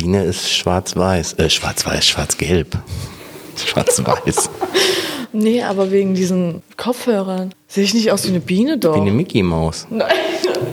Biene 0.00 0.24
ist 0.24 0.50
schwarz-weiß. 0.50 1.34
Äh, 1.34 1.50
schwarz-weiß, 1.50 2.06
schwarz-gelb. 2.06 2.78
Schwarz-weiß. 3.56 4.50
Nee, 5.32 5.62
aber 5.62 5.92
wegen 5.92 6.14
diesen 6.14 6.60
Kopfhörern. 6.76 7.54
Sehe 7.68 7.84
ich 7.84 7.94
nicht 7.94 8.10
aus 8.10 8.24
wie 8.24 8.30
eine 8.30 8.40
Biene 8.40 8.78
doch? 8.78 8.96
Wie 8.96 9.00
eine 9.00 9.12
Mickey 9.12 9.44
Maus. 9.44 9.86
Nein. 9.90 10.08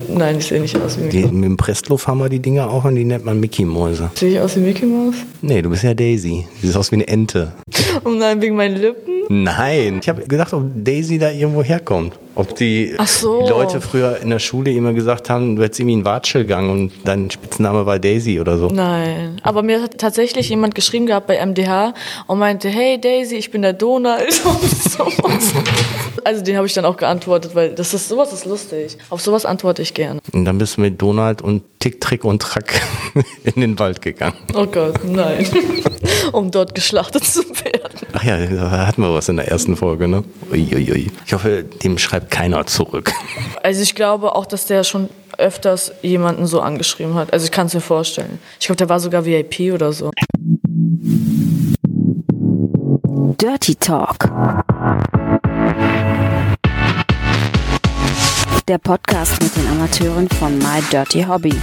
Nein, 0.07 0.39
ich 0.39 0.47
sehe 0.47 0.59
nicht 0.59 0.75
aus 0.81 0.97
wie 0.97 1.03
Mickey 1.03 1.21
Maus. 1.21 1.31
mit 1.31 1.43
dem 1.43 1.57
Pressluft 1.57 2.07
haben 2.07 2.17
wir 2.17 2.27
die 2.27 2.39
Dinger 2.39 2.67
auch 2.67 2.83
und 2.83 2.95
die 2.95 3.03
nennt 3.05 3.23
man 3.23 3.39
Mickey 3.39 3.65
Mäuse. 3.65 4.09
Sehe 4.15 4.31
ich 4.31 4.39
aus 4.39 4.55
wie 4.55 4.61
Mickey 4.61 4.87
Maus? 4.87 5.13
Nee, 5.43 5.61
du 5.61 5.69
bist 5.69 5.83
ja 5.83 5.93
Daisy. 5.93 6.47
Du 6.59 6.65
siehst 6.65 6.75
aus 6.75 6.89
wie 6.91 6.95
eine 6.95 7.07
Ente. 7.07 7.51
Oh 8.03 8.09
nein, 8.09 8.41
wegen 8.41 8.55
meinen 8.55 8.77
Lippen? 8.77 9.13
Nein. 9.29 9.99
Ich 10.01 10.09
habe 10.09 10.25
gedacht, 10.25 10.53
ob 10.53 10.63
Daisy 10.75 11.19
da 11.19 11.29
irgendwo 11.29 11.61
herkommt. 11.61 12.17
Ob 12.37 12.55
die 12.55 12.95
so. 13.05 13.49
Leute 13.49 13.81
früher 13.81 14.19
in 14.21 14.29
der 14.29 14.37
Schule 14.37 14.71
immer 14.71 14.93
gesagt 14.93 15.27
haben, 15.31 15.55
du 15.55 15.63
hättest 15.63 15.79
irgendwie 15.79 15.95
einen 15.95 16.05
Watschelgang 16.05 16.69
und 16.69 16.91
dein 17.03 17.31
Spitzname 17.31 17.87
war 17.87 17.97
Daisy 17.97 18.39
oder 18.39 18.59
so. 18.59 18.67
Nein. 18.67 19.41
Aber 19.41 19.63
mir 19.63 19.81
hat 19.81 19.97
tatsächlich 19.97 20.49
jemand 20.49 20.75
geschrieben 20.75 21.07
gehabt 21.07 21.25
bei 21.25 21.43
MDH 21.43 21.95
und 22.27 22.37
meinte, 22.37 22.69
hey 22.69 23.01
Daisy, 23.01 23.37
ich 23.37 23.49
bin 23.49 23.63
der 23.63 23.73
Donald. 23.73 24.41
Also 26.27 26.43
den 26.43 26.57
habe 26.57 26.67
ich 26.67 26.73
dann 26.73 26.83
auch 26.83 26.97
geantwortet, 26.97 27.55
weil 27.55 27.73
das 27.73 27.93
ist 27.93 28.09
sowas 28.09 28.33
ist 28.33 28.43
lustig. 28.43 28.97
Auf 29.09 29.21
sowas 29.21 29.45
antworte 29.45 29.81
ich 29.81 29.93
gerne. 29.93 30.19
Und 30.33 30.43
dann 30.43 30.57
bist 30.57 30.75
du 30.75 30.81
mit 30.81 31.01
Donald 31.01 31.41
und 31.41 31.63
Tick, 31.79 32.01
Trick 32.01 32.25
und 32.25 32.41
Track 32.41 32.81
in 33.45 33.61
den 33.61 33.79
Wald 33.79 34.01
gegangen. 34.01 34.35
Oh 34.53 34.65
Gott, 34.65 35.05
nein. 35.05 35.47
um 36.33 36.51
dort 36.51 36.75
geschlachtet 36.75 37.23
zu 37.23 37.43
werden. 37.63 38.07
Ach 38.11 38.23
ja, 38.23 38.45
da 38.45 38.87
hatten 38.87 39.01
wir 39.03 39.13
was 39.13 39.29
in 39.29 39.37
der 39.37 39.47
ersten 39.47 39.77
Folge, 39.77 40.09
ne? 40.09 40.25
Uiuiui. 40.51 41.11
Ich 41.25 41.33
hoffe, 41.33 41.63
dem 41.63 41.97
schreibt 41.97 42.26
keiner 42.27 42.65
zurück. 42.65 43.11
Also 43.63 43.81
ich 43.81 43.95
glaube 43.95 44.35
auch, 44.35 44.45
dass 44.45 44.65
der 44.65 44.83
schon 44.83 45.09
öfters 45.37 45.91
jemanden 46.01 46.45
so 46.45 46.61
angeschrieben 46.61 47.15
hat. 47.15 47.33
Also 47.33 47.45
ich 47.45 47.51
kann 47.51 47.67
es 47.67 47.73
mir 47.73 47.81
vorstellen. 47.81 48.39
Ich 48.59 48.67
glaube, 48.67 48.77
der 48.77 48.89
war 48.89 48.99
sogar 48.99 49.25
VIP 49.25 49.73
oder 49.73 49.91
so. 49.93 50.11
Dirty 53.39 53.75
Talk. 53.75 54.17
Der 58.67 58.77
Podcast 58.79 59.41
mit 59.41 59.55
den 59.55 59.67
Amateuren 59.67 60.27
von 60.29 60.57
My 60.57 60.81
Dirty 60.91 61.23
Hobby. 61.23 61.53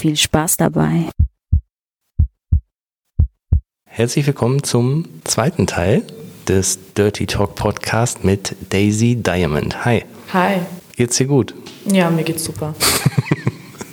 Viel 0.00 0.16
Spaß 0.16 0.56
dabei. 0.58 1.10
Herzlich 3.98 4.28
willkommen 4.28 4.62
zum 4.62 5.06
zweiten 5.24 5.66
Teil 5.66 6.04
des 6.46 6.78
Dirty 6.96 7.26
Talk 7.26 7.56
Podcast 7.56 8.22
mit 8.22 8.54
Daisy 8.70 9.16
Diamond. 9.16 9.84
Hi, 9.84 10.04
Hi. 10.32 10.60
geht's 10.96 11.16
dir 11.16 11.26
gut? 11.26 11.52
Ja, 11.84 12.08
mir 12.08 12.22
geht's 12.22 12.44
super. 12.44 12.76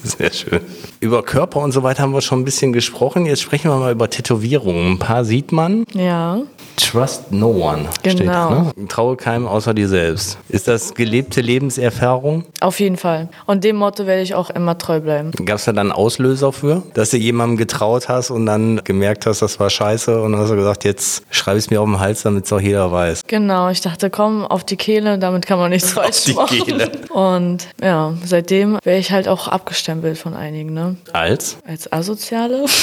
Sehr 0.17 0.31
schön. 0.31 0.59
Über 0.99 1.23
Körper 1.23 1.59
und 1.59 1.71
so 1.71 1.83
weiter 1.83 2.03
haben 2.03 2.13
wir 2.13 2.21
schon 2.21 2.39
ein 2.41 2.45
bisschen 2.45 2.73
gesprochen. 2.73 3.25
Jetzt 3.25 3.41
sprechen 3.41 3.69
wir 3.69 3.77
mal 3.77 3.91
über 3.91 4.09
Tätowierungen. 4.09 4.93
Ein 4.93 4.99
paar 4.99 5.25
sieht 5.25 5.51
man. 5.51 5.85
Ja. 5.93 6.39
Trust 6.77 7.31
no 7.31 7.47
one 7.51 7.85
steht 7.99 8.19
Genau. 8.19 8.31
da. 8.49 8.71
Ne? 8.75 8.87
Traue 8.87 9.15
keinem 9.15 9.47
außer 9.47 9.73
dir 9.73 9.87
selbst. 9.87 10.37
Ist 10.49 10.67
das 10.67 10.93
gelebte 10.93 11.39
Lebenserfahrung? 11.41 12.43
Auf 12.59 12.79
jeden 12.79 12.97
Fall. 12.97 13.29
Und 13.45 13.63
dem 13.63 13.77
Motto 13.77 14.05
werde 14.05 14.21
ich 14.21 14.35
auch 14.35 14.49
immer 14.49 14.77
treu 14.77 14.99
bleiben. 14.99 15.31
Gab 15.45 15.57
es 15.57 15.65
da 15.65 15.73
dann 15.73 15.91
Auslöser 15.91 16.51
für, 16.51 16.83
dass 16.93 17.11
du 17.11 17.17
jemandem 17.17 17.57
getraut 17.57 18.09
hast 18.09 18.29
und 18.29 18.45
dann 18.45 18.81
gemerkt 18.83 19.25
hast, 19.25 19.41
das 19.41 19.59
war 19.59 19.69
scheiße 19.69 20.21
und 20.21 20.33
dann 20.33 20.41
hast 20.41 20.49
du 20.51 20.55
gesagt, 20.55 20.83
jetzt 20.83 21.23
schreibe 21.29 21.57
ich 21.57 21.65
es 21.65 21.69
mir 21.71 21.81
auf 21.81 21.87
den 21.87 21.99
Hals, 21.99 22.23
damit 22.23 22.45
es 22.45 22.53
auch 22.53 22.59
jeder 22.61 22.91
weiß. 22.91 23.23
Genau, 23.27 23.69
ich 23.69 23.81
dachte, 23.81 24.09
komm, 24.09 24.43
auf 24.45 24.63
die 24.63 24.75
Kehle, 24.77 25.17
damit 25.17 25.45
kann 25.45 25.59
man 25.59 25.69
nichts 25.71 25.91
falsch 25.93 26.33
machen. 26.35 26.57
Kehle. 26.63 26.91
Und 27.09 27.67
ja, 27.81 28.13
seitdem 28.23 28.77
wäre 28.83 28.99
ich 28.99 29.11
halt 29.11 29.27
auch 29.27 29.47
abgestempelt 29.95 30.17
von 30.17 30.33
einigen, 30.33 30.73
ne? 30.73 30.97
Als? 31.13 31.57
Als 31.65 31.91
Asoziale. 31.91 32.65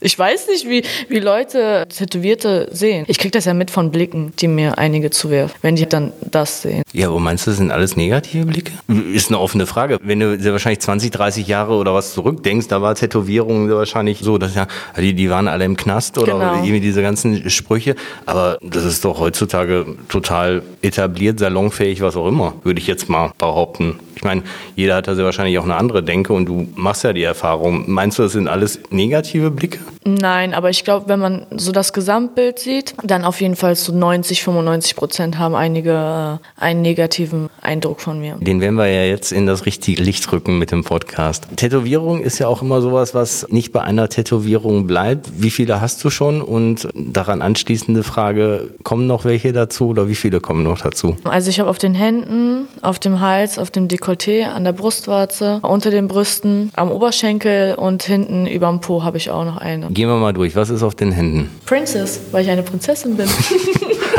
Ich 0.00 0.16
weiß 0.16 0.46
nicht, 0.46 0.68
wie, 0.68 0.84
wie 1.08 1.18
Leute 1.18 1.84
Tätowierte 1.88 2.68
sehen. 2.70 3.04
Ich 3.08 3.18
krieg 3.18 3.32
das 3.32 3.46
ja 3.46 3.52
mit 3.52 3.68
von 3.72 3.90
Blicken, 3.90 4.32
die 4.38 4.46
mir 4.46 4.78
einige 4.78 5.10
zuwerfen, 5.10 5.56
wenn 5.60 5.74
die 5.74 5.88
dann 5.88 6.12
das 6.20 6.62
sehen. 6.62 6.84
Ja, 6.92 7.08
aber 7.08 7.18
meinst 7.18 7.46
du, 7.48 7.50
das 7.50 7.58
sind 7.58 7.72
alles 7.72 7.96
negative 7.96 8.46
Blicke? 8.46 8.70
Ist 9.12 9.28
eine 9.28 9.40
offene 9.40 9.66
Frage. 9.66 9.98
Wenn 10.00 10.20
du 10.20 10.38
sehr 10.38 10.52
wahrscheinlich 10.52 10.78
20, 10.78 11.10
30 11.10 11.48
Jahre 11.48 11.74
oder 11.74 11.94
was 11.94 12.14
zurückdenkst, 12.14 12.68
da 12.68 12.80
war 12.80 12.94
Tätowierung 12.94 13.68
wahrscheinlich 13.70 14.20
so, 14.20 14.38
dass 14.38 14.54
ja, 14.54 14.68
die, 14.96 15.14
die 15.14 15.30
waren 15.30 15.48
alle 15.48 15.64
im 15.64 15.76
Knast 15.76 16.16
oder 16.16 16.34
Genau. 16.34 16.54
irgendwie 16.54 16.78
diese 16.78 17.02
ganzen 17.02 17.50
Sprüche. 17.50 17.96
Aber 18.24 18.56
das 18.62 18.84
ist 18.84 19.04
doch 19.04 19.18
heutzutage 19.18 19.84
total 20.08 20.62
etabliert, 20.80 21.40
salonfähig, 21.40 22.02
was 22.02 22.14
auch 22.14 22.28
immer, 22.28 22.54
würde 22.62 22.78
ich 22.78 22.86
jetzt 22.86 23.08
mal 23.08 23.32
behaupten. 23.36 23.98
Ich 24.18 24.24
meine, 24.24 24.42
jeder 24.74 24.96
hat 24.96 25.06
da 25.06 25.14
sehr 25.14 25.24
wahrscheinlich 25.24 25.56
auch 25.60 25.64
eine 25.64 25.76
andere 25.76 26.02
Denke 26.02 26.32
und 26.32 26.46
du 26.46 26.66
machst 26.74 27.04
ja 27.04 27.12
die 27.12 27.22
Erfahrung. 27.22 27.84
Meinst 27.86 28.18
du, 28.18 28.24
das 28.24 28.32
sind 28.32 28.48
alles 28.48 28.80
negative 28.90 29.52
Blicke? 29.52 29.78
Nein, 30.04 30.54
aber 30.54 30.70
ich 30.70 30.82
glaube, 30.82 31.08
wenn 31.08 31.20
man 31.20 31.46
so 31.56 31.70
das 31.70 31.92
Gesamtbild 31.92 32.58
sieht, 32.58 32.94
dann 33.04 33.24
auf 33.24 33.40
jeden 33.40 33.54
Fall 33.54 33.76
so 33.76 33.92
90, 33.92 34.42
95 34.42 34.96
Prozent 34.96 35.38
haben 35.38 35.54
einige 35.54 36.40
äh, 36.58 36.60
einen 36.60 36.82
negativen 36.82 37.48
Eindruck 37.62 38.00
von 38.00 38.18
mir. 38.18 38.36
Den 38.40 38.60
werden 38.60 38.74
wir 38.74 38.88
ja 38.88 39.04
jetzt 39.04 39.30
in 39.30 39.46
das 39.46 39.66
richtige 39.66 40.02
Licht 40.02 40.32
rücken 40.32 40.58
mit 40.58 40.72
dem 40.72 40.82
Podcast. 40.82 41.46
Tätowierung 41.54 42.20
ist 42.20 42.40
ja 42.40 42.48
auch 42.48 42.60
immer 42.60 42.80
sowas, 42.80 43.14
was 43.14 43.46
nicht 43.50 43.72
bei 43.72 43.82
einer 43.82 44.08
Tätowierung 44.08 44.88
bleibt. 44.88 45.30
Wie 45.40 45.50
viele 45.50 45.80
hast 45.80 46.02
du 46.02 46.10
schon? 46.10 46.42
Und 46.42 46.88
daran 46.94 47.40
anschließende 47.40 48.02
Frage, 48.02 48.70
kommen 48.82 49.06
noch 49.06 49.24
welche 49.24 49.52
dazu 49.52 49.88
oder 49.88 50.08
wie 50.08 50.16
viele 50.16 50.40
kommen 50.40 50.64
noch 50.64 50.80
dazu? 50.80 51.16
Also 51.22 51.50
ich 51.50 51.60
habe 51.60 51.70
auf 51.70 51.78
den 51.78 51.94
Händen, 51.94 52.66
auf 52.82 52.98
dem 52.98 53.20
Hals, 53.20 53.58
auf 53.58 53.70
dem 53.70 53.86
Dekolleté, 54.08 54.44
an 54.44 54.64
der 54.64 54.72
Brustwarze, 54.72 55.60
unter 55.62 55.90
den 55.90 56.08
Brüsten, 56.08 56.70
am 56.74 56.90
Oberschenkel 56.90 57.74
und 57.74 58.02
hinten 58.02 58.46
überm 58.46 58.80
Po 58.80 59.04
habe 59.04 59.18
ich 59.18 59.30
auch 59.30 59.44
noch 59.44 59.58
eine. 59.58 59.88
Gehen 59.90 60.08
wir 60.08 60.16
mal 60.16 60.32
durch. 60.32 60.56
Was 60.56 60.70
ist 60.70 60.82
auf 60.82 60.94
den 60.94 61.12
Händen? 61.12 61.50
Princess, 61.66 62.20
weil 62.32 62.44
ich 62.44 62.50
eine 62.50 62.62
Prinzessin 62.62 63.16
bin. 63.16 63.28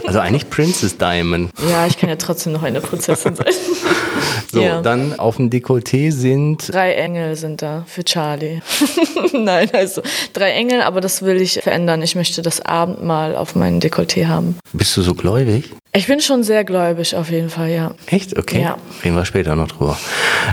Also 0.05 0.21
eigentlich 0.21 0.49
Princess 0.49 0.97
Diamond. 0.97 1.51
ja, 1.69 1.85
ich 1.85 1.95
kann 1.99 2.09
ja 2.09 2.15
trotzdem 2.15 2.53
noch 2.53 2.63
eine 2.63 2.81
Prinzessin 2.81 3.35
sein. 3.35 3.45
So, 4.51 4.61
Ja. 4.61 4.81
dann 4.81 5.19
auf 5.19 5.35
dem 5.35 5.51
Dekolleté 5.51 6.11
sind 6.11 6.73
Drei 6.73 6.93
Engel 6.93 7.35
sind 7.35 7.61
da 7.61 7.83
für 7.85 8.03
Charlie. 8.03 8.61
Nein, 9.33 9.69
also 9.71 10.01
drei 10.33 10.51
Engel, 10.51 10.81
aber 10.81 11.01
das 11.01 11.21
will 11.21 11.39
ich 11.39 11.59
verändern. 11.61 12.01
Ich 12.01 12.15
möchte 12.15 12.41
das 12.41 12.59
Abendmahl 12.59 13.35
auf 13.35 13.53
meinem 13.55 13.79
Dekolleté 13.79 14.25
haben. 14.25 14.57
Bist 14.73 14.97
du 14.97 15.03
so 15.03 15.13
gläubig? 15.13 15.65
Ich 15.91 16.05
bin 16.05 16.19
schon 16.19 16.43
sehr 16.43 16.63
gläubig 16.63 17.15
auf 17.15 17.31
jeden 17.31 17.49
Fall, 17.49 17.69
ja. 17.69 17.95
Echt? 18.05 18.37
Okay. 18.37 18.61
Ja. 18.61 18.77
Reden 19.03 19.15
wir 19.15 19.25
später 19.25 19.55
noch 19.55 19.69
drüber. 19.69 19.97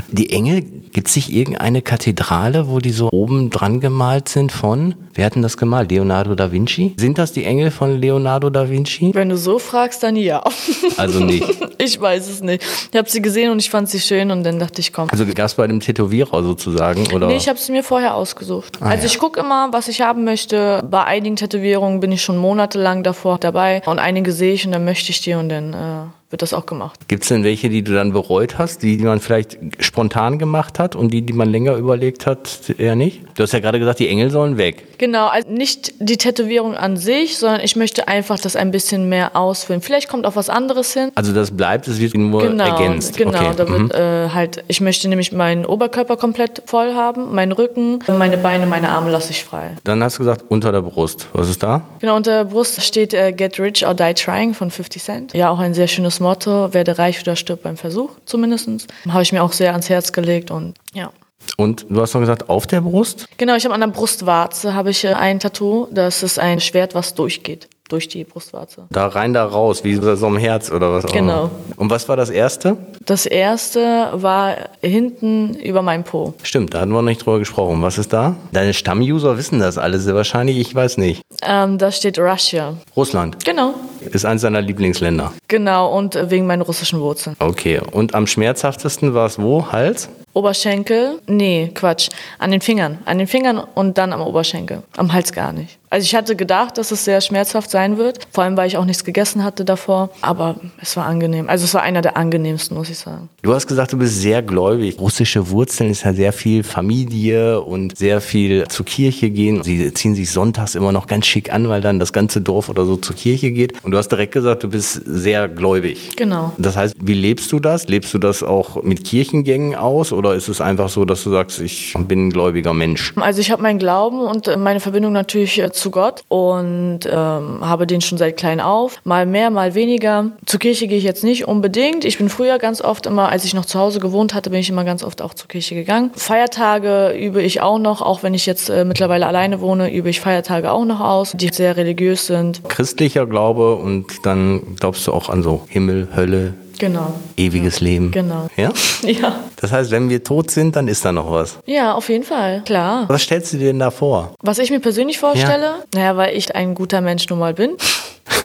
Die 0.09 0.31
Engel, 0.31 0.63
gibt 0.97 1.09
es 1.09 1.17
nicht 1.17 1.31
irgendeine 1.31 1.83
Kathedrale, 1.83 2.69
wo 2.71 2.79
die 2.79 2.91
so 2.91 3.11
oben 3.13 3.51
dran 3.51 3.81
gemalt 3.81 4.31
sind 4.31 4.51
von, 4.51 4.95
wer 5.13 5.27
hat 5.27 5.35
denn 5.35 5.43
das 5.43 5.59
gemalt? 5.59 5.91
Leonardo 5.91 6.35
da 6.35 6.53
Vinci? 6.53 6.95
Sind 6.97 7.19
das 7.19 7.33
die 7.33 7.45
Engel 7.45 7.71
von 7.71 8.01
Leonardo 8.01 8.49
da 8.49 8.71
Vinci? 8.71 9.11
Wenn 9.13 9.29
du 9.29 9.37
so 9.37 9.59
fragst, 9.59 10.03
dann 10.03 10.17
ja. 10.17 10.43
Also 10.97 11.21
nicht. 11.21 11.45
Ich 11.79 12.01
weiß 12.01 12.29
es 12.29 12.41
nicht. 12.41 12.65
Ich 12.91 12.97
habe 12.97 13.11
sie 13.11 13.21
gesehen 13.21 13.51
und 13.51 13.59
ich 13.59 13.69
fand 13.69 13.91
sie 13.91 14.01
schön 14.01 14.31
und 14.31 14.43
dann 14.43 14.59
dachte 14.59 14.81
ich, 14.81 14.95
komm. 14.95 15.11
Also 15.11 15.27
gab 15.27 15.45
es 15.45 15.55
bei 15.55 15.67
dem 15.67 15.81
Tätowierer 15.81 16.43
sozusagen? 16.43 17.07
Oder? 17.13 17.27
Nee, 17.27 17.37
ich 17.37 17.51
habe 17.51 17.59
sie 17.59 17.73
mir 17.73 17.85
vorher 17.85 18.15
ausgesucht. 18.15 18.79
Ah, 18.81 18.87
also 18.87 19.03
ja. 19.03 19.13
ich 19.13 19.19
gucke 19.19 19.41
immer, 19.41 19.69
was 19.73 19.89
ich 19.89 20.01
haben 20.01 20.25
möchte. 20.25 20.83
Bei 20.91 21.05
einigen 21.05 21.37
Tätowierungen 21.37 22.01
bin 22.01 22.13
ich 22.13 22.23
schon 22.23 22.39
monatelang 22.39 23.03
davor 23.03 23.37
dabei 23.37 23.83
und 23.85 23.99
einige 23.99 24.33
sehe 24.33 24.55
ich 24.55 24.65
und 24.65 24.73
dann 24.73 24.87
möchte 24.87 25.11
ich 25.11 25.21
die 25.21 25.26
äh, 25.75 26.07
wird 26.31 26.43
das 26.43 26.53
auch 26.53 26.67
gemacht. 26.67 27.07
Gibt 27.09 27.23
es 27.23 27.29
denn 27.29 27.45
welche, 27.45 27.69
die 27.69 27.83
du 27.83 27.93
dann 27.95 28.13
bereut 28.13 28.59
hast, 28.59 28.83
die, 28.83 28.97
die 28.97 29.05
man 29.05 29.21
vielleicht 29.21 29.59
spontan 29.79 30.39
gemacht 30.39 30.79
hat 30.79 30.97
und 30.97 31.13
die, 31.13 31.23
die 31.23 31.33
man 31.33 31.49
länger 31.51 31.77
überlegt 31.77 32.27
hat, 32.27 32.75
eher 32.79 32.97
nicht? 32.97 33.23
Du 33.37 33.45
hast 33.45 33.53
ja 33.53 33.61
gerade 33.61 33.79
gesagt, 33.79 34.01
die 34.01 34.09
Engel 34.09 34.31
sollen 34.31 34.59
weg. 34.59 34.99
Genau, 34.99 35.29
also 35.29 35.49
nicht 35.49 35.95
die 36.01 36.17
Tätowierung 36.17 36.75
an 36.75 36.97
sich, 36.97 37.39
sondern 37.39 37.61
ich 37.61 37.77
möchte 37.77 38.09
einfach 38.09 38.41
das 38.41 38.57
ein 38.57 38.71
bisschen 38.73 39.09
mehr 39.09 39.37
ausfüllen. 39.37 39.81
Vielleicht 39.83 40.09
kommt 40.09 40.27
auch 40.27 40.35
was 40.35 40.49
anderes 40.49 40.93
hin. 40.95 41.11
Also 41.15 41.33
das 41.33 41.51
bleibt, 41.53 41.87
es 41.87 42.01
wird 42.01 42.15
nur 42.15 42.43
Genau, 42.43 42.65
ergänzt. 42.65 43.17
genau. 43.17 43.39
Okay. 43.39 43.53
Da 43.57 43.65
mhm. 43.65 43.91
wird 43.91 43.95
äh, 43.95 44.29
halt, 44.31 44.65
ich 44.67 44.81
möchte 44.81 45.09
nämlich 45.09 45.31
meinen 45.33 45.65
Oberkörper 45.65 46.17
komplett 46.17 46.63
voll 46.67 46.95
haben, 46.95 47.35
meinen 47.35 47.53
Rücken, 47.53 48.01
meine 48.09 48.39
Beine, 48.39 48.67
meine 48.67 48.89
Arme 48.89 49.11
lasse 49.11 49.31
ich 49.31 49.45
frei. 49.45 49.77
Dann 49.85 50.03
hast 50.03 50.17
du 50.17 50.21
gesagt, 50.21 50.45
unter 50.49 50.73
der 50.73 50.83
Brust. 50.83 51.29
Was 51.35 51.49
ist 51.49 51.63
da? 51.63 51.83
Genau, 52.01 52.17
unter 52.17 52.45
der 52.45 52.51
Brust 52.51 52.83
steht 52.83 53.15
äh, 53.15 53.33
Get 53.33 53.61
Rich 53.61 53.87
or 53.87 53.95
Die 53.95 54.15
Trying 54.15 54.55
von 54.55 54.71
50 54.71 55.03
Cent. 55.03 55.35
Ja, 55.35 55.51
auch 55.51 55.59
ein 55.59 55.75
sehr 55.75 55.87
schönes 55.87 56.16
Motto. 56.21 56.73
Werde 56.73 56.99
reich 56.99 57.21
oder 57.21 57.37
stirb 57.37 57.63
beim 57.63 57.77
Versuch, 57.77 58.11
zumindest. 58.25 58.87
Habe 59.09 59.23
ich 59.23 59.33
mir 59.33 59.43
auch 59.43 59.53
sehr 59.53 59.73
ans 59.73 59.89
Herz 59.89 60.13
gelegt 60.13 60.51
und 60.51 60.75
ja. 60.93 61.11
Und 61.57 61.87
du 61.89 62.01
hast 62.01 62.15
noch 62.15 62.21
gesagt, 62.21 62.49
auf 62.49 62.67
der 62.67 62.81
Brust? 62.81 63.29
Genau, 63.37 63.55
ich 63.55 63.65
habe 63.65 63.75
an 63.75 63.81
der 63.81 63.89
Brustwarze 63.89 64.75
habe 64.75 64.91
ich 64.91 65.05
äh, 65.05 65.15
ein 65.15 65.39
Tattoo. 65.39 65.87
Das 65.91 66.23
ist 66.23 66.39
ein 66.39 66.61
Schwert, 66.61 66.95
was 66.95 67.15
durchgeht. 67.15 67.69
Durch 67.89 68.09
die 68.09 68.25
Brustwarze. 68.25 68.87
Da 68.91 69.07
rein, 69.07 69.33
da 69.33 69.45
raus, 69.45 69.85
wie 69.85 69.95
so 69.95 70.27
ein 70.27 70.37
Herz 70.39 70.73
oder 70.73 70.93
was 70.93 71.05
auch 71.05 71.13
Genau. 71.13 71.45
immer. 71.45 71.51
Und 71.77 71.89
was 71.91 72.09
war 72.09 72.17
das 72.17 72.31
erste? 72.31 72.77
Das 73.05 73.27
erste 73.27 74.09
war 74.13 74.57
hinten 74.81 75.55
über 75.55 75.83
meinem 75.83 76.03
Po. 76.03 76.35
Stimmt, 76.43 76.75
da 76.75 76.81
hatten 76.81 76.91
wir 76.91 76.97
noch 77.03 77.09
nicht 77.09 77.25
drüber 77.25 77.39
gesprochen. 77.39 77.81
Was 77.83 77.99
ist 77.99 78.13
da? 78.13 78.35
Deine 78.53 78.75
Stammuser 78.75 79.39
wissen 79.39 79.61
das 79.61 79.79
alle 79.79 80.01
sehr 80.01 80.17
wahrscheinlich, 80.17 80.59
ich 80.59 80.75
weiß 80.75 80.97
nicht. 80.99 81.23
Ähm, 81.43 81.79
da 81.79 81.93
steht 81.93 82.19
Russia. 82.19 82.75
Russland. 82.97 83.45
Genau. 83.45 83.75
ist 84.01 84.25
eines 84.25 84.43
deiner 84.43 84.61
Lieblingsländer. 84.63 85.33
Genau, 85.49 85.97
und 85.97 86.19
wegen 86.31 86.47
meinen 86.47 86.63
russischen 86.63 87.01
Wurzeln. 87.01 87.37
Okay, 87.39 87.81
und 87.93 88.15
am 88.15 88.27
schmerzhaftesten 88.27 89.15
war 89.15 89.27
es 89.27 89.39
wo? 89.39 89.71
Hals? 89.71 90.09
Oberschenkel? 90.33 91.19
Nee, 91.27 91.71
Quatsch. 91.75 92.09
An 92.39 92.51
den 92.51 92.61
Fingern. 92.61 92.99
An 93.07 93.19
den 93.19 93.27
Fingern 93.27 93.59
und 93.75 93.97
dann 93.99 94.13
am 94.13 94.21
Oberschenkel. 94.21 94.83
Am 94.97 95.13
Hals 95.13 95.33
gar 95.33 95.53
nicht. 95.53 95.79
Also 95.91 96.05
ich 96.05 96.15
hatte 96.15 96.37
gedacht, 96.37 96.79
dass 96.79 96.91
es 96.91 97.05
sehr 97.05 97.21
schmerzhaft 97.21 97.71
sein 97.71 97.97
wird. 97.97 98.27
Vor 98.33 98.45
allem, 98.45 98.57
weil 98.57 98.67
ich 98.67 98.77
auch 98.77 98.85
nichts 98.85 99.05
gegessen 99.05 99.45
hatte 99.45 99.65
davor. 99.65 100.11
Aber 100.21 100.57
es 100.81 100.97
war 100.97 101.07
angenehm. 101.07 101.49
Also 101.49 101.65
es 101.65 101.75
war 101.75 101.83
einer 101.83 102.03
der 102.03 102.17
angenehmsten, 102.17 102.77
muss 102.77 102.91
ich 102.91 102.99
sagen. 102.99 103.29
Du 103.43 103.55
hast 103.55 103.67
gesagt, 103.67 103.93
du 103.93 103.99
bist 103.99 104.21
sehr 104.21 104.43
gläubig. 104.43 104.99
Russische 104.99 105.51
Wurzeln 105.51 105.91
ist 105.91 106.05
ja 106.05 106.13
sehr 106.13 106.33
viel 106.33 106.65
Familie 106.65 107.61
und 107.61 107.97
sehr 107.97 108.21
viel 108.21 108.67
zur 108.69 108.85
Kirche 108.85 109.31
gehen. 109.31 109.63
Sie 109.63 109.93
ziehen 109.95 110.15
sich 110.15 110.31
sonntags 110.31 110.75
immer 110.75 110.93
noch 110.93 111.07
ganz 111.07 111.27
schick 111.27 111.53
an, 111.53 111.69
weil 111.69 111.81
dann 111.81 112.01
das 112.01 112.13
ganze 112.13 112.41
Dorf 112.41 112.69
oder 112.69 112.85
so 112.85 112.97
zur 112.97 113.15
Kirche 113.15 113.53
geht. 113.53 113.73
Und 113.85 113.93
du 113.93 113.99
hast 113.99 114.09
direkt 114.09 114.33
gesagt, 114.33 114.65
du 114.65 114.69
bist 114.69 115.01
sehr 115.05 115.49
gläubig. 115.49 116.17
Genau. 116.17 116.53
Das 116.59 116.77
heißt, 116.77 116.97
wie 117.01 117.15
lebst 117.15 117.53
du 117.53 117.61
das? 117.61 117.87
Lebst 117.87 118.13
du 118.13 118.19
das 118.19 118.43
auch 118.43 118.83
mit 118.83 119.05
Kirchengängen 119.05 119.77
aus 119.77 120.13
oder 120.13 120.35
ist 120.35 120.49
es 120.49 120.61
einfach 120.61 120.89
so, 120.89 121.05
dass 121.05 121.23
du 121.23 121.31
sagst, 121.31 121.61
ich 121.61 121.95
bin 121.97 122.29
ein 122.29 122.31
gläubiger 122.31 122.75
Mensch? 122.75 123.13
Also 123.17 123.41
ich 123.41 123.51
habe 123.51 123.63
meinen 123.63 123.79
Glauben 123.79 124.21
und 124.21 124.51
meine 124.59 124.81
Verbindung 124.81 125.13
natürlich 125.13 125.61
äh, 125.61 125.71
zu 125.77 125.91
Gott 125.91 126.25
und 126.29 127.01
ähm, 127.07 127.59
habe 127.61 127.87
den 127.87 128.01
schon 128.01 128.19
seit 128.19 128.37
klein 128.37 128.61
auf. 128.61 129.01
Mal 129.05 129.27
mehr, 129.27 129.51
mal 129.51 129.75
weniger. 129.75 130.33
Zur 130.47 130.61
Kirche 130.61 130.89
gehe 130.89 130.99
ich 130.99 131.05
jetzt 131.05 131.25
nicht 131.25 131.47
unbedingt. 131.47 132.05
Ich 132.05 132.19
bin 132.19 132.29
früher 132.29 132.59
ganz 132.59 132.81
oft 132.83 133.07
immer, 133.07 133.29
als 133.29 133.45
ich 133.45 133.55
noch 133.55 133.65
zu 133.65 133.79
Hause 133.79 134.01
gewohnt 134.01 134.35
hatte, 134.35 134.51
bin 134.51 134.61
ich 134.61 134.71
immer 134.71 134.85
ganz 134.85 135.05
oft 135.05 135.23
auch 135.23 135.35
zur 135.35 135.49
Kirche 135.49 135.75
gegangen. 135.75 136.11
Feiertage 136.15 137.11
übe 137.11 137.43
ich 137.43 137.61
auch 137.61 137.79
noch, 137.79 138.03
auch 138.03 138.23
wenn 138.23 138.35
ich 138.35 138.47
jetzt 138.47 138.69
äh, 138.69 138.85
mittlerweile 138.85 139.27
alleine 139.27 139.61
wohne, 139.61 139.93
übe 139.93 140.11
ich 140.11 140.21
Feiertage 140.21 140.73
auch 140.73 140.85
noch 140.85 141.01
aus, 141.01 141.33
die 141.35 141.51
sehr 141.53 141.77
religiös 141.77 142.27
sind. 142.27 142.63
Christlicher 142.69 143.27
Glaube 143.27 143.77
und 143.77 144.25
dann 144.25 144.77
glaubst 144.81 145.07
du 145.07 145.13
auch 145.13 145.29
an 145.29 145.43
so 145.43 145.65
Himmel, 145.69 146.09
Hölle, 146.15 146.55
Genau. 146.79 147.15
ewiges 147.37 147.81
Leben. 147.81 148.11
Genau. 148.11 148.49
Ja? 148.57 148.73
Ja. 149.03 149.41
Das 149.57 149.73
heißt, 149.73 149.91
wenn 149.91 150.09
wir 150.11 150.23
tot 150.25 150.51
sind, 150.51 150.75
dann 150.75 150.89
ist 150.89 151.05
da 151.05 151.13
noch 151.13 151.31
was. 151.31 151.59
Ja, 151.67 151.95
auf 151.95 152.09
jeden 152.09 152.25
Fall. 152.25 152.63
Klar. 152.65 153.05
Was 153.09 153.23
stellst 153.23 153.53
du 153.53 153.59
dir 153.59 153.67
denn 153.67 153.79
da 153.79 153.91
vor? 153.91 154.35
Was 154.43 154.59
ich 154.59 154.71
mir 154.71 154.81
persönlich 154.81 155.19
vorstelle, 155.19 155.85
naja, 155.95 156.17
weil 156.17 156.37
ich 156.37 156.55
ein 156.55 156.75
guter 156.75 157.01
Mensch 157.01 157.29
nun 157.29 157.39
mal 157.39 157.55
bin. 157.55 157.77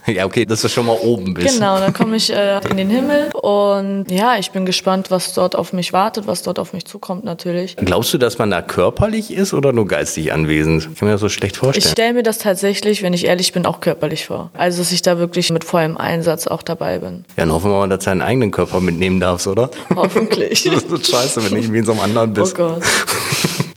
ja, 0.06 0.24
okay, 0.24 0.44
dass 0.44 0.62
du 0.62 0.68
schon 0.68 0.86
mal 0.86 0.96
oben 1.00 1.34
bist. 1.34 1.54
Genau, 1.54 1.78
dann 1.78 1.92
komme 1.92 2.16
ich 2.16 2.30
äh, 2.34 2.60
in 2.70 2.76
den 2.76 2.90
Himmel 2.90 3.30
und 3.34 4.06
ja, 4.10 4.36
ich 4.38 4.50
bin 4.50 4.66
gespannt, 4.66 5.10
was 5.10 5.34
dort 5.34 5.56
auf 5.56 5.72
mich 5.72 5.92
wartet, 5.92 6.26
was 6.26 6.42
dort 6.42 6.58
auf 6.58 6.72
mich 6.72 6.84
zukommt 6.84 7.24
natürlich. 7.24 7.76
Glaubst 7.76 8.12
du, 8.12 8.18
dass 8.18 8.38
man 8.38 8.50
da 8.50 8.62
körperlich 8.62 9.32
ist 9.32 9.54
oder 9.54 9.72
nur 9.72 9.86
geistig 9.86 10.32
anwesend? 10.32 10.88
Ich 10.92 10.98
kann 10.98 11.06
mir 11.08 11.12
das 11.12 11.20
so 11.20 11.28
schlecht 11.28 11.54
Ich 11.54 11.60
vorstellen. 11.60 11.92
stelle 11.92 12.14
mir 12.14 12.22
das 12.22 12.38
tatsächlich, 12.38 13.02
wenn 13.02 13.12
ich 13.12 13.26
ehrlich 13.26 13.52
bin, 13.52 13.66
auch 13.66 13.80
körperlich 13.80 14.26
vor. 14.26 14.50
Also, 14.54 14.78
dass 14.78 14.92
ich 14.92 15.02
da 15.02 15.18
wirklich 15.18 15.50
mit 15.50 15.64
vollem 15.64 15.96
Einsatz 15.96 16.46
auch 16.46 16.62
dabei 16.62 16.98
bin. 16.98 17.24
Ja, 17.36 17.44
dann 17.44 17.52
hoffen 17.52 17.70
wir 17.70 17.78
mal, 17.78 17.88
dass 17.88 18.00
du 18.00 18.10
deinen 18.10 18.22
eigenen 18.22 18.50
Körper 18.50 18.80
mitnehmen 18.80 19.20
darfst, 19.20 19.46
oder? 19.46 19.70
Hoffentlich. 19.94 20.62
Das 20.72 20.84
ist 20.84 21.10
scheiße, 21.10 21.44
wenn 21.44 21.50
du 21.50 21.56
irgendwie 21.58 21.78
in 21.78 21.84
so 21.84 21.92
einem 21.92 22.00
anderen 22.00 22.30
oh 22.30 22.34
bist. 22.34 22.54
Gott. 22.54 22.82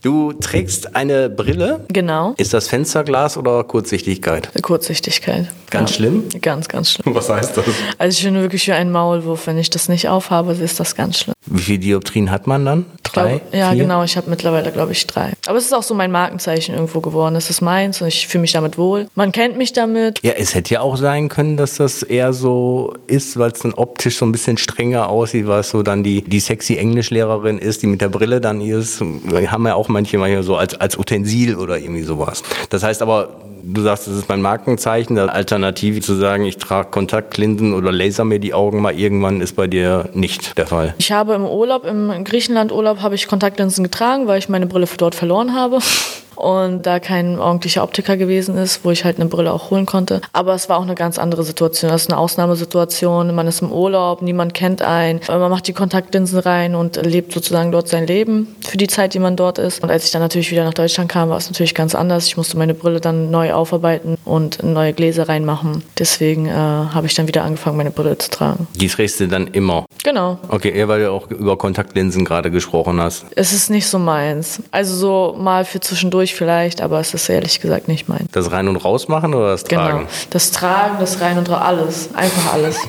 Du 0.06 0.32
trägst 0.32 0.94
eine 0.94 1.28
Brille. 1.28 1.84
Genau. 1.88 2.34
Ist 2.36 2.54
das 2.54 2.68
Fensterglas 2.68 3.36
oder 3.36 3.64
Kurzsichtigkeit? 3.64 4.50
Kurzsichtigkeit. 4.62 5.48
Ganz 5.68 5.90
ja. 5.90 5.96
schlimm? 5.96 6.28
Ganz, 6.42 6.68
ganz 6.68 6.92
schlimm. 6.92 7.12
Was 7.12 7.28
heißt 7.28 7.56
das? 7.56 7.64
Also 7.98 8.16
ich 8.16 8.24
bin 8.24 8.40
wirklich 8.40 8.68
wie 8.68 8.72
ein 8.72 8.92
Maulwurf. 8.92 9.48
Wenn 9.48 9.58
ich 9.58 9.68
das 9.68 9.88
nicht 9.88 10.08
aufhabe, 10.08 10.52
ist 10.52 10.78
das 10.78 10.94
ganz 10.94 11.18
schlimm. 11.18 11.34
Wie 11.46 11.62
viele 11.62 11.78
Dioptrien 11.80 12.30
hat 12.30 12.46
man 12.46 12.64
dann? 12.64 12.86
Drei? 13.02 13.38
Glaub, 13.38 13.54
ja, 13.54 13.70
vier? 13.70 13.82
genau. 13.82 14.02
Ich 14.04 14.16
habe 14.16 14.30
mittlerweile, 14.30 14.72
glaube 14.72 14.92
ich, 14.92 15.06
drei. 15.06 15.32
Aber 15.46 15.58
es 15.58 15.64
ist 15.64 15.72
auch 15.72 15.82
so 15.82 15.94
mein 15.94 16.10
Markenzeichen 16.10 16.74
irgendwo 16.74 17.00
geworden. 17.00 17.36
Es 17.36 17.50
ist 17.50 17.60
meins 17.60 18.00
und 18.00 18.08
ich 18.08 18.26
fühle 18.26 18.42
mich 18.42 18.52
damit 18.52 18.78
wohl. 18.78 19.08
Man 19.14 19.32
kennt 19.32 19.56
mich 19.56 19.72
damit. 19.72 20.20
Ja, 20.22 20.32
es 20.32 20.54
hätte 20.54 20.74
ja 20.74 20.80
auch 20.80 20.96
sein 20.96 21.28
können, 21.28 21.56
dass 21.56 21.76
das 21.76 22.02
eher 22.02 22.32
so 22.32 22.94
ist, 23.06 23.38
weil 23.38 23.52
es 23.52 23.60
dann 23.60 23.74
optisch 23.74 24.18
so 24.18 24.26
ein 24.26 24.32
bisschen 24.32 24.58
strenger 24.58 25.08
aussieht, 25.08 25.46
weil 25.46 25.60
es 25.60 25.70
so 25.70 25.82
dann 25.82 26.02
die, 26.02 26.22
die 26.22 26.40
sexy 26.40 26.76
Englischlehrerin 26.76 27.58
ist, 27.58 27.82
die 27.82 27.86
mit 27.86 28.00
der 28.00 28.08
Brille 28.08 28.40
dann 28.40 28.60
ist. 28.60 29.00
Wir 29.00 29.50
haben 29.50 29.66
ja 29.66 29.74
auch 29.74 29.88
manche 29.96 30.18
manchmal 30.18 30.42
so 30.42 30.56
als, 30.56 30.74
als 30.74 30.98
Utensil 30.98 31.56
oder 31.56 31.78
irgendwie 31.78 32.02
sowas. 32.02 32.42
Das 32.68 32.82
heißt 32.82 33.00
aber, 33.00 33.30
du 33.62 33.80
sagst, 33.80 34.06
das 34.06 34.14
ist 34.14 34.28
mein 34.28 34.42
Markenzeichen. 34.42 35.16
Der 35.16 35.32
Alternative 35.32 36.00
zu 36.00 36.14
sagen, 36.14 36.44
ich 36.44 36.58
trage 36.58 36.90
Kontaktlinsen 36.90 37.72
oder 37.72 37.90
laser 37.92 38.24
mir 38.24 38.38
die 38.38 38.54
Augen 38.54 38.80
mal 38.82 38.94
irgendwann, 38.94 39.40
ist 39.40 39.56
bei 39.56 39.66
dir 39.66 40.08
nicht 40.12 40.58
der 40.58 40.66
Fall. 40.66 40.94
Ich 40.98 41.12
habe 41.12 41.34
im 41.34 41.44
Urlaub, 41.44 41.84
im 41.84 42.24
Griechenland-Urlaub, 42.24 43.00
habe 43.00 43.14
ich 43.14 43.26
Kontaktlinsen 43.26 43.84
getragen, 43.84 44.26
weil 44.26 44.38
ich 44.38 44.48
meine 44.48 44.66
Brille 44.66 44.86
dort 44.98 45.14
verloren 45.14 45.54
habe. 45.54 45.78
Und 46.36 46.86
da 46.86 47.00
kein 47.00 47.38
ordentlicher 47.38 47.82
Optiker 47.82 48.16
gewesen 48.16 48.56
ist, 48.56 48.84
wo 48.84 48.90
ich 48.90 49.04
halt 49.04 49.18
eine 49.18 49.28
Brille 49.28 49.52
auch 49.52 49.70
holen 49.70 49.86
konnte. 49.86 50.20
Aber 50.32 50.54
es 50.54 50.68
war 50.68 50.78
auch 50.78 50.82
eine 50.82 50.94
ganz 50.94 51.18
andere 51.18 51.42
Situation. 51.42 51.90
Das 51.90 52.02
ist 52.02 52.10
eine 52.10 52.18
Ausnahmesituation. 52.18 53.34
Man 53.34 53.46
ist 53.46 53.62
im 53.62 53.72
Urlaub, 53.72 54.22
niemand 54.22 54.54
kennt 54.54 54.82
einen. 54.82 55.20
Man 55.28 55.50
macht 55.50 55.66
die 55.66 55.72
Kontaktlinsen 55.72 56.38
rein 56.38 56.74
und 56.74 56.96
lebt 56.96 57.32
sozusagen 57.32 57.72
dort 57.72 57.88
sein 57.88 58.06
Leben 58.06 58.54
für 58.60 58.76
die 58.76 58.86
Zeit, 58.86 59.14
die 59.14 59.18
man 59.18 59.36
dort 59.36 59.58
ist. 59.58 59.82
Und 59.82 59.90
als 59.90 60.04
ich 60.04 60.10
dann 60.10 60.22
natürlich 60.22 60.50
wieder 60.50 60.64
nach 60.64 60.74
Deutschland 60.74 61.10
kam, 61.10 61.30
war 61.30 61.38
es 61.38 61.48
natürlich 61.48 61.74
ganz 61.74 61.94
anders. 61.94 62.26
Ich 62.26 62.36
musste 62.36 62.58
meine 62.58 62.74
Brille 62.74 63.00
dann 63.00 63.30
neu 63.30 63.52
aufarbeiten 63.52 64.16
und 64.24 64.62
neue 64.62 64.92
Gläser 64.92 65.28
reinmachen. 65.28 65.82
Deswegen 65.98 66.46
äh, 66.46 66.52
habe 66.52 67.06
ich 67.06 67.14
dann 67.14 67.28
wieder 67.28 67.44
angefangen, 67.44 67.76
meine 67.76 67.90
Brille 67.90 68.18
zu 68.18 68.30
tragen. 68.30 68.66
Die 68.74 68.88
trägst 68.88 69.20
du 69.20 69.28
dann 69.28 69.48
immer. 69.48 69.86
Genau. 70.04 70.38
Okay, 70.48 70.70
eher 70.70 70.88
weil 70.88 71.00
du 71.00 71.12
auch 71.12 71.30
über 71.30 71.56
Kontaktlinsen 71.56 72.24
gerade 72.24 72.50
gesprochen 72.50 73.00
hast. 73.00 73.26
Es 73.34 73.52
ist 73.52 73.70
nicht 73.70 73.86
so 73.86 73.98
meins. 73.98 74.62
Also 74.70 74.94
so 74.94 75.36
mal 75.38 75.64
für 75.64 75.80
zwischendurch 75.80 76.25
vielleicht, 76.34 76.80
aber 76.80 77.00
es 77.00 77.14
ist 77.14 77.28
ehrlich 77.28 77.60
gesagt 77.60 77.88
nicht 77.88 78.08
meins. 78.08 78.26
Das 78.32 78.50
Rein- 78.50 78.68
und 78.68 78.76
Rausmachen 78.76 79.34
oder 79.34 79.50
das 79.50 79.64
Genau. 79.64 79.82
Tragen? 79.82 80.06
Das 80.30 80.50
Tragen, 80.50 80.96
das 81.00 81.20
Rein 81.20 81.38
und 81.38 81.48
Raus, 81.50 81.60
alles. 81.62 82.10
Einfach 82.14 82.52
alles. 82.54 82.78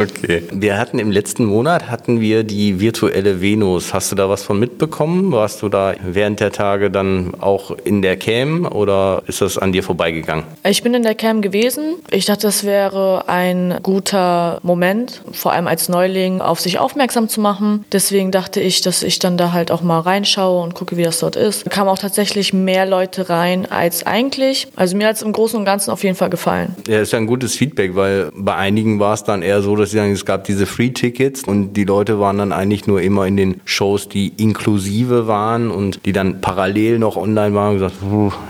Okay. 0.00 0.44
Wir 0.52 0.78
hatten 0.78 1.00
im 1.00 1.10
letzten 1.10 1.44
Monat 1.44 1.90
hatten 1.90 2.20
wir 2.20 2.44
die 2.44 2.78
virtuelle 2.78 3.40
Venus. 3.40 3.92
Hast 3.92 4.12
du 4.12 4.16
da 4.16 4.28
was 4.28 4.44
von 4.44 4.58
mitbekommen? 4.58 5.32
Warst 5.32 5.62
du 5.62 5.68
da 5.68 5.94
während 6.02 6.38
der 6.38 6.52
Tage 6.52 6.88
dann 6.90 7.34
auch 7.40 7.72
in 7.84 8.00
der 8.02 8.16
Cam 8.16 8.64
oder 8.66 9.22
ist 9.26 9.40
das 9.40 9.58
an 9.58 9.72
dir 9.72 9.82
vorbeigegangen? 9.82 10.44
Ich 10.64 10.82
bin 10.84 10.94
in 10.94 11.02
der 11.02 11.16
Cam 11.16 11.42
gewesen. 11.42 11.96
Ich 12.10 12.26
dachte, 12.26 12.42
das 12.46 12.62
wäre 12.62 13.24
ein 13.26 13.80
guter 13.82 14.60
Moment, 14.62 15.22
vor 15.32 15.52
allem 15.52 15.66
als 15.66 15.88
Neuling, 15.88 16.40
auf 16.40 16.60
sich 16.60 16.78
aufmerksam 16.78 17.28
zu 17.28 17.40
machen. 17.40 17.84
Deswegen 17.90 18.30
dachte 18.30 18.60
ich, 18.60 18.80
dass 18.82 19.02
ich 19.02 19.18
dann 19.18 19.36
da 19.36 19.52
halt 19.52 19.72
auch 19.72 19.82
mal 19.82 19.98
reinschaue 20.00 20.62
und 20.62 20.74
gucke, 20.74 20.96
wie 20.96 21.02
das 21.02 21.18
dort 21.18 21.34
ist. 21.34 21.68
Kamen 21.70 21.88
auch 21.88 21.98
tatsächlich 21.98 22.47
mehr 22.52 22.86
Leute 22.86 23.28
rein 23.28 23.66
als 23.66 24.06
eigentlich. 24.06 24.68
Also 24.76 24.96
mir 24.96 25.08
hat 25.08 25.16
es 25.16 25.22
im 25.22 25.32
Großen 25.32 25.58
und 25.58 25.64
Ganzen 25.64 25.90
auf 25.90 26.02
jeden 26.02 26.16
Fall 26.16 26.30
gefallen. 26.30 26.74
Ja, 26.86 27.00
ist 27.00 27.12
ja 27.12 27.18
ein 27.18 27.26
gutes 27.26 27.54
Feedback, 27.54 27.94
weil 27.94 28.30
bei 28.34 28.54
einigen 28.54 29.00
war 29.00 29.14
es 29.14 29.24
dann 29.24 29.42
eher 29.42 29.62
so, 29.62 29.76
dass 29.76 29.90
sie 29.90 29.98
sagen, 29.98 30.12
es 30.12 30.24
gab 30.24 30.44
diese 30.44 30.66
Free-Tickets 30.66 31.44
und 31.44 31.74
die 31.74 31.84
Leute 31.84 32.20
waren 32.20 32.38
dann 32.38 32.52
eigentlich 32.52 32.86
nur 32.86 33.00
immer 33.02 33.26
in 33.26 33.36
den 33.36 33.60
Shows, 33.64 34.08
die 34.08 34.32
inklusive 34.36 35.26
waren 35.26 35.70
und 35.70 36.04
die 36.06 36.12
dann 36.12 36.40
parallel 36.40 36.98
noch 36.98 37.16
online 37.16 37.54
waren 37.54 37.72
und 37.72 37.74
gesagt, 37.74 37.96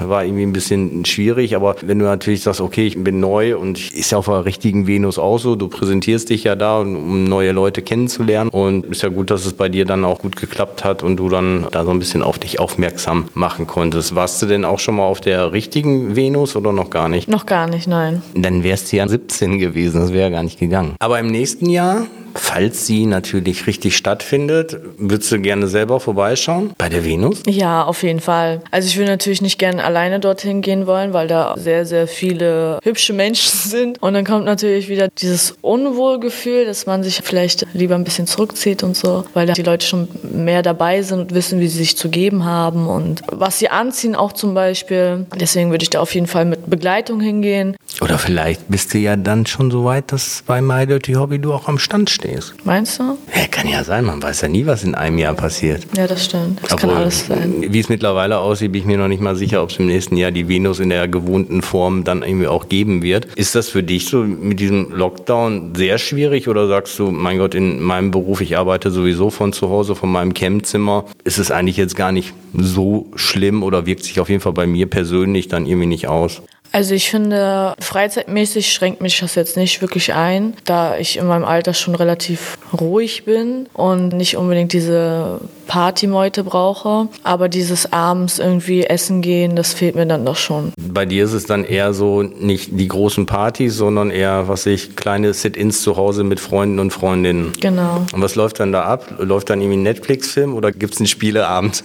war 0.00 0.25
irgendwie 0.25 0.45
ein 0.45 0.52
bisschen 0.52 1.05
schwierig. 1.05 1.57
Aber 1.57 1.76
wenn 1.83 1.99
du 1.99 2.05
natürlich 2.05 2.43
sagst, 2.43 2.61
okay, 2.61 2.87
ich 2.87 3.02
bin 3.02 3.21
neu 3.21 3.57
und 3.57 3.93
ist 3.93 4.12
ja 4.12 4.19
auf 4.19 4.26
der 4.26 4.45
richtigen 4.45 4.87
Venus 4.87 5.19
auch 5.19 5.38
so, 5.38 5.57
du 5.57 5.69
präsentierst 5.69 6.31
dich 6.31 6.45
ja 6.45 6.57
da, 6.57 6.81
um 6.81 7.25
neue 7.25 7.52
Leute 7.52 7.83
kennenzulernen 7.83 8.50
und 8.50 8.87
ist 8.87 9.02
ja 9.02 9.09
gut, 9.09 9.31
dass 9.31 9.47
es 9.47 9.52
bei 9.52 9.69
dir 9.69 9.85
dann 9.85 10.05
auch 10.05 10.19
gut 10.19 10.37
geklappt 10.37 10.85
hat 10.85 11.02
und 11.02 11.17
du 11.17 11.28
dann 11.28 11.67
da 11.71 11.85
so 11.85 11.90
ein 11.90 11.99
bisschen 11.99 12.23
auf 12.23 12.38
dich 12.38 12.61
aufmerksam 12.61 13.28
machen 13.35 13.67
konntest. 13.67 13.88
Warst 13.95 14.42
du 14.42 14.47
denn 14.47 14.64
auch 14.64 14.78
schon 14.78 14.97
mal 14.97 15.04
auf 15.04 15.21
der 15.21 15.52
richtigen 15.52 16.16
Venus 16.16 16.57
oder 16.57 16.73
noch 16.73 16.90
gar 16.90 17.09
nicht? 17.09 17.28
Noch 17.28 17.47
gar 17.47 17.66
nicht, 17.66 17.87
nein. 17.87 18.23
Dann 18.35 18.62
wärst 18.62 18.92
du 18.92 18.97
ja 18.97 19.09
17 19.09 19.59
gewesen, 19.59 20.00
das 20.00 20.12
wäre 20.12 20.30
gar 20.30 20.42
nicht 20.42 20.59
gegangen. 20.59 20.95
Aber 20.99 21.18
im 21.18 21.28
nächsten 21.28 21.68
Jahr, 21.71 22.07
falls 22.38 22.87
sie 22.87 23.07
natürlich 23.07 23.66
richtig 23.66 23.97
stattfindet, 23.97 24.76
würdest 24.97 25.30
du 25.33 25.40
gerne 25.40 25.68
selber 25.68 26.00
vorbeischauen 26.00 26.73
bei 26.78 26.88
der 26.88 27.04
Venus? 27.04 27.42
Ja, 27.47 27.85
auf 27.85 28.02
jeden 28.02 28.21
Fall. 28.21 28.62
Also 28.71 28.88
ich 28.88 28.97
würde 28.97 29.11
natürlich 29.11 29.42
nicht 29.42 29.59
gerne 29.59 29.85
alleine 29.85 30.21
dorthin 30.21 30.62
gehen 30.62 30.87
wollen, 30.87 31.12
weil 31.12 31.28
da 31.28 31.54
sehr, 31.57 31.85
sehr 31.87 32.07
viele 32.07 32.78
hübsche 32.83 33.12
Menschen 33.12 33.50
sind. 33.71 34.02
Und 34.02 34.14
dann 34.14 34.25
kommt 34.25 34.45
natürlich 34.45 34.88
wieder 34.88 35.09
dieses 35.09 35.57
Unwohlgefühl, 35.61 36.64
dass 36.64 36.87
man 36.87 37.02
sich 37.02 37.21
vielleicht 37.23 37.66
lieber 37.73 37.95
ein 37.95 38.04
bisschen 38.04 38.26
zurückzieht 38.26 38.83
und 38.83 38.97
so, 38.97 39.25
weil 39.35 39.47
da 39.47 39.52
die 39.52 39.62
Leute 39.62 39.87
schon 39.87 40.09
mehr 40.23 40.62
dabei 40.62 41.02
sind 41.02 41.21
und 41.21 41.35
wissen, 41.35 41.61
wie 41.61 41.68
sie 41.68 41.78
sich 41.78 41.97
zu 41.97 42.09
geben 42.09 42.45
haben 42.45 42.87
und 42.87 43.23
was 43.30 43.59
sie 43.59 43.68
anziehen 43.68 44.14
auch 44.14 44.33
zum 44.33 44.54
Beispiel. 44.54 45.26
Deswegen 45.38 45.71
würde 45.71 45.83
ich 45.83 45.90
da 45.90 46.00
auf 46.00 46.14
jeden 46.14 46.26
Fall 46.26 46.45
mit 46.45 46.68
Begleitung 46.68 47.21
hingehen. 47.21 47.76
Oder 48.00 48.19
vielleicht 48.19 48.69
bist 48.69 48.95
du 48.95 48.99
ja 48.99 49.17
dann 49.17 49.45
schon 49.47 49.71
so 49.71 49.85
weit, 49.85 50.12
dass 50.12 50.45
bei 50.47 50.62
My 50.62 50.87
Dirty 50.87 51.14
Hobby 51.14 51.38
du 51.38 51.52
auch 51.52 51.67
am 51.67 51.78
Stand 51.78 52.11
stehst. 52.11 52.55
Meinst 52.64 53.00
du? 53.00 53.19
Ja, 53.35 53.47
kann 53.50 53.69
ja 53.69 53.83
sein, 53.83 54.05
man 54.05 54.23
weiß 54.23 54.43
ja 54.43 54.49
nie, 54.49 54.67
was 54.67 54.85
in 54.85 54.95
einem 54.95 55.19
Jahr 55.19 55.35
passiert. 55.35 55.85
Ja, 55.97 56.07
das 56.07 56.26
stimmt. 56.26 56.62
Das 56.62 56.76
kann 56.76 56.90
Obwohl, 56.90 57.02
alles 57.02 57.26
sein. 57.26 57.64
Wie 57.69 57.81
es 57.81 57.88
mittlerweile 57.88 58.38
aussieht, 58.38 58.73
bin 58.73 58.83
ich 58.83 58.87
mir 58.87 58.99
noch 58.99 59.09
nicht 59.09 59.21
mal 59.21 59.35
sicher, 59.35 59.62
ob 59.62 59.71
es 59.71 59.78
im 59.78 59.87
nächsten 59.87 60.17
Jahr 60.17 60.31
die 60.31 60.49
Venus 60.49 60.78
in 60.78 60.90
der 60.90 61.09
gewohnten 61.09 61.62
Form 61.62 62.05
dann 62.05 62.23
irgendwie 62.23 62.47
auch 62.47 62.69
geben 62.69 63.02
wird. 63.02 63.26
Ist 63.35 63.55
das 63.55 63.69
für 63.69 63.83
dich 63.83 64.07
so 64.07 64.19
mit 64.19 64.61
diesem 64.61 64.93
Lockdown 64.93 65.75
sehr 65.75 65.99
schwierig 65.99 66.49
oder 66.49 66.69
sagst 66.69 66.99
du, 66.99 67.11
mein 67.11 67.38
Gott, 67.38 67.55
in 67.55 67.83
meinem 67.83 68.12
Beruf, 68.12 68.40
ich 68.40 68.57
arbeite 68.57 68.90
sowieso 68.90 69.31
von 69.31 69.52
zu 69.52 69.71
Hause, 69.71 69.97
von 69.97 70.11
meinem 70.11 70.35
Campzimmer, 70.35 71.05
ist 71.25 71.38
es 71.38 71.50
eigentlich 71.50 71.76
jetzt 71.76 71.97
gar 71.97 72.12
nicht 72.12 72.33
so 72.55 73.07
schlimm 73.17 73.62
oder 73.62 73.87
wirkt 73.87 74.05
sich 74.05 74.21
auf 74.21 74.28
jeden 74.28 74.40
Fall 74.40 74.52
bei 74.52 74.67
mir 74.67 74.88
persönlich 74.88 75.49
dann 75.49 75.67
irgendwie 75.67 75.87
nicht 75.87 76.07
aus? 76.07 76.43
Also 76.73 76.95
ich 76.95 77.11
finde, 77.11 77.75
freizeitmäßig 77.79 78.73
schränkt 78.73 79.01
mich 79.01 79.19
das 79.21 79.35
jetzt 79.35 79.57
nicht 79.57 79.81
wirklich 79.81 80.15
ein, 80.15 80.55
da 80.65 80.97
ich 80.99 81.17
in 81.17 81.27
meinem 81.27 81.45
Alter 81.45 81.75
schon 81.75 81.95
relativ 81.95 82.59
ruhig 82.79 83.25
bin 83.25 83.67
und 83.73 84.13
nicht 84.13 84.37
unbedingt 84.37 84.73
diese 84.73 85.41
Partymeute 85.67 86.45
brauche. 86.45 87.09
Aber 87.23 87.49
dieses 87.49 87.93
abends 87.93 88.39
irgendwie 88.39 88.85
essen 88.85 89.23
gehen, 89.23 89.57
das 89.57 89.73
fehlt 89.73 89.95
mir 89.95 90.07
dann 90.07 90.25
doch 90.25 90.37
schon. 90.37 90.73
Bei 90.77 91.07
dir 91.07 91.25
ist 91.25 91.33
es 91.33 91.47
dann 91.47 91.65
eher 91.65 91.95
so 91.95 92.23
nicht 92.23 92.71
die 92.73 92.89
großen 92.89 93.27
Partys, 93.27 93.77
sondern 93.77 94.11
eher, 94.11 94.49
was 94.49 94.67
ich, 94.67 94.97
kleine 94.97 95.33
Sit-ins 95.35 95.83
zu 95.83 95.97
Hause 95.97 96.25
mit 96.25 96.41
Freunden 96.41 96.79
und 96.79 96.93
Freundinnen. 96.93 97.53
Genau. 97.61 98.07
Und 98.13 98.21
was 98.21 98.35
läuft 98.35 98.61
dann 98.61 98.73
da 98.73 98.83
ab? 98.83 99.15
Läuft 99.19 99.51
dann 99.51 99.61
irgendwie 99.61 99.79
ein 99.79 99.83
Netflix-Film 99.83 100.55
oder 100.55 100.73
gibt 100.73 100.95
es 100.95 101.01
einen 101.01 101.07
Spieleabend? 101.07 101.85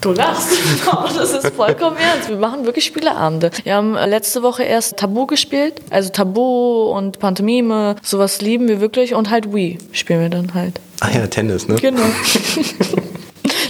Du 0.00 0.12
lachst. 0.12 0.48
Das 1.18 1.32
ist 1.32 1.54
vollkommen 1.54 1.96
ernst. 2.12 2.28
Wir 2.28 2.36
machen 2.36 2.64
wirklich 2.64 2.84
Spieleabende. 2.84 3.50
Wir 3.64 3.74
haben 3.74 3.94
letzte 3.94 4.42
Woche 4.42 4.62
erst 4.62 4.96
Tabu 4.96 5.26
gespielt. 5.26 5.74
Also 5.90 6.10
Tabu 6.10 6.90
und 6.92 7.18
Pantomime, 7.18 7.96
sowas 8.02 8.40
lieben 8.40 8.68
wir 8.68 8.80
wirklich. 8.80 9.14
Und 9.14 9.30
halt 9.30 9.52
Wii 9.52 9.78
spielen 9.92 10.20
wir 10.20 10.28
dann 10.28 10.54
halt. 10.54 10.80
Ah 11.00 11.08
ja, 11.14 11.26
Tennis, 11.26 11.68
ne? 11.68 11.76
Genau. 11.76 12.02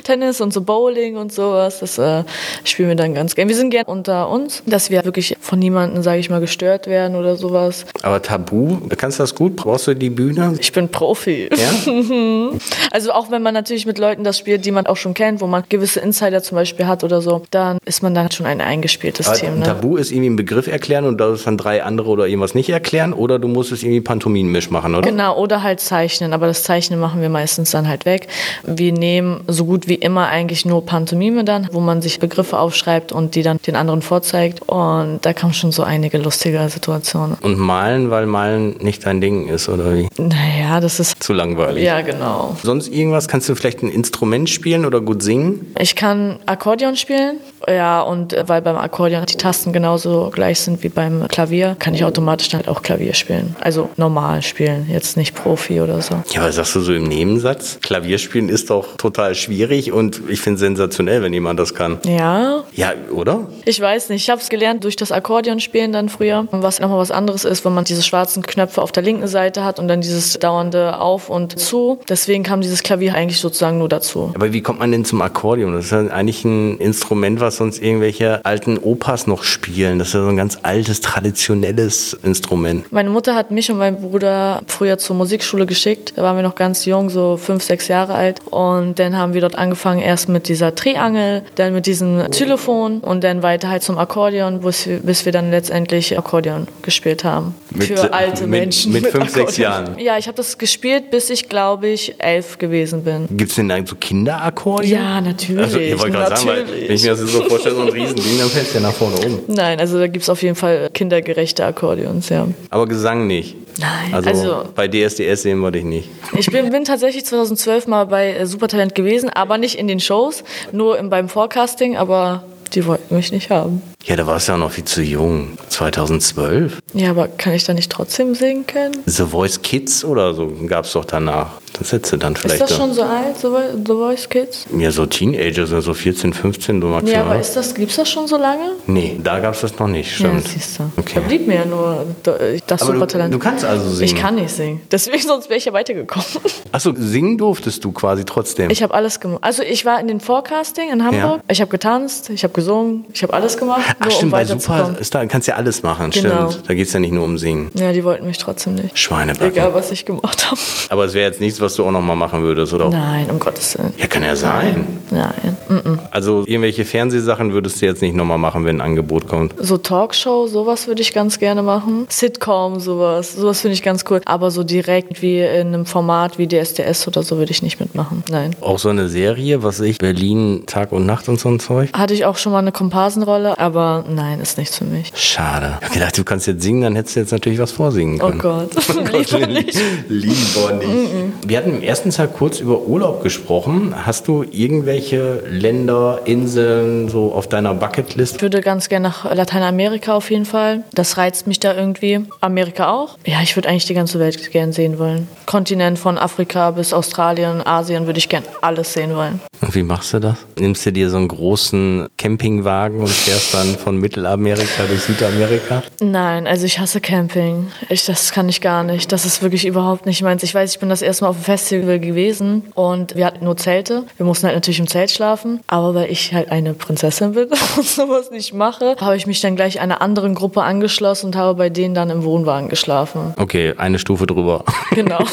Tennis 0.09 0.41
und 0.41 0.55
so 0.55 0.63
Bowling 0.63 1.17
und 1.19 1.33
sowas. 1.33 1.81
Das 1.81 1.99
äh, 1.99 2.25
spielen 2.65 2.89
wir 2.89 2.97
dann 2.97 3.13
ganz 3.13 3.35
gerne. 3.35 3.51
Wir 3.51 3.57
sind 3.57 3.69
gern 3.69 3.85
unter 3.85 4.31
uns, 4.31 4.63
dass 4.65 4.91
wir 4.91 5.05
wirklich 5.05 5.37
von 5.39 5.59
niemandem, 5.59 6.03
sage 6.03 6.19
ich 6.19 6.31
mal, 6.31 6.41
gestört 6.41 6.87
werden 6.87 7.15
oder 7.15 7.37
sowas. 7.37 7.85
Aber 8.03 8.23
Tabu, 8.23 8.79
kannst 8.97 9.19
du 9.19 9.23
das 9.23 9.35
gut? 9.35 9.57
Brauchst 9.57 9.87
du 9.87 9.93
die 9.93 10.09
Bühne? 10.09 10.55
Ich 10.59 10.73
bin 10.73 10.89
Profi. 10.89 11.51
Ja? 11.55 11.91
also 12.91 13.13
auch 13.13 13.31
wenn 13.31 13.43
man 13.43 13.53
natürlich 13.53 13.85
mit 13.85 13.99
Leuten 13.99 14.25
das 14.25 14.39
spielt, 14.39 14.65
die 14.65 14.71
man 14.71 14.87
auch 14.87 14.97
schon 14.97 15.13
kennt, 15.13 15.43
wo 15.43 15.47
man 15.47 15.65
gewisse 15.69 16.01
Insider 16.01 16.43
zum 16.43 16.57
Beispiel 16.57 16.87
hat 16.87 17.05
oder 17.05 17.21
so, 17.21 17.43
dann 17.51 17.77
ist 17.85 18.03
man 18.03 18.15
dann 18.15 18.31
schon 18.31 18.47
ein 18.47 18.63
eingespieltes 18.63 19.29
Aber 19.29 19.37
Team. 19.37 19.59
Ne? 19.59 19.67
Tabu 19.67 19.99
ist 19.99 20.11
irgendwie 20.11 20.31
ein 20.31 20.37
Begriff 20.37 20.69
erklären 20.69 21.05
und 21.05 21.19
da 21.19 21.35
ist 21.35 21.47
dann 21.47 21.59
drei 21.59 21.83
andere 21.83 22.09
oder 22.09 22.27
irgendwas 22.27 22.55
nicht 22.55 22.71
erklären 22.71 23.13
oder 23.13 23.39
du 23.39 23.47
musst 23.47 23.73
es 23.73 23.83
irgendwie 23.83 24.01
Pantomimenmisch 24.01 24.71
machen, 24.71 24.95
oder? 24.95 25.07
Genau, 25.07 25.39
oder 25.39 25.63
halt 25.63 25.81
zeichnen. 25.81 26.33
Aber 26.33 26.47
das 26.47 26.63
Zeichnen 26.63 26.99
machen 26.99 27.21
wir 27.21 27.29
meistens 27.29 27.73
dann 27.73 27.87
halt 27.87 28.07
weg. 28.07 28.29
Wir 28.65 28.93
nehmen 28.93 29.43
so 29.49 29.67
gut 29.67 29.87
wie 29.87 29.98
immer 30.03 30.29
eigentlich 30.29 30.65
nur 30.65 30.85
Pantomime 30.85 31.45
dann, 31.45 31.69
wo 31.73 31.81
man 31.81 32.03
sich 32.03 32.19
Begriffe 32.19 32.59
aufschreibt 32.59 33.13
und 33.13 33.35
die 33.35 33.43
dann 33.43 33.59
den 33.59 33.77
anderen 33.77 34.03
vorzeigt. 34.03 34.63
Und 34.69 35.21
da 35.23 35.33
kamen 35.33 35.55
schon 35.55 35.73
so 35.73 35.83
einige 35.83 36.19
lustige 36.19 36.67
Situationen. 36.69 37.37
Und 37.41 37.59
malen, 37.59 38.11
weil 38.11 38.27
malen 38.27 38.77
nicht 38.81 39.07
dein 39.07 39.21
Ding 39.21 39.49
ist, 39.49 39.69
oder 39.69 39.95
wie? 39.95 40.09
Naja, 40.19 40.81
das 40.81 41.01
ist. 41.01 41.23
Zu 41.23 41.33
langweilig. 41.33 41.85
Ja, 41.85 42.01
genau. 42.01 42.57
Sonst 42.63 42.89
irgendwas? 42.89 43.29
Kannst 43.29 43.49
du 43.49 43.55
vielleicht 43.55 43.83
ein 43.83 43.91
Instrument 43.91 44.49
spielen 44.49 44.85
oder 44.85 45.01
gut 45.01 45.23
singen? 45.23 45.73
Ich 45.79 45.97
kann 45.97 46.39
Akkordeon 46.47 46.97
spielen. 46.97 47.39
Ja, 47.67 48.01
und 48.03 48.33
äh, 48.33 48.49
weil 48.49 48.63
beim 48.63 48.77
Akkordeon 48.77 49.27
die 49.27 49.37
Tasten 49.37 49.73
genauso 49.73 50.31
gleich 50.33 50.61
sind 50.61 50.83
wie 50.83 50.89
beim 50.89 51.27
Klavier, 51.29 51.77
kann 51.79 51.95
ich 51.95 52.05
automatisch 52.05 52.49
dann 52.49 52.61
halt 52.61 52.69
auch 52.69 52.83
Klavier 52.83 53.15
spielen. 53.15 53.57
Also 53.61 53.91
normal 53.97 54.43
spielen, 54.43 54.87
jetzt 54.91 55.17
nicht 55.17 55.35
Profi 55.35 55.81
oder 55.81 56.01
so. 56.01 56.23
Ja, 56.31 56.43
aber 56.43 56.53
sagst 56.53 56.75
du 56.75 56.81
so 56.81 56.95
im 56.95 57.05
Nebensatz? 57.05 57.79
Klavierspielen 57.83 58.49
ist 58.49 58.71
doch 58.71 58.97
total 58.97 59.35
schwierig 59.35 59.88
und 59.91 60.23
ich 60.29 60.41
finde 60.41 60.59
sensationell, 60.59 61.23
wenn 61.23 61.33
jemand 61.33 61.59
das 61.59 61.75
kann. 61.75 61.99
Ja, 62.05 62.65
Ja, 62.75 62.93
oder? 63.13 63.47
Ich 63.65 63.81
weiß 63.81 64.09
nicht, 64.11 64.23
ich 64.23 64.31
habe 64.31 64.41
es 64.41 64.49
gelernt 64.49 64.85
durch 64.85 64.97
das 64.97 65.13
Akkordeonspielen 65.13 65.93
dann 65.93 66.09
früher, 66.09 66.47
was 66.51 66.81
nochmal 66.81 66.99
was 66.99 67.11
anderes 67.11 67.45
ist, 67.45 67.65
wenn 67.65 67.75
man 67.75 67.85
diese 67.85 68.03
schwarzen 68.03 68.43
Knöpfe 68.43 68.83
auf 68.83 68.93
der 68.93 69.03
linken 69.03 69.27
Seite 69.27 69.65
hat 69.65 69.79
und 69.79 69.89
dann 69.89 70.01
dieses 70.01 70.39
dauernde 70.39 71.01
Auf 71.01 71.31
und 71.31 71.59
Zu. 71.59 71.99
Deswegen 72.09 72.43
kam 72.43 72.61
dieses 72.61 72.83
Klavier 72.83 73.15
eigentlich 73.15 73.41
sozusagen 73.41 73.79
nur 73.79 73.89
dazu. 73.89 74.33
Aber 74.35 74.53
wie 74.53 74.63
kommt 74.63 74.79
man 74.81 74.93
denn 74.93 75.05
zum 75.05 75.23
Akkordeon? 75.23 75.73
Das 75.73 75.87
ist 75.87 75.91
ja 75.93 76.07
eigentlich 76.09 76.45
ein 76.45 76.79
Instrument, 76.79 77.41
was 77.41 77.57
sonst 77.57 77.83
irgendwelche 77.83 78.45
alten 78.45 78.79
Opas 78.79 79.27
noch 79.27 79.45
spielen. 79.45 79.99
Das 79.99 80.09
ist 80.09 80.15
ja 80.15 80.23
so 80.23 80.29
ein 80.29 80.37
ganz 80.37 80.59
altes, 80.63 81.01
traditionelles 81.01 82.15
Instrument. 82.23 82.91
Meine 82.93 83.11
Mutter 83.11 83.35
hat 83.35 83.51
mich 83.51 83.71
und 83.71 83.79
meinen 83.79 84.01
Bruder 84.01 84.63
früher 84.67 84.99
zur 84.99 85.17
Musikschule 85.17 85.67
geschickt. 85.67 86.13
Da 86.17 86.23
waren 86.23 86.37
wir 86.37 86.43
noch 86.43 86.55
ganz 86.55 86.85
jung, 86.85 87.11
so 87.11 87.37
fünf, 87.37 87.63
sechs 87.63 87.89
Jahre 87.89 88.15
alt. 88.15 88.41
Und 88.51 88.99
dann 88.99 89.17
haben 89.17 89.35
wir 89.35 89.41
dort 89.41 89.57
angefangen, 89.57 89.68
erst 90.01 90.29
mit 90.29 90.49
dieser 90.49 90.75
Triangel, 90.75 91.43
dann 91.57 91.73
mit 91.73 91.87
diesem 91.87 92.23
Xylophon 92.31 93.01
und 93.01 93.25
dann 93.25 93.43
weiter 93.43 93.69
halt 93.69 93.83
zum 93.83 93.99
Akkordeon, 93.99 94.61
bis 94.61 94.87
wir, 95.27 95.33
dann 95.33 95.51
letztendlich 95.51 96.19
Akkordeon 96.19 96.67
gespielt 96.83 97.25
haben. 97.25 97.55
Mit- 97.71 97.89
Für 97.99 98.13
alte 98.13 98.43
mit- 98.47 98.51
Menschen. 98.61 98.93
mit 98.93 99.07
fünf, 99.07 99.31
sechs 99.31 99.59
Akkordeon. 99.59 99.63
Jahren? 99.87 99.99
Ja, 99.99 100.19
ich 100.19 100.27
habe 100.27 100.37
das 100.37 100.59
gespielt, 100.59 101.11
bis 101.11 101.31
ich, 101.31 101.49
glaube 101.49 101.89
ich, 101.89 102.15
elf 102.19 102.59
gewesen 102.59 103.05
bin. 103.05 103.27
Gibt 103.37 103.51
es 103.51 103.57
denn 103.57 103.69
da 103.69 103.77
so 103.85 103.95
Kinderakkordeon? 103.97 104.91
Ja, 104.91 105.21
natürlich. 105.21 105.63
Also, 105.65 105.79
ich 105.79 105.99
wollte 105.99 106.13
gerade 106.13 106.37
sagen, 106.37 106.49
weil, 106.49 106.67
wenn 106.89 106.95
ich 106.95 107.03
mir 107.03 107.11
das 107.11 107.21
so 107.21 107.43
vorstelle, 107.45 107.75
so 107.75 107.83
ein 107.83 107.89
Riesending, 107.89 108.39
dann 108.39 108.49
fällt 108.49 108.67
es 108.69 108.75
ja 108.75 108.81
nach 108.81 108.93
vorne 108.93 109.17
um. 109.27 109.41
Nein, 109.49 109.81
also 109.81 109.99
da 109.99 110.07
gibt 110.07 110.23
es 110.23 110.29
auf 110.29 110.43
jeden 110.43 110.57
Fall 110.57 110.91
kindergerechte 110.93 111.65
Akkordeons, 111.65 112.29
ja. 112.29 112.47
Aber 112.71 112.87
Gesang 112.87 113.27
nicht. 113.27 113.57
Nein, 113.79 114.13
Also, 114.13 114.29
also- 114.31 114.65
bei 114.75 114.89
DSDS 114.89 115.43
sehen 115.43 115.61
wir 115.61 115.71
dich 115.71 115.85
nicht. 115.85 116.09
Ich 116.37 116.51
bin, 116.51 116.71
bin 116.71 116.85
tatsächlich 116.85 117.25
2012 117.25 117.87
mal 117.87 118.05
bei 118.07 118.33
äh, 118.35 118.47
Supertalent 118.47 118.95
gewesen, 118.95 119.31
aber 119.31 119.57
nicht 119.59 119.77
in 119.79 119.89
den 119.89 120.01
Shows, 120.01 120.45
nur 120.73 120.99
im, 120.99 121.11
beim 121.11 121.29
Forecasting, 121.29 121.97
aber 121.97 122.43
die 122.75 122.85
wollten 122.87 123.15
mich 123.17 123.33
nicht 123.33 123.51
haben. 123.51 123.81
Ja, 124.05 124.17
da 124.17 124.27
warst 124.27 124.49
du 124.49 124.53
ja 124.53 124.59
noch 124.59 124.71
viel 124.71 124.85
zu 124.85 125.03
jung. 125.03 125.57
2012? 125.69 126.79
Ja, 126.95 127.11
aber 127.11 127.29
kann 127.29 127.55
ich 127.55 127.65
da 127.65 127.73
nicht 127.75 127.91
trotzdem 127.91 128.35
singen 128.35 128.67
können? 128.67 128.97
The 129.07 129.25
Voice 129.25 129.63
Kids 129.63 130.05
oder 130.05 130.35
so 130.35 130.53
gab 130.67 130.85
es 130.85 130.93
doch 130.93 131.05
danach. 131.05 131.53
Das 131.79 131.91
du 132.11 132.17
dann 132.17 132.37
vielleicht. 132.37 132.61
ist 132.61 132.71
das 132.71 132.71
da- 132.71 132.77
schon 132.77 132.93
so 132.95 133.03
alt, 133.03 133.37
Vo- 133.43 133.77
The 133.77 133.93
Voice 133.93 134.29
Kids? 134.29 134.67
Ja, 134.77 134.91
so 134.91 135.07
Teenager 135.07 135.67
sind 135.67 135.81
so 135.83 135.95
14, 135.95 136.33
15 136.33 136.81
so 136.81 136.89
maximal. 136.89 137.15
Ja, 137.15 137.25
aber 137.25 137.39
ist 137.41 137.55
das, 137.57 137.75
gibt's 137.75 137.97
das 137.97 138.09
schon 138.11 138.27
so 138.27 138.37
lange? 138.37 138.73
nee, 138.87 139.19
da 139.23 139.39
gab 139.39 139.55
es 139.55 139.61
das 139.61 139.79
noch 139.79 139.87
nicht, 139.89 140.15
stimmt. 140.15 140.45
Ja, 140.45 140.51
siehst 140.53 140.79
du. 140.79 140.91
Okay. 140.97 141.13
Da 141.17 141.21
blieb 141.21 141.47
mir 141.47 141.55
ja 141.57 141.65
nur 141.65 142.07
das 142.23 142.83
Aber 142.83 142.93
du, 142.93 142.99
Supertalent. 142.99 143.35
du 143.35 143.39
kannst 143.39 143.65
also 143.65 143.89
singen. 143.91 144.05
ich 144.15 144.21
kann 144.21 144.35
nicht 144.37 144.51
singen. 144.51 144.81
Deswegen, 144.91 145.23
sonst 145.27 145.49
wäre 145.49 145.59
ich 145.59 145.65
ja 145.65 145.73
weitergekommen. 145.73 146.27
Achso, 146.73 146.93
singen 146.97 147.39
durftest 147.39 147.85
du 147.85 147.93
quasi 147.93 148.25
trotzdem. 148.25 148.71
Ich 148.71 148.83
habe 148.83 148.95
alles 148.95 149.21
gemacht. 149.21 149.39
Also 149.43 149.63
ich 149.63 149.85
war 149.85 150.01
in 150.01 150.09
den 150.09 150.21
Forecasting 150.21 150.91
in 150.91 151.05
Hamburg. 151.05 151.41
Ich 151.49 151.61
habe 151.61 151.71
getanzt, 151.71 152.31
ich 152.31 152.43
habe 152.45 152.53
gesungen, 152.55 153.05
ich 153.13 153.23
habe 153.23 153.33
alles 153.35 153.57
gemacht, 153.57 153.83
Ach 153.99 154.05
nur 154.05 154.11
stimmt, 154.11 154.25
um 154.25 154.31
bei 154.31 154.45
Super 154.45 154.97
ist 155.01 155.15
da, 155.15 155.25
kannst 155.27 155.49
ja 155.49 155.55
alles 155.55 155.83
machen, 155.83 156.11
Genau. 156.11 156.51
stimmt. 156.51 156.69
Da 156.69 156.75
geht 156.75 156.87
es 156.87 156.93
ja 156.93 157.01
nicht 157.01 157.13
nur 157.13 157.25
um 157.25 157.39
Singen. 157.39 157.71
Ja, 157.75 157.93
die 157.93 158.03
wollten 158.05 158.27
mich 158.27 158.39
trotzdem 158.39 158.75
nicht. 158.75 158.99
Schweinebacken. 158.99 159.49
Egal, 159.53 159.75
was 159.75 159.91
ich 159.91 160.05
gemacht 160.05 160.51
habe. 160.51 160.61
Aber 160.89 161.05
es 161.05 161.15
wäre 161.15 161.27
jetzt 161.29 161.41
nichts, 161.41 161.61
was 161.61 161.68
du 161.77 161.85
auch 161.85 161.91
nochmal 161.91 162.17
machen 162.17 162.43
würdest, 162.43 162.73
oder? 162.73 162.89
Nein, 162.91 163.29
um 163.31 163.39
Gottes 163.39 163.77
Willen. 163.79 163.93
Ja, 163.99 164.07
kann 164.07 164.23
ja 164.23 164.37
sein. 164.37 164.87
Nein. 165.11 165.57
Mm-mm. 165.69 165.99
Also 166.11 166.45
irgendwelche 166.47 166.85
Fernsehsachen 166.85 167.53
würdest 167.53 167.81
du 167.81 167.87
jetzt 167.87 168.03
nicht 168.03 168.15
nochmal 168.15 168.39
machen, 168.39 168.65
wenn 168.65 168.77
ein 168.77 168.81
Angebot 168.81 169.29
kommt. 169.29 169.55
So 169.59 169.79
Talkshow, 169.79 170.47
sowas 170.47 170.87
würde 170.87 171.03
ich 171.03 171.13
ganz 171.13 171.39
gerne 171.39 171.63
machen. 171.63 172.07
Sitcom, 172.09 172.81
sowas. 172.81 173.35
Sowas 173.35 173.61
finde 173.61 173.75
ich 173.75 173.83
ganz 173.83 174.05
cool. 174.11 174.21
Aber 174.25 174.51
so 174.51 174.65
direkt 174.65 175.23
wie 175.23 175.41
in 175.41 175.69
einem 175.69 175.87
Format 175.87 176.39
wie 176.39 176.47
DSDS 176.47 177.07
oder 177.09 177.23
so 177.23 177.39
würde 177.39 177.53
ich 177.53 177.63
nicht 177.63 177.81
mitmachen. 177.81 178.23
Nein. 178.31 178.55
Auch 178.61 178.79
so 178.79 178.89
eine 178.89 179.09
Serie, 179.09 179.63
was 179.63 179.81
ich, 179.81 179.99
Berlin 179.99 180.65
Tag 180.67 180.93
und 180.93 181.07
Nacht 181.07 181.29
und 181.29 181.39
so 181.39 181.49
ein 181.49 181.61
Zeug. 181.61 181.91
Hatte 181.93 182.15
ich 182.15 182.25
auch 182.25 182.37
schon 182.37 182.53
mal 182.53 182.59
eine 182.59 182.73
Komparsenrolle, 182.73 183.59
aber 183.59 184.05
nein, 184.09 184.41
ist 184.41 184.59
nichts 184.59 184.79
für 184.79 184.85
mich. 184.85 185.13
Schade. 185.15 185.77
Ich 185.81 185.87
hab 185.87 185.93
gedacht, 185.95 186.19
du 186.19 186.25
kannst 186.25 186.47
jetzt 186.47 186.63
singen, 186.63 186.83
dann 186.83 186.97
hättest 186.97 187.17
du 187.17 187.21
jetzt 187.21 187.33
natürlich 187.33 187.59
was 187.59 187.73
vorsingen 187.73 188.21
Oh 188.23 188.29
können. 188.29 188.39
Gott. 188.41 188.71
Lieber 188.99 189.47
nicht. 189.47 189.79
Lieber 190.09 190.73
nicht. 190.75 191.49
Wir 191.49 191.58
hatten 191.59 191.77
im 191.77 191.83
ersten 191.83 192.11
Teil 192.11 192.29
kurz 192.29 192.61
über 192.61 192.83
Urlaub 192.83 193.23
gesprochen. 193.23 193.95
Hast 194.07 194.29
du 194.29 194.45
irgendwelche 194.51 195.43
Länder, 195.49 196.21
Inseln 196.25 197.09
so 197.09 197.33
auf 197.33 197.49
deiner 197.49 197.75
Bucketlist? 197.75 198.37
Ich 198.37 198.43
würde 198.43 198.61
ganz 198.61 198.89
gerne 198.89 199.09
nach 199.09 199.35
Lateinamerika 199.35 200.15
auf 200.15 200.31
jeden 200.31 200.45
Fall. 200.45 200.85
Das 200.95 201.17
reizt 201.17 201.47
mich 201.47 201.61
da 201.61 201.75
irgendwie. 201.75 202.21
Amerika 202.41 202.91
auch. 202.91 203.19
Ja, 203.27 203.43
ich 203.43 203.57
würde 203.57 203.69
eigentlich 203.69 203.87
die 203.87 203.95
ganze 203.95 204.19
Welt 204.19 204.51
gern 204.53 204.73
sehen 204.73 204.99
wollen. 204.99 205.29
Kontinent 205.47 205.99
von 205.99 206.19
Afrika 206.19 206.71
bis 206.71 206.93
Australien, 206.93 207.67
Asien 207.67 208.07
würde 208.07 208.19
ich 208.19 208.29
gern 208.29 208.45
alles 208.61 208.93
sehen 208.93 209.15
wollen. 209.15 209.41
Und 209.61 209.75
wie 209.75 209.83
machst 209.83 210.15
du 210.15 210.21
das? 210.21 210.37
Nimmst 210.59 210.87
du 210.87 210.93
dir 210.93 211.11
so 211.11 211.17
einen 211.17 211.29
großen 211.29 212.07
Campingwagen 212.17 213.01
und 213.01 213.09
fährst 213.09 213.55
dann 213.55 213.77
von 213.77 213.97
Mittelamerika 213.97 214.85
durch 214.89 215.03
Südamerika? 215.03 215.83
Nein, 216.01 216.47
also 216.47 216.65
ich 216.65 216.79
hasse 216.79 217.01
Camping. 217.01 217.67
Ich, 217.89 218.07
das 218.07 218.31
kann 218.31 218.49
ich 218.49 218.61
gar 218.61 218.85
nicht. 218.85 219.11
Das 219.11 219.25
ist 219.25 219.43
wirklich 219.43 219.67
überhaupt 219.67 220.07
nicht 220.07 220.23
meins. 220.23 220.43
Ich 220.43 220.55
weiß, 220.55 220.73
ich 220.73 220.79
bin 220.79 220.89
das 220.89 221.03
erste 221.03 221.25
Mal 221.25 221.31
auf 221.31 221.37
dem 221.37 221.45
Festival 221.53 221.99
gewesen 221.99 222.65
und 222.75 223.17
wir 223.17 223.25
hatten 223.25 223.43
nur 223.43 223.57
Zelte. 223.57 224.05
Wir 224.19 224.27
mussten 224.27 224.45
halt 224.47 224.55
natürlich 224.57 224.81
im 224.81 224.87
Zelt 224.87 225.11
schlafen. 225.11 225.61
Aber 225.67 225.95
weil 225.95 226.11
ich 226.11 226.35
halt 226.35 226.51
eine 226.53 226.75
Prinzessin 226.75 227.33
bin 227.33 227.49
und 227.77 227.87
sowas 227.87 228.31
nicht 228.31 228.53
mache, 228.53 228.97
habe 229.01 229.17
ich 229.17 229.27
mich 229.27 229.41
dann 229.41 229.57
gleich 229.57 229.81
einer 229.81 230.03
anderen 230.03 230.35
Gruppe 230.35 230.61
angeschlossen 230.63 231.27
und 231.29 231.37
habe 231.37 231.55
bei 231.57 231.71
denen 231.71 231.95
dann 231.95 232.11
im 232.11 232.23
Wohnwagen 232.23 232.69
geschlafen. 232.69 233.33
Okay, 233.39 233.73
eine 233.79 233.99
Stufe 233.99 234.27
drüber. 234.27 234.65
Genau. 234.91 235.19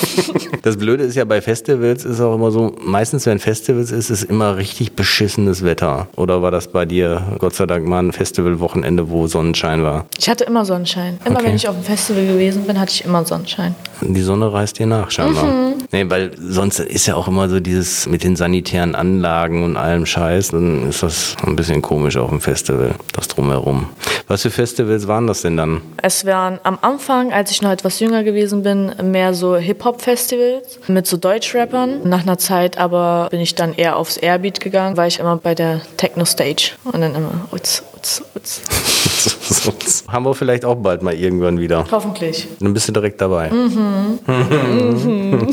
Das 0.62 0.78
Blöde 0.78 1.04
ist 1.04 1.16
ja 1.16 1.26
bei 1.26 1.42
Festivals 1.42 2.06
ist 2.06 2.20
auch 2.20 2.34
immer 2.36 2.50
so, 2.52 2.74
meistens 2.82 3.26
wenn 3.28 3.38
Festivals 3.40 3.92
ist, 3.92 4.10
ist 4.10 4.24
immer 4.24 4.58
richtig 4.58 4.94
beschissenes 4.94 5.64
Wetter. 5.64 6.08
Oder 6.16 6.42
war 6.42 6.50
das 6.50 6.68
bei 6.70 6.86
dir, 6.86 7.22
Gott 7.40 7.54
sei 7.54 7.66
Dank, 7.68 7.86
mal 7.86 8.00
ein 8.00 8.12
Festivalwochenende, 8.12 9.10
wo 9.12 9.28
Sonnenschein 9.28 9.84
war? 9.84 10.06
Ich 10.18 10.28
hatte 10.30 10.44
immer 10.46 10.66
Sonnenschein. 10.66 11.20
Immer 11.26 11.36
Okay. 11.38 11.48
wenn 11.50 11.56
ich 11.56 11.68
auf 11.68 11.76
dem 11.76 11.84
Festival 11.84 12.26
gewesen 12.26 12.64
bin, 12.64 12.80
hatte 12.80 12.92
ich 12.94 13.06
immer 13.06 13.24
Sonnenschein. 13.26 13.76
Die 14.02 14.22
Sonne 14.22 14.52
reißt 14.52 14.80
dir 14.80 14.88
nach, 14.88 15.12
scheinbar. 15.12 15.44
Mhm. 15.46 15.74
Nee, 15.96 16.10
weil 16.10 16.32
sonst 16.38 16.80
ist 16.80 17.06
ja 17.06 17.16
auch 17.16 17.30
immer 17.30 17.48
so 17.48 17.62
dieses 17.62 18.06
mit 18.06 18.25
den 18.25 18.36
sanitären 18.36 18.96
Anlagen 18.96 19.64
und 19.64 19.78
allem 19.78 20.06
Scheiß, 20.06 20.50
dann 20.50 20.90
ist 20.90 21.04
das 21.04 21.38
ein 21.48 21.56
bisschen 21.56 21.82
komisch 21.82 22.18
auf 22.18 22.32
dem 22.32 22.42
Festival, 22.42 22.96
das 23.14 23.30
drumherum. 23.30 23.88
Was 24.28 24.42
für 24.42 24.50
Festivals 24.50 25.08
waren 25.08 25.25
das 25.25 25.44
denn 25.44 25.56
dann? 25.56 25.82
Es 26.02 26.25
waren 26.25 26.60
am 26.64 26.78
Anfang, 26.82 27.32
als 27.32 27.52
ich 27.52 27.62
noch 27.62 27.72
etwas 27.72 28.02
jünger 28.02 28.25
gewesen 28.25 28.62
bin, 28.62 28.94
mehr 29.04 29.34
so 29.34 29.56
Hip-Hop-Festivals 29.56 30.80
mit 30.90 31.08
so 31.08 31.16
Deutschrappern. 31.16 32.02
Nach 32.04 32.24
einer 32.24 32.38
Zeit 32.38 32.78
aber 32.78 33.30
bin 33.32 33.40
ich 33.40 33.56
dann 33.56 33.74
eher 33.74 33.96
aufs 33.96 34.18
Airbeat 34.18 34.60
gegangen, 34.60 34.98
war 34.98 35.08
ich 35.08 35.20
immer 35.20 35.38
bei 35.38 35.56
der 35.56 35.80
Techno-Stage 35.96 36.72
und 36.84 37.00
dann 37.00 37.16
immer 37.16 37.48
utz, 37.54 37.84
utz, 37.96 38.22
utz. 38.36 38.62
Haben 40.08 40.26
wir 40.26 40.34
vielleicht 40.34 40.66
auch 40.66 40.76
bald 40.76 41.02
mal 41.02 41.14
irgendwann 41.14 41.60
wieder. 41.60 41.86
Hoffentlich. 41.92 42.48
Dann 42.60 42.74
bist 42.74 42.88
du 42.88 42.92
direkt 42.92 43.22
dabei. 43.22 43.52
okay. 44.28 45.46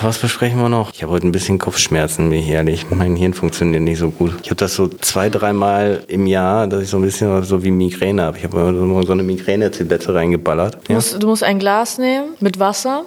Was 0.00 0.18
besprechen 0.18 0.60
wir 0.60 0.68
noch? 0.68 0.92
Ich 0.92 1.02
habe 1.02 1.12
heute 1.12 1.26
ein 1.26 1.32
bisschen 1.32 1.58
Kopfschmerzen, 1.58 2.30
wie 2.30 2.40
herrlich. 2.40 2.86
Mein 2.90 3.16
Hirn 3.16 3.34
funktioniert 3.34 3.82
nicht 3.82 3.98
so 3.98 4.10
gut. 4.10 4.34
Ich 4.42 4.50
habe 4.50 4.56
das 4.56 4.74
so 4.74 4.88
zwei, 4.88 5.30
dreimal 5.30 6.04
im 6.08 6.26
Jahr, 6.26 6.66
dass 6.66 6.82
ich 6.82 6.90
so 6.90 6.96
ein 6.98 7.02
bisschen 7.02 7.42
so 7.44 7.62
wie 7.62 7.70
Migräne 7.70 8.22
habe. 8.22 8.38
Ich 8.38 8.44
habe 8.44 8.60
immer 8.60 9.02
so 9.04 9.12
eine 9.12 9.22
Migräne-Tablette 9.22 10.14
reingeballert. 10.14 10.78
Du, 10.88 10.94
musst, 10.94 11.22
du 11.22 11.26
musst 11.26 11.44
ein 11.44 11.58
Glas 11.58 11.98
nehmen 11.98 12.34
mit 12.40 12.58
Wasser 12.58 13.04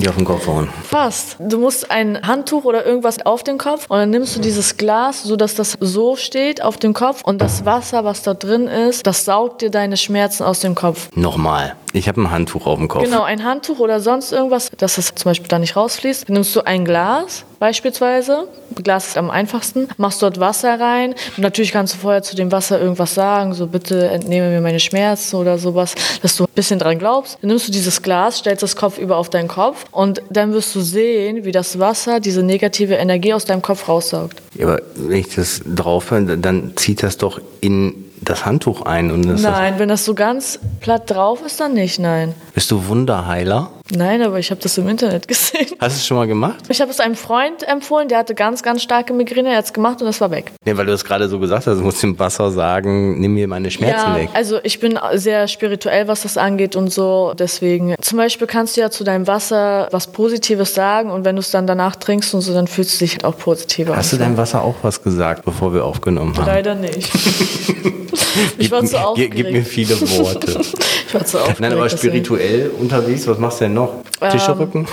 die 0.00 0.08
auf 0.08 0.16
den 0.16 0.24
Kopf 0.24 0.46
hauen. 0.46 0.68
Fast. 0.88 1.36
Du 1.38 1.58
musst 1.58 1.90
ein 1.90 2.26
Handtuch 2.26 2.64
oder 2.64 2.84
irgendwas 2.84 3.24
auf 3.24 3.42
den 3.42 3.58
Kopf 3.58 3.86
und 3.88 3.98
dann 3.98 4.10
nimmst 4.10 4.36
du 4.36 4.40
dieses 4.40 4.76
Glas, 4.76 5.22
sodass 5.22 5.54
das 5.54 5.76
so 5.80 6.16
steht 6.16 6.62
auf 6.62 6.76
dem 6.76 6.94
Kopf 6.94 7.22
und 7.24 7.40
das 7.40 7.64
Wasser, 7.64 8.04
was 8.04 8.22
da 8.22 8.34
drin 8.34 8.66
ist, 8.66 9.06
das 9.06 9.24
saugt 9.24 9.62
dir 9.62 9.70
deine 9.70 9.96
Schmerzen 9.96 10.42
aus 10.42 10.60
dem 10.60 10.74
Kopf. 10.74 11.10
Nochmal. 11.14 11.76
Ich 11.92 12.08
habe 12.08 12.20
ein 12.20 12.30
Handtuch 12.30 12.66
auf 12.66 12.78
dem 12.78 12.88
Kopf. 12.88 13.04
Genau, 13.04 13.22
ein 13.22 13.44
Handtuch 13.44 13.78
oder 13.78 14.00
sonst 14.00 14.32
irgendwas, 14.32 14.70
dass 14.76 14.98
es 14.98 15.14
zum 15.14 15.30
Beispiel 15.30 15.48
da 15.48 15.60
nicht 15.60 15.76
rausfließt. 15.76 16.28
Dann 16.28 16.34
nimmst 16.34 16.54
du 16.56 16.62
ein 16.66 16.84
Glas 16.84 17.44
beispielsweise. 17.64 18.46
Glas 18.82 19.06
ist 19.06 19.16
am 19.16 19.30
einfachsten. 19.30 19.88
Machst 19.96 20.20
dort 20.20 20.38
Wasser 20.38 20.78
rein. 20.78 21.14
Natürlich 21.38 21.72
kannst 21.72 21.94
du 21.94 21.98
vorher 21.98 22.22
zu 22.22 22.36
dem 22.36 22.52
Wasser 22.52 22.78
irgendwas 22.78 23.14
sagen, 23.14 23.54
so 23.54 23.66
bitte 23.66 24.08
entnehme 24.08 24.50
mir 24.50 24.60
meine 24.60 24.80
Schmerzen 24.80 25.36
oder 25.36 25.56
sowas, 25.56 25.94
dass 26.20 26.36
du 26.36 26.44
ein 26.44 26.52
bisschen 26.54 26.78
dran 26.78 26.98
glaubst. 26.98 27.38
Dann 27.40 27.48
nimmst 27.48 27.66
du 27.66 27.72
dieses 27.72 28.02
Glas, 28.02 28.36
stellst 28.40 28.62
das 28.62 28.76
Kopf 28.76 28.98
über 28.98 29.16
auf 29.16 29.30
deinen 29.30 29.48
Kopf 29.48 29.86
und 29.92 30.20
dann 30.28 30.52
wirst 30.52 30.74
du 30.74 30.82
sehen, 30.82 31.46
wie 31.46 31.52
das 31.52 31.78
Wasser 31.78 32.20
diese 32.20 32.42
negative 32.42 32.96
Energie 32.96 33.32
aus 33.32 33.46
deinem 33.46 33.62
Kopf 33.62 33.88
raussaugt. 33.88 34.42
Ja, 34.56 34.66
aber 34.66 34.82
wenn 34.96 35.20
ich 35.20 35.34
das 35.34 35.62
drauf 35.64 36.10
höre, 36.10 36.36
dann 36.36 36.72
zieht 36.76 37.02
das 37.02 37.16
doch 37.16 37.40
in 37.62 38.03
das 38.20 38.46
Handtuch 38.46 38.82
ein. 38.82 39.10
Und 39.10 39.26
das 39.26 39.42
Nein, 39.42 39.74
wenn 39.78 39.88
das 39.88 40.04
so 40.04 40.14
ganz 40.14 40.58
platt 40.80 41.10
drauf 41.10 41.40
ist, 41.44 41.60
dann 41.60 41.74
nicht, 41.74 41.98
nein. 41.98 42.34
Bist 42.54 42.70
du 42.70 42.86
Wunderheiler? 42.86 43.70
Nein, 43.94 44.22
aber 44.22 44.38
ich 44.38 44.50
habe 44.50 44.60
das 44.62 44.78
im 44.78 44.88
Internet 44.88 45.28
gesehen. 45.28 45.66
Hast 45.78 45.96
du 45.96 46.00
es 46.00 46.06
schon 46.06 46.16
mal 46.16 46.26
gemacht? 46.26 46.56
Ich 46.68 46.80
habe 46.80 46.90
es 46.90 47.00
einem 47.00 47.16
Freund 47.16 47.66
empfohlen, 47.68 48.08
der 48.08 48.18
hatte 48.18 48.34
ganz, 48.34 48.62
ganz 48.62 48.82
starke 48.82 49.12
Migräne, 49.12 49.50
er 49.50 49.58
hat 49.58 49.66
es 49.66 49.72
gemacht 49.72 50.00
und 50.00 50.06
das 50.06 50.20
war 50.20 50.30
weg. 50.30 50.52
Nee, 50.64 50.76
weil 50.76 50.86
du 50.86 50.92
es 50.92 51.04
gerade 51.04 51.28
so 51.28 51.38
gesagt 51.38 51.66
hast, 51.66 51.78
du 51.78 51.82
musst 51.82 52.02
dem 52.02 52.18
Wasser 52.18 52.50
sagen, 52.50 53.20
nimm 53.20 53.34
mir 53.34 53.46
meine 53.46 53.70
Schmerzen 53.70 54.12
ja, 54.12 54.16
weg. 54.16 54.30
also 54.32 54.58
ich 54.62 54.80
bin 54.80 54.98
sehr 55.14 55.48
spirituell, 55.48 56.08
was 56.08 56.22
das 56.22 56.38
angeht 56.38 56.76
und 56.76 56.90
so. 56.92 57.34
Deswegen, 57.38 57.94
zum 58.00 58.18
Beispiel 58.18 58.46
kannst 58.46 58.76
du 58.76 58.80
ja 58.80 58.90
zu 58.90 59.04
deinem 59.04 59.26
Wasser 59.26 59.88
was 59.90 60.06
Positives 60.06 60.74
sagen 60.74 61.10
und 61.10 61.26
wenn 61.26 61.36
du 61.36 61.40
es 61.40 61.50
dann 61.50 61.66
danach 61.66 61.96
trinkst 61.96 62.34
und 62.34 62.40
so, 62.40 62.54
dann 62.54 62.66
fühlst 62.66 62.94
du 62.94 63.04
dich 63.04 63.12
halt 63.12 63.24
auch 63.26 63.36
positiver. 63.36 63.94
Hast 63.96 64.12
du 64.14 64.16
deinem 64.16 64.38
Wasser 64.38 64.62
auch 64.62 64.76
was 64.82 65.02
gesagt, 65.02 65.44
bevor 65.44 65.74
wir 65.74 65.84
aufgenommen 65.84 66.34
haben? 66.36 66.46
Leider 66.46 66.74
nicht. 66.74 67.10
ich 68.58 68.70
war 68.70 68.84
zu 68.84 68.92
Gib, 68.92 69.00
aufgeregt. 69.00 69.34
gib 69.36 69.50
mir 69.50 69.64
viele 69.64 70.00
Worte. 70.18 70.60
ich 71.06 71.14
war 71.14 71.24
zu 71.24 71.38
aufgeregt. 71.38 71.60
Nein, 71.60 71.72
aber 71.72 71.84
deswegen. 71.84 71.98
spirituell 72.24 72.70
unterwegs, 72.78 73.26
was 73.26 73.38
machst 73.38 73.60
du 73.60 73.64
denn 73.66 73.74
noch? 73.74 74.02
Tische 74.30 74.58
rücken? 74.58 74.86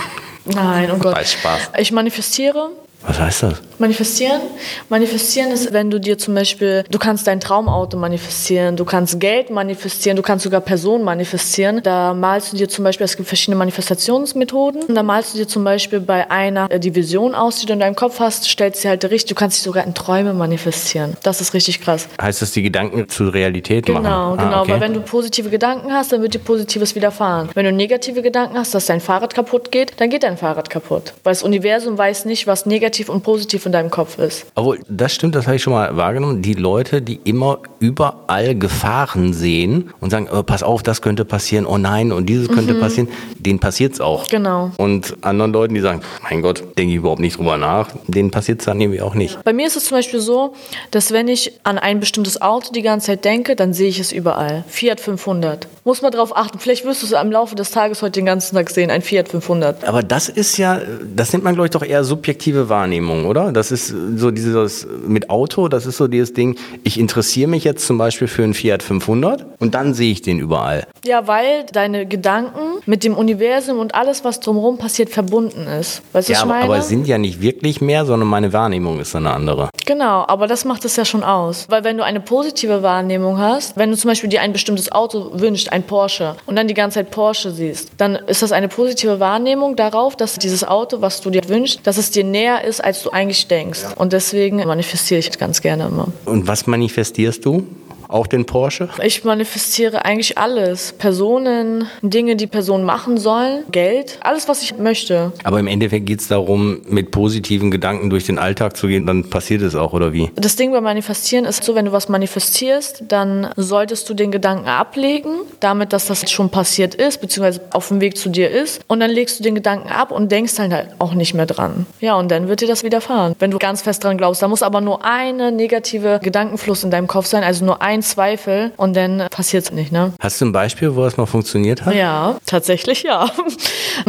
Nein, 0.44 0.90
oh 0.92 0.98
Gott. 0.98 1.16
Weiß 1.16 1.32
Spaß. 1.32 1.60
Ich 1.78 1.92
manifestiere. 1.92 2.70
Was 3.06 3.18
heißt 3.18 3.42
das? 3.44 3.54
Manifestieren? 3.78 4.40
Manifestieren 4.88 5.50
ist, 5.50 5.72
wenn 5.72 5.90
du 5.90 5.98
dir 5.98 6.16
zum 6.16 6.34
Beispiel, 6.34 6.84
du 6.88 6.98
kannst 7.00 7.26
dein 7.26 7.40
Traumauto 7.40 7.96
manifestieren, 7.96 8.76
du 8.76 8.84
kannst 8.84 9.18
Geld 9.18 9.50
manifestieren, 9.50 10.16
du 10.16 10.22
kannst 10.22 10.44
sogar 10.44 10.60
Personen 10.60 11.02
manifestieren. 11.02 11.80
Da 11.82 12.14
malst 12.14 12.52
du 12.52 12.56
dir 12.56 12.68
zum 12.68 12.84
Beispiel, 12.84 13.04
es 13.04 13.16
gibt 13.16 13.26
verschiedene 13.28 13.56
Manifestationsmethoden. 13.56 14.82
Und 14.84 14.94
da 14.94 15.02
malst 15.02 15.34
du 15.34 15.38
dir 15.38 15.48
zum 15.48 15.64
Beispiel 15.64 15.98
bei 16.00 16.30
einer 16.30 16.70
äh, 16.70 16.78
die 16.78 16.94
Vision 16.94 17.34
aus, 17.34 17.58
die 17.58 17.66
du 17.66 17.72
in 17.72 17.80
deinem 17.80 17.96
Kopf 17.96 18.20
hast, 18.20 18.48
stellst 18.48 18.82
sie 18.82 18.88
halt 18.88 19.04
richtig, 19.04 19.30
du 19.30 19.34
kannst 19.34 19.58
sie 19.58 19.64
sogar 19.64 19.84
in 19.84 19.94
Träume 19.94 20.32
manifestieren. 20.32 21.16
Das 21.24 21.40
ist 21.40 21.52
richtig 21.54 21.80
krass. 21.80 22.08
Heißt 22.20 22.40
das, 22.40 22.52
die 22.52 22.62
Gedanken 22.62 23.08
zur 23.08 23.34
Realität 23.34 23.86
Genau, 23.86 24.00
machen? 24.00 24.38
genau. 24.38 24.52
Ah, 24.58 24.62
okay. 24.62 24.72
Weil 24.72 24.80
wenn 24.80 24.94
du 24.94 25.00
positive 25.00 25.50
Gedanken 25.50 25.92
hast, 25.92 26.12
dann 26.12 26.22
wird 26.22 26.34
dir 26.34 26.38
Positives 26.38 26.94
widerfahren. 26.94 27.48
Wenn 27.54 27.64
du 27.64 27.72
negative 27.72 28.22
Gedanken 28.22 28.56
hast, 28.56 28.74
dass 28.74 28.86
dein 28.86 29.00
Fahrrad 29.00 29.34
kaputt 29.34 29.72
geht, 29.72 29.94
dann 29.98 30.08
geht 30.10 30.22
dein 30.22 30.36
Fahrrad 30.36 30.70
kaputt. 30.70 31.14
Weil 31.24 31.32
das 31.32 31.42
Universum 31.42 31.98
weiß 31.98 32.26
nicht, 32.26 32.46
was 32.46 32.64
negativ 32.66 32.91
und 33.08 33.22
positiv 33.22 33.66
in 33.66 33.72
deinem 33.72 33.90
Kopf 33.90 34.18
ist. 34.18 34.46
Obwohl, 34.54 34.80
das 34.88 35.14
stimmt, 35.14 35.34
das 35.34 35.46
habe 35.46 35.56
ich 35.56 35.62
schon 35.62 35.72
mal 35.72 35.96
wahrgenommen. 35.96 36.42
Die 36.42 36.54
Leute, 36.54 37.02
die 37.02 37.20
immer 37.24 37.58
überall 37.78 38.54
Gefahren 38.54 39.32
sehen 39.32 39.90
und 40.00 40.10
sagen, 40.10 40.28
oh, 40.32 40.42
pass 40.42 40.62
auf, 40.62 40.82
das 40.82 41.02
könnte 41.02 41.24
passieren, 41.24 41.66
oh 41.66 41.78
nein, 41.78 42.12
und 42.12 42.26
dieses 42.26 42.48
könnte 42.48 42.74
passieren, 42.74 43.08
denen 43.38 43.58
passiert 43.58 43.94
es 43.94 44.00
auch. 44.00 44.24
Mhm. 44.24 44.30
Genau. 44.30 44.70
Und 44.76 45.16
anderen 45.22 45.52
Leuten, 45.52 45.74
die 45.74 45.80
sagen, 45.80 46.02
mein 46.22 46.42
Gott, 46.42 46.62
denke 46.78 46.92
ich 46.92 46.98
überhaupt 46.98 47.20
nicht 47.20 47.38
drüber 47.38 47.56
nach, 47.56 47.90
denen 48.06 48.30
passiert 48.30 48.60
es 48.60 48.66
dann 48.66 48.80
irgendwie 48.80 49.00
auch 49.00 49.14
nicht. 49.14 49.42
Bei 49.44 49.52
mir 49.52 49.66
ist 49.66 49.76
es 49.76 49.86
zum 49.86 49.98
Beispiel 49.98 50.20
so, 50.20 50.54
dass 50.90 51.12
wenn 51.12 51.28
ich 51.28 51.52
an 51.64 51.78
ein 51.78 52.00
bestimmtes 52.00 52.40
Auto 52.40 52.72
die 52.72 52.82
ganze 52.82 53.08
Zeit 53.08 53.24
denke, 53.24 53.56
dann 53.56 53.72
sehe 53.72 53.88
ich 53.88 53.98
es 53.98 54.12
überall. 54.12 54.64
Fiat 54.68 55.00
500. 55.00 55.68
Muss 55.84 56.02
man 56.02 56.12
drauf 56.12 56.36
achten. 56.36 56.58
Vielleicht 56.58 56.84
wirst 56.84 57.02
du 57.02 57.06
es 57.06 57.12
im 57.12 57.32
Laufe 57.32 57.54
des 57.54 57.70
Tages 57.70 58.02
heute 58.02 58.12
den 58.12 58.26
ganzen 58.26 58.54
Tag 58.54 58.70
sehen, 58.70 58.90
ein 58.90 59.02
Fiat 59.02 59.28
500. 59.28 59.84
Aber 59.84 60.02
das 60.02 60.28
ist 60.28 60.56
ja, 60.56 60.80
das 61.14 61.32
nennt 61.32 61.44
man, 61.44 61.54
glaube 61.54 61.66
ich, 61.66 61.70
doch 61.72 61.82
eher 61.82 62.04
subjektive 62.04 62.68
Wahrnehmung, 62.68 62.81
oder? 63.26 63.52
Das 63.52 63.72
ist 63.72 63.94
so 64.16 64.30
dieses 64.30 64.86
mit 65.06 65.30
Auto, 65.30 65.68
das 65.68 65.86
ist 65.86 65.96
so 65.96 66.08
dieses 66.08 66.32
Ding, 66.32 66.56
ich 66.84 66.98
interessiere 66.98 67.48
mich 67.48 67.64
jetzt 67.64 67.86
zum 67.86 67.98
Beispiel 67.98 68.28
für 68.28 68.42
einen 68.42 68.54
Fiat 68.54 68.82
500 68.82 69.46
und 69.60 69.74
dann 69.74 69.94
sehe 69.94 70.12
ich 70.12 70.22
den 70.22 70.38
überall. 70.38 70.86
Ja, 71.04 71.26
weil 71.26 71.64
deine 71.72 72.06
Gedanken 72.06 72.80
mit 72.86 73.04
dem 73.04 73.14
Universum 73.14 73.78
und 73.78 73.94
alles, 73.94 74.24
was 74.24 74.40
drumherum 74.40 74.78
passiert, 74.78 75.10
verbunden 75.10 75.66
ist. 75.66 76.02
Weißt 76.12 76.28
du, 76.28 76.32
Ja, 76.32 76.38
ich 76.38 76.42
aber, 76.42 76.52
meine? 76.52 76.64
aber 76.64 76.78
es 76.78 76.88
sind 76.88 77.06
ja 77.06 77.18
nicht 77.18 77.40
wirklich 77.40 77.80
mehr, 77.80 78.04
sondern 78.04 78.28
meine 78.28 78.52
Wahrnehmung 78.52 79.00
ist 79.00 79.14
eine 79.16 79.30
andere. 79.30 79.68
Genau, 79.86 80.24
aber 80.26 80.46
das 80.46 80.64
macht 80.64 80.84
es 80.84 80.96
ja 80.96 81.04
schon 81.04 81.24
aus. 81.24 81.66
Weil 81.68 81.84
wenn 81.84 81.96
du 81.96 82.04
eine 82.04 82.20
positive 82.20 82.82
Wahrnehmung 82.82 83.38
hast, 83.38 83.76
wenn 83.76 83.90
du 83.90 83.96
zum 83.96 84.08
Beispiel 84.08 84.30
dir 84.30 84.40
ein 84.40 84.52
bestimmtes 84.52 84.90
Auto 84.92 85.30
wünschst, 85.34 85.72
ein 85.72 85.82
Porsche, 85.82 86.36
und 86.46 86.56
dann 86.56 86.68
die 86.68 86.74
ganze 86.74 87.00
Zeit 87.00 87.10
Porsche 87.10 87.50
siehst, 87.50 87.90
dann 87.96 88.14
ist 88.14 88.42
das 88.42 88.52
eine 88.52 88.68
positive 88.68 89.20
Wahrnehmung 89.20 89.76
darauf, 89.76 90.16
dass 90.16 90.38
dieses 90.38 90.64
Auto, 90.64 91.00
was 91.00 91.20
du 91.20 91.30
dir 91.30 91.42
wünschst, 91.48 91.80
dass 91.84 91.98
es 91.98 92.10
dir 92.10 92.24
näher 92.24 92.64
ist, 92.64 92.71
als 92.80 93.02
du 93.02 93.10
eigentlich 93.10 93.46
denkst. 93.48 93.80
Und 93.96 94.12
deswegen 94.12 94.56
manifestiere 94.56 95.20
ich 95.20 95.38
ganz 95.38 95.60
gerne 95.60 95.86
immer. 95.86 96.08
Und 96.24 96.46
was 96.46 96.66
manifestierst 96.66 97.44
du? 97.44 97.66
Auch 98.12 98.26
den 98.26 98.44
Porsche? 98.44 98.90
Ich 99.02 99.24
manifestiere 99.24 100.04
eigentlich 100.04 100.36
alles. 100.36 100.92
Personen, 100.92 101.86
Dinge, 102.02 102.36
die 102.36 102.46
Personen 102.46 102.84
machen 102.84 103.16
sollen, 103.16 103.64
Geld, 103.70 104.18
alles, 104.20 104.48
was 104.48 104.62
ich 104.62 104.76
möchte. 104.76 105.32
Aber 105.44 105.58
im 105.58 105.66
Endeffekt 105.66 106.04
geht 106.04 106.20
es 106.20 106.28
darum, 106.28 106.82
mit 106.86 107.10
positiven 107.10 107.70
Gedanken 107.70 108.10
durch 108.10 108.26
den 108.26 108.38
Alltag 108.38 108.76
zu 108.76 108.86
gehen, 108.86 109.06
dann 109.06 109.30
passiert 109.30 109.62
es 109.62 109.74
auch, 109.74 109.94
oder 109.94 110.12
wie? 110.12 110.30
Das 110.34 110.56
Ding 110.56 110.72
beim 110.72 110.84
Manifestieren 110.84 111.46
ist 111.46 111.64
so, 111.64 111.74
wenn 111.74 111.86
du 111.86 111.92
was 111.92 112.10
manifestierst, 112.10 113.04
dann 113.08 113.48
solltest 113.56 114.10
du 114.10 114.14
den 114.14 114.30
Gedanken 114.30 114.68
ablegen, 114.68 115.30
damit, 115.60 115.94
dass 115.94 116.06
das 116.06 116.30
schon 116.30 116.50
passiert 116.50 116.94
ist, 116.94 117.22
beziehungsweise 117.22 117.62
auf 117.72 117.88
dem 117.88 118.02
Weg 118.02 118.18
zu 118.18 118.28
dir 118.28 118.50
ist. 118.50 118.82
Und 118.88 119.00
dann 119.00 119.10
legst 119.10 119.38
du 119.38 119.42
den 119.42 119.54
Gedanken 119.54 119.88
ab 119.88 120.10
und 120.10 120.30
denkst 120.30 120.58
halt 120.58 120.88
auch 120.98 121.14
nicht 121.14 121.32
mehr 121.32 121.46
dran. 121.46 121.86
Ja, 122.00 122.16
und 122.16 122.30
dann 122.30 122.46
wird 122.46 122.60
dir 122.60 122.68
das 122.68 122.84
widerfahren. 122.84 123.34
Wenn 123.38 123.50
du 123.50 123.58
ganz 123.58 123.80
fest 123.80 124.04
dran 124.04 124.18
glaubst, 124.18 124.42
da 124.42 124.48
muss 124.48 124.62
aber 124.62 124.82
nur 124.82 125.02
eine 125.02 125.50
negative 125.50 126.20
Gedankenfluss 126.22 126.84
in 126.84 126.90
deinem 126.90 127.06
Kopf 127.06 127.24
sein, 127.24 127.42
also 127.42 127.64
nur 127.64 127.80
ein 127.80 128.01
Zweifel 128.02 128.72
und 128.76 128.94
dann 128.96 129.26
passiert 129.30 129.64
es 129.64 129.72
nicht, 129.72 129.92
ne? 129.92 130.12
Hast 130.20 130.40
du 130.40 130.46
ein 130.46 130.52
Beispiel, 130.52 130.94
wo 130.94 131.02
das 131.02 131.16
mal 131.16 131.26
funktioniert 131.26 131.84
hat? 131.84 131.94
Ja, 131.94 132.36
tatsächlich 132.46 133.02
ja. 133.02 133.30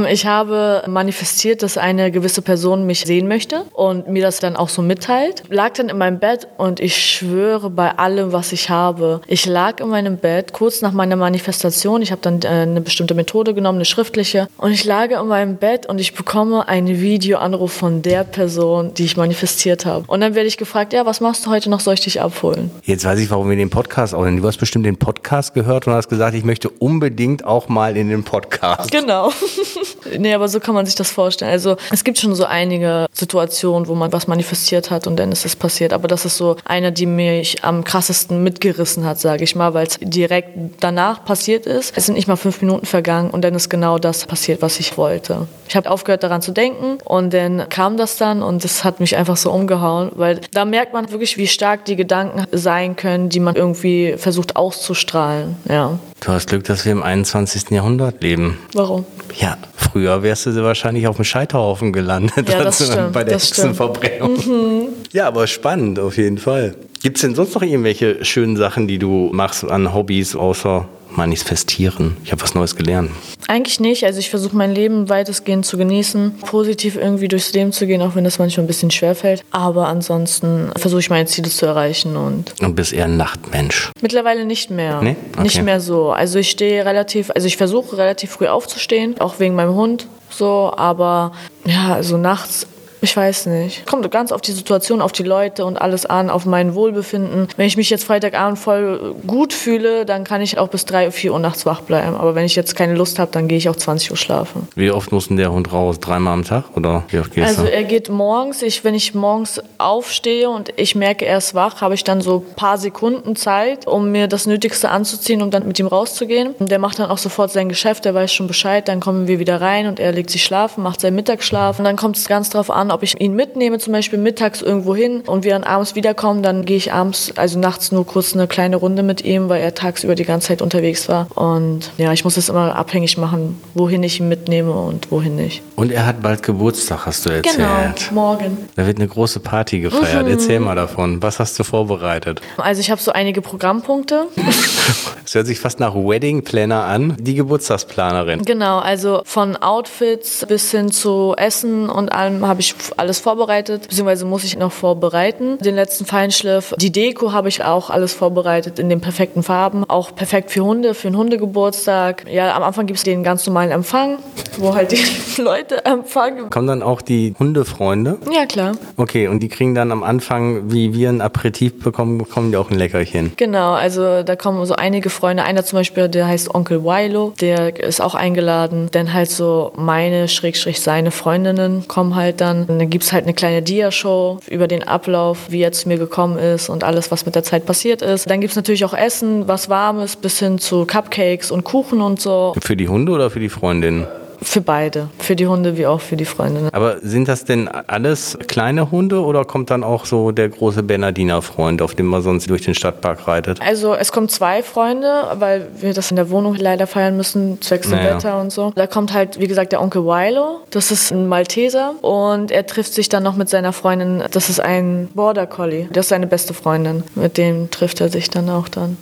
Ich 0.10 0.26
habe 0.26 0.84
manifestiert, 0.88 1.62
dass 1.62 1.78
eine 1.78 2.10
gewisse 2.12 2.42
Person 2.42 2.86
mich 2.86 3.02
sehen 3.02 3.28
möchte 3.28 3.66
und 3.74 4.08
mir 4.08 4.24
das 4.24 4.40
dann 4.40 4.56
auch 4.56 4.70
so 4.70 4.82
mitteilt. 4.82 5.44
Lag 5.50 5.74
dann 5.74 5.90
in 5.90 5.98
meinem 5.98 6.20
Bett 6.20 6.48
und 6.58 6.80
ich 6.80 6.96
schwöre 6.96 7.70
bei 7.70 7.92
allem, 7.98 8.32
was 8.32 8.52
ich 8.54 8.70
habe. 8.70 9.22
Ich 9.28 9.46
lag 9.46 9.80
in 9.80 9.90
meinem 9.90 10.18
Bett 10.18 10.54
kurz 10.54 10.82
nach 10.82 10.94
meiner 10.94 11.16
Manifestation. 11.16 12.02
Ich 12.02 12.12
habe 12.12 12.22
dann 12.22 12.42
äh, 12.42 12.48
eine 12.48 12.82
bestimmte 12.82 13.14
Methode 13.14 13.54
genommen, 13.54 13.78
eine 13.78 13.86
schriftliche. 13.86 14.48
Und 14.58 14.72
ich 14.72 14.84
lag 14.84 15.12
in 15.12 15.28
meinem 15.28 15.58
Bett 15.58 15.86
und 15.86 16.00
ich 16.00 16.16
bekomme 16.16 16.68
einen 16.68 17.00
Videoanruf 17.00 17.74
von 17.74 18.02
der 18.02 18.24
Person, 18.24 18.94
die 18.94 19.06
ich 19.06 19.18
manifestiert 19.18 19.86
habe. 19.86 20.06
Und 20.08 20.22
dann 20.22 20.34
werde 20.34 20.48
ich 20.48 20.58
gefragt, 20.58 20.94
ja, 20.94 21.06
was 21.06 21.22
machst 21.22 21.46
du 21.46 21.52
heute 21.52 21.70
noch? 21.70 21.82
Soll 21.82 21.96
ich 21.96 22.02
dich 22.02 22.22
abholen? 22.22 22.72
Jetzt 22.84 23.06
weiß 23.06 23.20
ich, 23.20 23.30
warum 23.30 23.50
wir 23.50 23.58
den 23.58 23.70
Podcast 23.70 23.83
auch. 24.13 24.26
Du 24.26 24.48
hast 24.48 24.58
bestimmt 24.58 24.86
den 24.86 24.98
Podcast 24.98 25.54
gehört 25.54 25.88
und 25.88 25.93
hast 25.93 26.10
gesagt, 26.10 26.36
ich 26.36 26.43
möchte 26.43 26.69
unbedingt 26.69 27.46
auch 27.46 27.69
mal 27.69 27.96
in 27.98 28.10
den 28.10 28.24
Podcast. 28.24 28.91
Genau. 28.91 29.32
nee, 30.17 30.34
aber 30.34 30.48
so 30.48 30.60
kann 30.60 30.76
man 30.76 30.86
sich 30.86 30.96
das 30.96 31.12
vorstellen. 31.12 31.52
Also 31.52 31.78
es 31.91 32.04
gibt 32.04 32.17
schon 32.17 32.36
so 32.36 32.46
einige 32.46 33.06
Situationen, 33.13 33.88
wo 33.88 33.96
man 33.96 34.12
was 34.12 34.28
manifestiert 34.28 34.91
hat 34.91 35.08
und 35.08 35.17
dann 35.17 35.32
ist 35.32 35.46
es 35.46 35.56
passiert. 35.56 35.93
Aber 35.93 36.08
das 36.08 36.26
ist 36.26 36.38
so 36.38 36.58
eine, 36.65 36.91
die 36.91 37.06
mich 37.06 37.63
am 37.63 37.84
krassesten 37.84 38.43
mitgerissen 38.43 39.06
hat, 39.06 39.19
sage 39.19 39.43
ich 39.43 39.56
mal, 39.56 39.74
weil 39.74 39.88
es 39.88 40.00
direkt 40.02 40.50
danach 40.80 41.26
passiert 41.26 41.65
ist. 41.65 41.96
Es 41.98 42.06
sind 42.06 42.15
nicht 42.15 42.28
mal 42.28 42.36
fünf 42.36 42.62
Minuten 42.62 42.86
vergangen 42.86 43.30
und 43.30 43.43
dann 43.43 43.56
ist 43.56 43.69
genau 43.69 44.00
das 44.00 44.26
passiert, 44.26 44.62
was 44.62 44.80
ich 44.80 44.98
wollte. 44.98 45.48
Ich 45.67 45.76
habe 45.76 45.89
aufgehört 45.89 46.24
daran 46.24 46.41
zu 46.41 46.52
denken 46.52 46.98
und 47.06 47.34
dann 47.34 47.67
kam 47.69 47.98
das 47.98 48.17
dann 48.17 48.43
und 48.43 48.63
das 48.63 48.84
hat 48.84 49.00
mich 49.00 49.15
einfach 49.15 49.38
so 49.38 49.52
umgehauen, 49.52 50.12
weil 50.15 50.41
da 50.52 50.65
merkt 50.65 50.93
man 50.93 51.10
wirklich, 51.12 51.38
wie 51.38 51.48
stark 51.48 51.86
die 51.86 51.96
Gedanken 51.96 52.46
sein 52.52 52.96
können, 52.96 53.30
die 53.30 53.39
man 53.39 53.56
irgendwie 53.63 54.15
versucht 54.17 54.56
auszustrahlen. 54.56 55.56
Ja. 55.67 55.99
Du 56.19 56.32
hast 56.32 56.49
Glück, 56.49 56.63
dass 56.65 56.86
wir 56.86 56.91
im 56.91 57.04
21. 57.04 57.71
Jahrhundert 57.71 58.21
leben. 58.21 58.58
Warum? 58.73 59.06
Ja, 59.39 59.58
früher 59.76 60.21
wärst 60.23 60.45
du 60.45 60.63
wahrscheinlich 60.63 61.08
auf 61.08 61.15
dem 61.15 61.26
Scheiterhaufen 61.26 61.91
gelandet. 61.93 62.49
Ja, 62.49 62.63
das 62.63 62.86
stimmt, 62.86 63.13
Bei 63.13 63.23
der. 63.23 63.36
Hexenverbrennung. 63.36 64.89
Ja, 65.12 65.28
aber 65.28 65.47
spannend 65.47 65.99
auf 65.99 66.17
jeden 66.17 66.38
Fall. 66.38 66.76
Gibt 67.02 67.17
es 67.17 67.21
denn 67.21 67.36
sonst 67.36 67.56
noch 67.56 67.62
irgendwelche 67.62 68.23
schönen 68.23 68.56
Sachen, 68.56 68.88
die 68.88 68.97
du 68.97 69.30
machst 69.34 69.65
an 69.65 69.93
Hobbys, 69.93 70.36
außer 70.36 70.88
manifestieren? 71.17 72.17
Ich 72.23 72.32
habe 72.32 72.41
was 72.41 72.56
Neues 72.56 72.76
gelernt. 72.76 73.12
Eigentlich 73.47 73.80
nicht. 73.80 74.06
Also 74.06 74.19
ich 74.19 74.30
versuche 74.30 74.56
mein 74.56 74.73
Leben 74.73 75.10
weitestgehend 75.10 75.65
zu 75.65 75.78
genießen, 75.78 76.39
positiv 76.45 76.95
irgendwie 76.95 77.28
durchs 77.28 77.54
Leben 77.54 77.71
zu 77.71 77.88
gehen, 77.88 78.02
auch 78.02 78.15
wenn 78.15 78.23
das 78.23 78.39
manchmal 78.39 78.63
ein 78.63 78.67
bisschen 78.67 78.91
schwerfällt. 78.91 79.43
Aber 79.52 79.88
ansonsten 79.88 80.71
versuche 80.78 80.99
ich 81.02 81.10
meine 81.10 81.26
Ziele 81.26 81.49
zu 81.49 81.65
erreichen 81.65 82.15
und 82.15 82.54
Und 82.62 82.76
bist 82.76 82.93
eher 82.93 83.06
ein 83.06 83.17
Nachtmensch. 83.17 83.91
mittlerweile 84.02 84.45
nicht 84.45 84.69
mehr. 84.69 85.02
Nee? 85.02 85.15
Okay. 85.34 85.43
Nicht 85.43 85.62
mehr 85.63 85.80
so. 85.82 86.12
Also 86.12 86.39
ich 86.39 86.49
stehe 86.49 86.86
relativ, 86.86 87.32
also 87.32 87.47
ich 87.47 87.58
versuche 87.58 87.97
relativ 87.97 88.32
früh 88.32 88.47
aufzustehen, 88.47 89.19
auch 89.19 89.39
wegen 89.39 89.56
meinem 89.56 89.73
Hund 89.76 90.08
so, 90.30 90.73
aber 90.76 91.32
ja, 91.65 91.93
also 91.93 92.17
nachts 92.17 92.65
ich 93.04 93.16
weiß 93.18 93.48
nicht. 93.48 93.86
Kommt 93.86 94.10
ganz 94.12 94.32
auf 94.32 94.42
die 94.42 94.52
Situation, 94.52 95.02
auf 95.02 95.12
die 95.12 95.24
Leute 95.24 95.66
und 95.66 95.78
alles 95.82 96.06
an, 96.06 96.30
auf 96.30 96.46
mein 96.46 96.74
Wohlbefinden. 96.76 97.48
Wenn 97.58 97.68
ich 97.68 97.78
mich 97.78 97.89
jetzt 97.89 98.04
Freitagabend 98.06 98.58
voll 98.60 99.16
gut 99.28 99.54
fühle, 99.54 100.06
dann 100.06 100.24
kann 100.24 100.42
ich 100.42 100.58
auch 100.58 100.70
bis 100.70 100.86
3, 100.86 101.12
4 101.12 101.34
Uhr 101.34 101.39
nachts 101.39 101.66
wach 101.66 101.82
bleiben. 101.82 102.16
Aber 102.16 102.36
wenn 102.36 102.46
ich 102.46 102.56
jetzt 102.56 102.76
keine 102.76 102.96
Lust 102.96 103.20
habe, 103.20 103.32
dann 103.32 103.48
gehe 103.48 103.58
ich 103.58 103.68
auch 103.70 103.76
20 103.76 104.12
Uhr 104.12 104.18
schlafen. 104.18 104.68
Wie 104.76 104.92
oft 104.92 105.12
muss 105.12 105.28
denn 105.28 105.38
der 105.38 105.52
Hund 105.52 105.74
raus? 105.74 106.00
Dreimal 106.00 106.34
am 106.34 106.44
Tag? 106.46 106.66
Oder 106.76 107.04
wie 107.10 107.20
oft 107.20 107.34
gehst 107.34 107.48
Also 107.48 107.63
du? 107.63 107.72
er 107.72 107.84
geht 107.84 108.10
morgens, 108.10 108.62
ich, 108.62 108.84
wenn 108.84 108.96
ich 108.96 109.13
morgens 109.13 109.62
aufstehe 109.78 110.50
und 110.50 110.72
ich 110.78 110.96
merke, 110.96 111.26
er 111.26 111.38
ist 111.39 111.54
wach, 111.56 111.82
habe 111.82 111.96
ich 111.96 112.04
dann 112.04 112.22
so 112.22 112.44
ein 112.50 112.56
paar 112.56 112.78
Sekunden 112.78 113.36
Zeit, 113.36 113.86
um 113.88 114.12
mir 114.12 114.28
das 114.28 114.46
Nötigste 114.48 114.89
anzuziehen, 114.89 115.42
um 115.42 115.52
dann 115.52 115.68
mit 115.68 115.78
ihm 115.80 115.88
rauszugehen. 115.88 116.56
Und 116.60 116.72
der 116.72 116.80
macht 116.80 117.00
dann 117.00 117.10
auch 117.10 117.18
sofort 117.18 117.52
sein 117.52 117.68
Geschäft, 117.70 118.06
der 118.06 118.13
weiß 118.13 118.32
schon 118.34 118.48
Bescheid, 118.48 118.88
dann 118.88 119.00
kommen 119.00 119.28
wir 119.28 119.39
wieder 119.39 119.60
rein 119.60 119.88
und 119.88 120.00
er 120.00 120.12
legt 120.13 120.30
sich 120.30 120.44
schlafen, 120.44 120.84
macht 120.84 121.02
seinen 121.02 121.16
Mittagsschlaf. 121.16 121.80
Und 121.80 121.86
dann 121.86 121.96
kommt 121.98 122.18
es 122.18 122.28
ganz 122.28 122.50
drauf 122.50 122.70
an, 122.70 122.92
ob 122.94 123.04
ich 123.04 123.20
ihn 123.20 123.36
mitnehme, 123.36 123.80
zum 123.80 123.94
Beispiel 123.94 124.20
mittags 124.20 124.62
irgendwo 124.62 124.96
hin 124.96 125.22
und 125.26 125.44
wir 125.44 125.52
dann 125.52 125.64
abends 125.64 125.96
wiederkommen, 125.96 126.44
dann 126.44 126.66
gehe 126.66 126.78
ich 126.78 126.94
abends, 126.94 127.34
also 127.36 127.60
nachts 127.60 127.92
nur 127.92 128.06
kurz 128.06 128.34
eine 128.34 128.48
kleine 128.48 128.76
Runde 128.76 129.04
mit 129.04 129.24
ihm, 129.24 129.50
weil 129.50 129.62
er 129.62 129.74
tagsüber 129.74 130.16
die 130.16 130.26
ganze 130.26 130.50
Zeit 130.50 130.62
unterwegs 130.62 131.10
war. 131.10 131.28
Und 131.36 131.92
ja, 131.98 132.14
ich 132.14 132.24
muss 132.24 132.38
es 132.38 132.50
immer 132.50 132.76
abhängig 132.76 133.18
machen, 133.18 133.62
wohin 133.74 134.04
ich 134.04 134.20
ihn 134.20 134.28
mitnehme 134.28 134.72
und 134.72 135.12
wohin 135.12 135.36
nicht. 135.36 135.62
Und 135.76 135.92
er 135.92 136.06
hat 136.06 136.22
bald 136.22 136.44
Geburtstag, 136.44 137.06
hast 137.06 137.26
du 137.26 137.30
erzählt. 137.32 137.56
Genau, 137.56 137.94
morgen. 138.12 138.58
Da 138.76 138.86
wird 138.86 138.98
eine 138.98 139.08
große 139.08 139.40
Party 139.40 139.80
gefeiert. 139.80 140.28
Erzähl 140.28 140.60
mal 140.60 140.76
davon. 140.76 141.22
Was 141.22 141.40
hast 141.40 141.58
du 141.60 141.64
vorbereitet? 141.64 142.42
Also 142.58 142.82
ich 142.82 142.92
habe 142.92 143.02
so 143.02 143.12
einige 143.12 143.42
Programmpunkte. 143.42 144.28
Es 145.26 145.36
hört 145.36 145.48
sich 145.48 145.60
fast 145.60 145.80
nach 145.80 145.96
Wedding 145.96 146.44
Planner 146.44 146.84
an. 146.84 147.16
Die 147.18 147.36
Geburtstagsplanerin. 147.36 148.44
Genau, 148.44 148.80
also 148.80 149.22
von 149.26 149.56
Outfits 149.56 150.46
bis 150.46 150.70
hin 150.72 150.92
zu 150.92 151.34
Essen 151.38 151.90
und 151.90 152.12
allem 152.12 152.46
habe 152.46 152.60
ich 152.60 152.76
alles 152.91 153.19
vorbereitet, 153.19 153.84
beziehungsweise 153.84 154.26
muss 154.26 154.43
ich 154.43 154.58
noch 154.58 154.72
vorbereiten. 154.72 155.58
Den 155.60 155.76
letzten 155.76 156.06
Feinschliff, 156.06 156.74
die 156.78 156.91
Deko 156.91 157.32
habe 157.32 157.50
ich 157.50 157.63
auch 157.63 157.89
alles 157.89 158.13
vorbereitet 158.13 158.80
in 158.80 158.89
den 158.89 159.02
perfekten 159.02 159.43
Farben. 159.43 159.84
Auch 159.89 160.13
perfekt 160.13 160.52
für 160.52 160.63
Hunde, 160.63 160.93
für 160.93 161.08
einen 161.08 161.17
Hundegeburtstag. 161.17 162.26
Ja, 162.30 162.56
am 162.56 162.63
Anfang 162.63 162.86
gibt 162.86 162.98
es 162.98 163.04
den 163.04 163.24
ganz 163.24 163.46
normalen 163.46 163.72
Empfang, 163.72 164.17
wo 164.58 164.76
halt 164.76 164.91
die 164.91 165.04
Leute 165.41 165.86
empfangen. 165.86 166.50
Kommen 166.50 166.67
dann 166.67 166.84
auch 166.84 167.02
die 167.02 167.34
Hundefreunde? 167.39 168.17
Ja, 168.32 168.46
klar. 168.46 168.74
Okay, 168.98 169.28
und 169.28 169.41
die 169.41 169.50
kriegen 169.50 169.76
dann 169.76 169.91
am 169.91 170.04
Anfang, 170.04 170.72
wie 170.72 170.93
wir 170.93 171.10
ein 171.10 171.22
Aperitif 171.22 171.80
bekommen, 171.80 172.17
bekommen 172.17 172.52
die 172.52 172.58
auch 172.58 172.69
ein 172.69 172.78
Leckerchen. 172.78 173.34
Genau, 173.38 173.74
also 173.74 174.24
da 174.24 174.36
kommen 174.36 174.65
so 174.65 174.76
einige 174.76 175.10
Freunde. 175.10 175.43
Einer 175.43 175.63
zum 175.63 175.80
Beispiel, 175.80 176.10
der 176.10 176.28
heißt 176.28 176.54
Onkel 176.54 176.84
Wilo, 176.84 177.34
der 177.39 177.82
ist 177.82 178.02
auch 178.02 178.15
eingeladen. 178.15 178.89
Dann 178.91 179.13
halt 179.13 179.30
so 179.30 179.72
meine, 179.76 180.28
Schrägstrich 180.28 180.82
seine 180.82 181.12
Freundinnen 181.12 181.88
kommen 181.88 182.15
halt 182.15 182.41
dann. 182.41 182.73
Und 182.74 182.80
dann 182.80 182.90
gibt 182.90 183.04
es 183.04 183.14
halt 183.14 183.26
eine 183.26 183.36
kleine 183.36 183.62
Dia-Show 183.62 184.40
über 184.50 184.68
den 184.68 184.82
Ablauf, 184.82 185.38
wie 185.50 185.62
er 185.62 185.72
zu 185.72 185.88
mir 185.88 186.00
gekommen 186.00 186.40
ist 186.40 186.70
und 186.70 186.84
alles, 186.84 187.12
was 187.12 187.26
mit 187.26 187.36
der 187.36 187.44
Zeit 187.44 187.68
passiert 187.68 188.02
ist. 188.02 188.28
Dann 188.28 188.42
gibt 188.42 188.52
es 188.52 188.56
natürlich 188.56 188.84
auch 188.84 188.96
Essen, 188.96 189.48
was 189.48 189.70
Warmes, 189.70 190.16
bis 190.16 190.40
hin 190.40 190.58
zu 190.58 190.86
Cupcakes 190.88 191.52
und 191.52 191.64
Kuchen 191.64 192.02
und 192.02 192.20
so. 192.20 192.56
Für 192.60 192.76
die 192.76 192.90
Hunde 192.90 193.12
oder 193.12 193.30
für 193.30 193.40
die 193.40 193.50
Freundinnen? 193.50 194.08
Für 194.44 194.62
beide. 194.62 195.10
Für 195.20 195.36
die 195.36 195.48
Hunde 195.48 195.78
wie 195.78 195.86
auch 195.88 196.02
für 196.02 196.16
die 196.16 196.26
Freundinnen. 196.26 196.70
Aber 196.74 197.00
sind 197.02 197.28
das 197.28 197.46
denn 197.46 197.68
alles 197.68 198.38
kleine 198.48 198.92
Hunde 198.92 199.22
oder 199.22 199.46
kommt 199.46 199.70
dann 199.70 199.84
auch 199.84 200.06
so 200.06 200.32
der 200.32 200.50
große 200.50 200.84
Bernardiner 200.84 201.42
Freund, 201.42 201.82
auf 201.82 201.96
dem 201.96 202.08
man 202.08 202.22
sonst 202.22 202.50
durch 202.50 202.62
den 202.62 202.76
Stadtpark 202.76 203.28
reitet? 203.28 203.62
Also 203.62 203.94
es 203.96 204.12
kommen 204.12 204.30
zwei 204.30 204.64
Freunde, 204.64 205.08
weil 205.36 205.68
wir 205.80 205.94
das 205.94 206.12
in 206.12 206.16
der 206.18 206.30
Wohnung 206.30 206.56
leider 206.56 206.88
feiern 206.88 207.18
müssen, 207.18 207.62
zwecks 207.62 207.88
dem 207.90 207.98
Naja. 207.98 208.16
Wetter 208.16 208.40
und 208.40 208.52
so. 208.52 208.72
Da 208.76 208.88
kommt 208.88 209.14
halt, 209.14 209.40
wie 209.40 209.48
gesagt, 209.48 209.72
der 209.72 209.82
Onkel 209.82 210.04
Wilo. 210.04 210.62
Das 210.70 210.92
ist 210.92 211.12
ein 211.12 211.28
Malteser. 211.28 211.94
Und 212.02 212.52
er 212.52 212.66
trifft 212.66 212.94
sich 212.94 213.10
dann 213.10 213.24
noch 213.24 213.36
mit 213.36 213.50
seiner 213.50 213.74
Freundin. 213.74 214.24
Das 214.32 214.50
ist 214.50 214.60
ein 214.60 215.10
Border 215.14 215.48
Collie. 215.48 215.88
Das 215.92 216.06
ist 216.06 216.10
seine 216.10 216.28
beste 216.28 216.54
Freundin. 216.54 217.04
Mit 217.16 217.38
dem 217.38 217.72
trifft 217.72 218.02
er 218.02 218.10
sich 218.10 218.30
dann 218.30 218.50
auch 218.50 218.68
dann. 218.68 218.98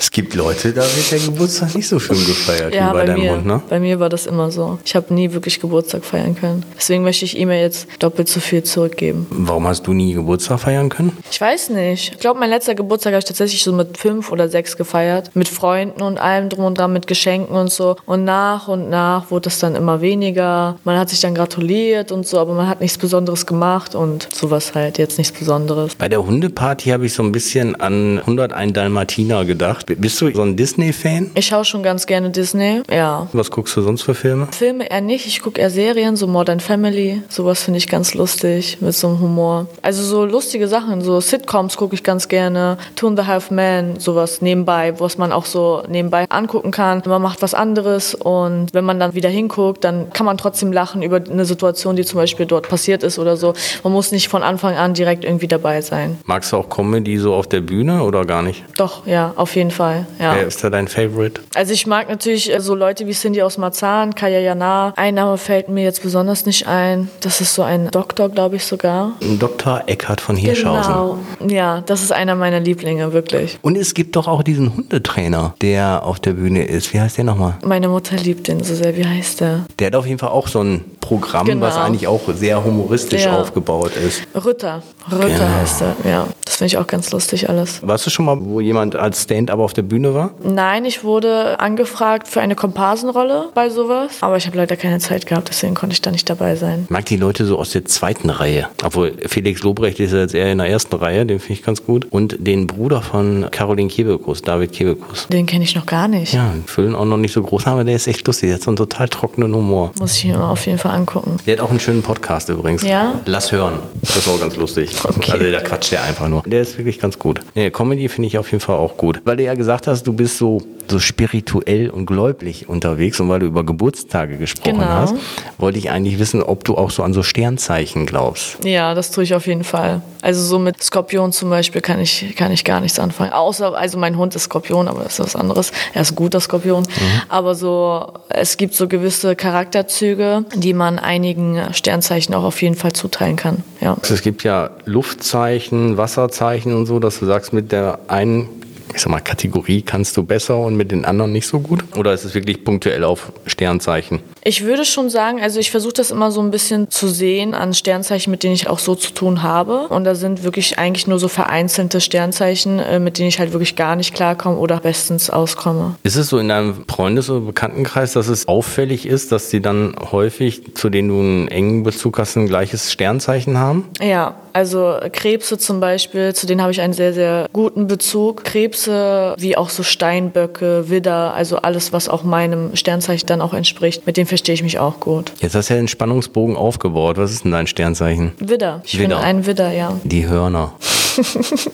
Es 0.00 0.10
gibt 0.10 0.34
Leute, 0.34 0.72
da 0.72 0.80
wird 0.80 1.12
der 1.12 1.18
Geburtstag 1.18 1.74
nicht 1.74 1.86
so 1.86 1.98
schön 1.98 2.16
gefeiert 2.16 2.74
Ja, 2.74 2.88
wie 2.88 2.92
bei, 2.94 3.00
bei 3.00 3.04
deinem 3.04 3.20
mir, 3.20 3.32
Hund, 3.32 3.44
ne? 3.44 3.60
bei 3.68 3.78
mir 3.78 4.00
war 4.00 4.08
das 4.08 4.24
immer 4.24 4.50
so. 4.50 4.78
Ich 4.82 4.96
habe 4.96 5.12
nie 5.12 5.30
wirklich 5.34 5.60
Geburtstag 5.60 6.06
feiern 6.06 6.34
können. 6.34 6.64
Deswegen 6.74 7.02
möchte 7.04 7.26
ich 7.26 7.36
ihm 7.36 7.50
ja 7.50 7.56
jetzt 7.56 7.86
doppelt 7.98 8.26
so 8.26 8.40
viel 8.40 8.62
zurückgeben. 8.62 9.26
Warum 9.28 9.66
hast 9.68 9.86
du 9.86 9.92
nie 9.92 10.14
Geburtstag 10.14 10.60
feiern 10.60 10.88
können? 10.88 11.18
Ich 11.30 11.38
weiß 11.38 11.68
nicht. 11.68 12.12
Ich 12.14 12.18
glaube, 12.18 12.40
mein 12.40 12.48
letzter 12.48 12.74
Geburtstag 12.74 13.12
habe 13.12 13.18
ich 13.18 13.26
tatsächlich 13.26 13.62
so 13.62 13.74
mit 13.74 13.98
fünf 13.98 14.32
oder 14.32 14.48
sechs 14.48 14.78
gefeiert. 14.78 15.30
Mit 15.34 15.48
Freunden 15.48 16.00
und 16.00 16.16
allem 16.16 16.48
drum 16.48 16.64
und 16.64 16.78
dran, 16.78 16.94
mit 16.94 17.06
Geschenken 17.06 17.54
und 17.54 17.70
so. 17.70 17.96
Und 18.06 18.24
nach 18.24 18.68
und 18.68 18.88
nach 18.88 19.30
wurde 19.30 19.50
es 19.50 19.58
dann 19.58 19.74
immer 19.74 20.00
weniger. 20.00 20.78
Man 20.84 20.98
hat 20.98 21.10
sich 21.10 21.20
dann 21.20 21.34
gratuliert 21.34 22.10
und 22.10 22.26
so, 22.26 22.38
aber 22.38 22.54
man 22.54 22.66
hat 22.68 22.80
nichts 22.80 22.96
Besonderes 22.96 23.44
gemacht 23.44 23.94
und 23.94 24.28
sowas 24.34 24.74
halt, 24.74 24.96
jetzt 24.96 25.18
nichts 25.18 25.38
Besonderes. 25.38 25.94
Bei 25.94 26.08
der 26.08 26.24
Hundeparty 26.24 26.88
habe 26.88 27.04
ich 27.04 27.12
so 27.12 27.22
ein 27.22 27.32
bisschen 27.32 27.76
an 27.76 28.18
101 28.20 28.72
Dalmatiner 28.72 29.44
gedacht. 29.44 29.89
Bist 29.96 30.20
du 30.20 30.32
so 30.32 30.42
ein 30.42 30.56
Disney-Fan? 30.56 31.30
Ich 31.34 31.46
schaue 31.46 31.64
schon 31.64 31.82
ganz 31.82 32.06
gerne 32.06 32.30
Disney, 32.30 32.82
ja. 32.90 33.28
Was 33.32 33.50
guckst 33.50 33.76
du 33.76 33.82
sonst 33.82 34.02
für 34.02 34.14
Filme? 34.14 34.48
Filme 34.50 34.90
eher 34.90 35.00
nicht, 35.00 35.26
ich 35.26 35.40
gucke 35.40 35.60
eher 35.60 35.70
Serien, 35.70 36.16
so 36.16 36.26
Modern 36.26 36.60
Family, 36.60 37.22
sowas 37.28 37.62
finde 37.62 37.78
ich 37.78 37.88
ganz 37.88 38.14
lustig, 38.14 38.78
mit 38.80 38.94
so 38.94 39.08
einem 39.08 39.20
Humor. 39.20 39.66
Also 39.82 40.02
so 40.02 40.24
lustige 40.24 40.68
Sachen, 40.68 41.00
so 41.02 41.20
Sitcoms 41.20 41.76
gucke 41.76 41.94
ich 41.94 42.02
ganz 42.02 42.28
gerne, 42.28 42.76
and 43.02 43.20
a 43.20 43.26
Half 43.26 43.50
Men, 43.50 43.98
sowas 43.98 44.40
nebenbei, 44.40 44.98
was 44.98 45.18
man 45.18 45.32
auch 45.32 45.44
so 45.44 45.82
nebenbei 45.88 46.26
angucken 46.28 46.70
kann. 46.70 47.02
Man 47.06 47.22
macht 47.22 47.42
was 47.42 47.54
anderes 47.54 48.14
und 48.14 48.68
wenn 48.72 48.84
man 48.84 49.00
dann 49.00 49.14
wieder 49.14 49.28
hinguckt, 49.28 49.84
dann 49.84 50.12
kann 50.12 50.26
man 50.26 50.38
trotzdem 50.38 50.72
lachen 50.72 51.02
über 51.02 51.16
eine 51.16 51.44
Situation, 51.44 51.96
die 51.96 52.04
zum 52.04 52.18
Beispiel 52.18 52.46
dort 52.46 52.68
passiert 52.68 53.02
ist 53.02 53.18
oder 53.18 53.36
so. 53.36 53.54
Man 53.82 53.92
muss 53.92 54.12
nicht 54.12 54.28
von 54.28 54.42
Anfang 54.42 54.76
an 54.76 54.94
direkt 54.94 55.24
irgendwie 55.24 55.48
dabei 55.48 55.80
sein. 55.80 56.18
Magst 56.24 56.52
du 56.52 56.56
auch 56.56 56.68
Comedy 56.68 57.18
so 57.18 57.34
auf 57.34 57.48
der 57.48 57.60
Bühne 57.60 58.02
oder 58.02 58.24
gar 58.24 58.42
nicht? 58.42 58.64
Doch, 58.76 59.06
ja, 59.06 59.32
auf 59.36 59.56
jeden 59.56 59.70
Fall, 59.70 59.79
ja. 59.80 60.34
Wer 60.34 60.46
ist 60.46 60.62
da 60.62 60.70
dein 60.70 60.88
Favorite? 60.88 61.40
Also 61.54 61.72
ich 61.72 61.86
mag 61.86 62.08
natürlich 62.08 62.52
äh, 62.52 62.60
so 62.60 62.74
Leute 62.74 63.06
wie 63.06 63.12
Cindy 63.12 63.42
aus 63.42 63.58
Marzahn, 63.58 64.14
Kaya 64.14 64.40
Jana. 64.40 64.92
Ein 64.96 65.14
Name 65.14 65.38
fällt 65.38 65.68
mir 65.68 65.84
jetzt 65.84 66.02
besonders 66.02 66.46
nicht 66.46 66.66
ein. 66.66 67.08
Das 67.20 67.40
ist 67.40 67.54
so 67.54 67.62
ein 67.62 67.90
Doktor, 67.90 68.28
glaube 68.28 68.56
ich 68.56 68.64
sogar. 68.64 69.12
Dr. 69.38 69.82
Eckhard 69.86 70.20
von 70.20 70.36
Hirschhausen. 70.36 70.92
Genau. 70.92 71.18
Ja, 71.52 71.80
das 71.80 72.02
ist 72.02 72.12
einer 72.12 72.34
meiner 72.34 72.60
Lieblinge, 72.60 73.12
wirklich. 73.12 73.58
Und 73.62 73.76
es 73.76 73.94
gibt 73.94 74.16
doch 74.16 74.28
auch 74.28 74.42
diesen 74.42 74.76
Hundetrainer, 74.76 75.54
der 75.60 76.04
auf 76.04 76.20
der 76.20 76.32
Bühne 76.32 76.64
ist. 76.64 76.92
Wie 76.92 77.00
heißt 77.00 77.18
der 77.18 77.24
nochmal? 77.24 77.54
Meine 77.64 77.88
Mutter 77.88 78.16
liebt 78.16 78.48
den 78.48 78.62
so 78.62 78.74
sehr. 78.74 78.96
Wie 78.96 79.06
heißt 79.06 79.40
der? 79.40 79.64
Der 79.78 79.88
hat 79.88 79.94
auf 79.94 80.06
jeden 80.06 80.18
Fall 80.18 80.30
auch 80.30 80.48
so 80.48 80.62
ein 80.62 80.84
Programm, 81.00 81.46
Genau. 81.46 81.66
was 81.66 81.76
eigentlich 81.76 82.06
auch 82.06 82.20
sehr 82.34 82.62
humoristisch 82.64 83.24
Ja. 83.24 83.38
aufgebaut 83.40 83.92
ist. 83.96 84.22
Rütter. 84.34 84.82
Rütter 85.10 85.28
Genau. 85.28 85.48
heißt 85.60 85.82
er. 85.82 85.96
Ja, 86.08 86.26
das 86.44 86.56
finde 86.56 86.66
ich 86.68 86.78
auch 86.78 86.86
ganz 86.86 87.10
lustig 87.10 87.48
alles. 87.48 87.80
Warst 87.86 88.06
du 88.06 88.10
schon 88.10 88.26
mal, 88.26 88.36
wo 88.40 88.60
jemand 88.60 88.94
als 88.96 89.22
Stand-up 89.22 89.58
auf 89.58 89.72
der 89.72 89.82
Bühne 89.82 90.14
war? 90.14 90.30
Nein, 90.42 90.84
ich 90.84 91.02
wurde 91.02 91.58
angefragt 91.58 92.28
für 92.28 92.40
eine 92.40 92.54
Komparsenrolle 92.54 93.48
bei 93.54 93.70
sowas. 93.70 94.18
Aber 94.20 94.36
ich 94.36 94.46
habe 94.46 94.56
leider 94.56 94.76
keine 94.76 94.98
Zeit 94.98 95.26
gehabt, 95.26 95.48
deswegen 95.48 95.74
konnte 95.74 95.94
ich 95.94 96.02
da 96.02 96.10
nicht 96.10 96.28
dabei 96.28 96.56
sein. 96.56 96.82
Ich 96.84 96.90
mag 96.90 97.04
die 97.06 97.16
Leute 97.16 97.44
so 97.46 97.58
aus 97.58 97.70
der 97.70 97.84
zweiten 97.86 98.30
Reihe. 98.30 98.68
Obwohl 98.84 99.12
Felix 99.26 99.62
Lobrecht 99.62 100.00
ist 100.00 100.12
ja 100.12 100.18
jetzt 100.20 100.34
eher 100.34 100.52
in 100.52 100.58
der 100.58 100.68
ersten 100.68 100.94
Reihe, 100.96 101.24
den 101.26 101.40
finde 101.40 101.54
ich 101.54 101.62
ganz 101.62 101.84
gut. 101.84 102.06
Und 102.10 102.36
den 102.38 102.66
Bruder 102.66 103.02
von 103.02 103.46
Caroline 103.50 103.88
Kebekus, 103.88 104.42
David 104.42 104.72
Kebekus. 104.72 105.26
Den 105.28 105.46
kenne 105.46 105.64
ich 105.64 105.74
noch 105.74 105.86
gar 105.86 106.08
nicht. 106.08 106.32
Ja, 106.34 106.52
Füllen 106.66 106.94
auch 106.94 107.04
noch 107.04 107.16
nicht 107.16 107.32
so 107.32 107.42
groß, 107.42 107.66
aber 107.66 107.84
der 107.84 107.96
ist 107.96 108.06
echt 108.06 108.26
lustig. 108.26 108.48
Der 108.50 108.56
hat 108.56 108.62
so 108.62 108.70
einen 108.70 108.76
total 108.76 109.08
trockenen 109.08 109.54
Humor. 109.54 109.92
Muss 109.98 110.16
ich 110.16 110.26
mir 110.26 110.42
auf 110.42 110.66
jeden 110.66 110.78
Fall 110.78 110.89
angucken. 110.90 111.36
Der 111.46 111.56
hat 111.56 111.64
auch 111.64 111.70
einen 111.70 111.80
schönen 111.80 112.02
Podcast 112.02 112.48
übrigens. 112.48 112.82
Ja? 112.82 113.20
Lass 113.26 113.52
hören. 113.52 113.80
Das 114.02 114.16
ist 114.16 114.28
auch 114.28 114.40
ganz 114.40 114.56
lustig. 114.56 114.90
Okay. 115.04 115.32
Also 115.32 115.50
da 115.50 115.60
quatscht 115.60 115.92
der 115.92 116.02
einfach 116.02 116.28
nur. 116.28 116.42
Der 116.46 116.62
ist 116.62 116.76
wirklich 116.78 116.98
ganz 116.98 117.18
gut. 117.18 117.40
Nee, 117.54 117.70
Comedy 117.70 118.08
finde 118.08 118.28
ich 118.28 118.38
auf 118.38 118.50
jeden 118.50 118.60
Fall 118.60 118.76
auch 118.76 118.96
gut. 118.96 119.20
Weil 119.24 119.36
du 119.36 119.44
ja 119.44 119.54
gesagt 119.54 119.86
hast, 119.86 120.06
du 120.06 120.12
bist 120.12 120.38
so 120.38 120.62
so 120.90 120.98
spirituell 120.98 121.90
und 121.90 122.06
gläubig 122.06 122.68
unterwegs 122.68 123.20
und 123.20 123.28
weil 123.28 123.40
du 123.40 123.46
über 123.46 123.64
Geburtstage 123.64 124.36
gesprochen 124.36 124.78
Genau. 124.78 124.86
hast, 124.86 125.14
wollte 125.58 125.78
ich 125.78 125.90
eigentlich 125.90 126.18
wissen, 126.18 126.42
ob 126.42 126.64
du 126.64 126.76
auch 126.76 126.90
so 126.90 127.02
an 127.02 127.12
so 127.12 127.22
Sternzeichen 127.22 128.06
glaubst. 128.06 128.64
Ja, 128.64 128.94
das 128.94 129.10
tue 129.10 129.24
ich 129.24 129.34
auf 129.34 129.46
jeden 129.46 129.64
Fall. 129.64 130.02
Also 130.22 130.42
so 130.42 130.58
mit 130.58 130.82
Skorpion 130.82 131.32
zum 131.32 131.48
Beispiel 131.50 131.80
kann 131.80 131.98
ich, 132.00 132.34
kann 132.36 132.52
ich 132.52 132.64
gar 132.64 132.80
nichts 132.80 132.98
anfangen. 132.98 133.32
Außer, 133.32 133.74
also 133.74 133.98
mein 133.98 134.16
Hund 134.18 134.34
ist 134.34 134.44
Skorpion, 134.44 134.88
aber 134.88 135.02
das 135.04 135.14
ist 135.18 135.20
was 135.20 135.36
anderes. 135.36 135.72
Er 135.94 136.02
ist 136.02 136.12
ein 136.12 136.16
guter 136.16 136.40
Skorpion. 136.40 136.86
Aber 137.28 137.54
so, 137.54 138.12
es 138.28 138.56
gibt 138.56 138.74
so 138.74 138.86
gewisse 138.88 139.34
Charakterzüge, 139.36 140.44
die 140.54 140.74
man 140.74 140.98
einigen 140.98 141.58
Sternzeichen 141.72 142.34
auch 142.34 142.44
auf 142.44 142.60
jeden 142.60 142.74
Fall 142.74 142.92
zuteilen 142.92 143.36
kann. 143.36 143.62
Ja. 143.80 143.96
Es 144.02 144.22
gibt 144.22 144.42
ja 144.44 144.70
Luftzeichen, 144.84 145.96
Wasserzeichen 145.96 146.74
und 146.74 146.86
so, 146.86 146.98
dass 146.98 147.18
du 147.20 147.26
sagst, 147.26 147.52
mit 147.52 147.72
der 147.72 147.98
einen, 148.08 148.48
ich 148.94 149.00
sag 149.00 149.10
mal, 149.10 149.20
Kategorie 149.20 149.82
kannst 149.82 150.16
du 150.16 150.22
besser 150.22 150.58
und 150.58 150.76
mit 150.76 150.90
den 150.90 151.04
anderen 151.04 151.32
nicht 151.32 151.46
so 151.46 151.60
gut? 151.60 151.84
Oder 151.96 152.12
ist 152.12 152.24
es 152.24 152.34
wirklich 152.34 152.64
punktuell 152.64 153.04
auf 153.04 153.32
Sternzeichen? 153.46 154.20
Ich 154.42 154.64
würde 154.64 154.84
schon 154.84 155.10
sagen, 155.10 155.40
also 155.40 155.60
ich 155.60 155.70
versuche 155.70 155.92
das 155.94 156.10
immer 156.10 156.30
so 156.30 156.40
ein 156.40 156.50
bisschen 156.50 156.90
zu 156.90 157.08
sehen 157.08 157.54
an 157.54 157.74
Sternzeichen, 157.74 158.30
mit 158.30 158.42
denen 158.42 158.54
ich 158.54 158.68
auch 158.68 158.78
so 158.78 158.94
zu 158.94 159.12
tun 159.12 159.42
habe. 159.42 159.88
Und 159.88 160.04
da 160.04 160.14
sind 160.14 160.44
wirklich 160.44 160.78
eigentlich 160.78 161.06
nur 161.06 161.18
so 161.18 161.28
vereinzelte 161.28 162.00
Sternzeichen, 162.00 162.78
äh, 162.78 162.98
mit 162.98 163.18
denen 163.18 163.28
ich 163.28 163.38
halt 163.38 163.52
wirklich 163.52 163.76
gar 163.76 163.96
nicht 163.96 164.14
klarkomme 164.14 164.56
oder 164.56 164.78
bestens 164.78 165.30
auskomme. 165.30 165.96
Ist 166.02 166.16
es 166.16 166.28
so 166.28 166.38
in 166.38 166.48
deinem 166.48 166.84
Freundes- 166.88 167.28
oder 167.28 167.40
Bekanntenkreis, 167.40 168.12
dass 168.14 168.28
es 168.28 168.48
auffällig 168.48 169.06
ist, 169.06 169.30
dass 169.30 169.50
die 169.50 169.60
dann 169.60 169.94
häufig, 170.10 170.74
zu 170.74 170.88
denen 170.88 171.08
du 171.08 171.20
einen 171.20 171.48
engen 171.48 171.82
Bezug 171.82 172.18
hast, 172.18 172.36
ein 172.36 172.46
gleiches 172.46 172.90
Sternzeichen 172.90 173.58
haben? 173.58 173.84
Ja, 174.00 174.36
also 174.52 174.96
Krebse 175.12 175.58
zum 175.58 175.80
Beispiel, 175.80 176.34
zu 176.34 176.46
denen 176.46 176.60
habe 176.62 176.72
ich 176.72 176.80
einen 176.80 176.92
sehr, 176.92 177.12
sehr 177.12 177.48
guten 177.52 177.86
Bezug. 177.86 178.44
Krebse, 178.44 179.34
wie 179.38 179.56
auch 179.56 179.70
so 179.70 179.82
Steinböcke, 179.82 180.90
Widder, 180.90 181.34
also 181.34 181.56
alles, 181.58 181.92
was 181.92 182.08
auch 182.08 182.22
meinem 182.22 182.74
Sternzeichen 182.76 183.26
dann 183.26 183.40
auch 183.40 183.54
entspricht, 183.54 184.06
mit 184.06 184.16
dem 184.16 184.26
verstehe 184.26 184.54
ich 184.54 184.62
mich 184.62 184.78
auch 184.78 185.00
gut. 185.00 185.32
Jetzt 185.40 185.54
hast 185.54 185.70
du 185.70 185.74
ja 185.74 185.80
den 185.80 185.88
Spannungsbogen 185.88 186.56
aufgebaut. 186.56 187.16
Was 187.18 187.32
ist 187.32 187.44
denn 187.44 187.52
dein 187.52 187.66
Sternzeichen? 187.66 188.32
Widder. 188.38 188.82
Ich 188.84 188.98
Widder. 188.98 189.16
bin 189.16 189.24
ein 189.24 189.46
Widder, 189.46 189.72
ja. 189.72 189.92
Die 190.04 190.28
Hörner. 190.28 190.72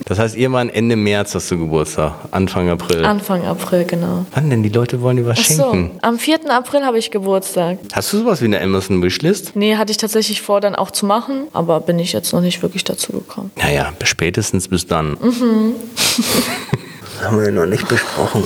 Das 0.07 0.19
heißt, 0.19 0.37
irgendwann 0.37 0.71
Ende 0.71 0.97
März 0.97 1.35
hast 1.35 1.51
du 1.51 1.59
Geburtstag, 1.59 2.15
Anfang 2.31 2.71
April. 2.71 3.05
Anfang 3.05 3.45
April, 3.45 3.85
genau. 3.85 4.25
Wann 4.35 4.51
denn? 4.51 4.63
Die 4.63 4.69
Leute 4.71 5.03
wollen 5.03 5.19
dir 5.19 5.27
was 5.27 5.39
Ach 5.41 5.45
so, 5.45 5.71
schenken. 5.71 5.99
am 6.03 6.19
4. 6.19 6.51
April 6.51 6.85
habe 6.85 6.99
ich 6.99 7.11
Geburtstag. 7.11 7.79
Hast 7.93 8.13
du 8.13 8.19
sowas 8.19 8.41
wie 8.41 8.47
eine 8.47 8.61
Amazon 8.61 9.03
Wishlist? 9.03 9.55
Nee, 9.55 9.77
hatte 9.77 9.91
ich 9.91 9.99
tatsächlich 9.99 10.41
vor, 10.43 10.61
dann 10.61 10.75
auch 10.75 10.91
zu 10.91 11.07
machen, 11.07 11.49
aber 11.53 11.81
bin 11.81 11.99
ich 11.99 12.13
jetzt 12.13 12.33
noch 12.33 12.41
nicht 12.41 12.63
wirklich 12.63 12.66
dazu 12.85 13.13
gekommen. 13.13 13.51
Naja, 13.57 13.93
spätestens 14.05 14.69
bis 14.69 14.87
dann. 14.87 15.13
Mhm. 15.21 15.75
Das 17.19 17.23
haben 17.25 17.41
wir 17.41 17.51
noch 17.51 17.67
nicht 17.67 17.89
besprochen. 17.89 18.45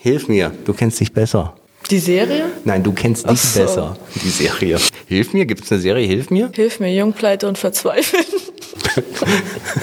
Hilf 0.00 0.28
mir, 0.28 0.52
du 0.64 0.72
kennst 0.72 1.00
dich 1.00 1.12
besser. 1.12 1.54
Die 1.90 1.98
Serie? 1.98 2.46
Nein, 2.64 2.82
du 2.82 2.92
kennst 2.92 3.28
dich 3.28 3.40
so. 3.40 3.60
besser. 3.60 3.96
Die 4.22 4.30
Serie. 4.30 4.78
Hilf 5.06 5.32
mir, 5.32 5.46
gibt 5.46 5.64
es 5.64 5.72
eine 5.72 5.80
Serie 5.80 6.06
Hilf 6.06 6.30
mir? 6.30 6.50
Hilf 6.54 6.80
mir, 6.80 6.94
Jungpleite 6.94 7.48
und 7.48 7.58
Verzweifeln. 7.58 8.24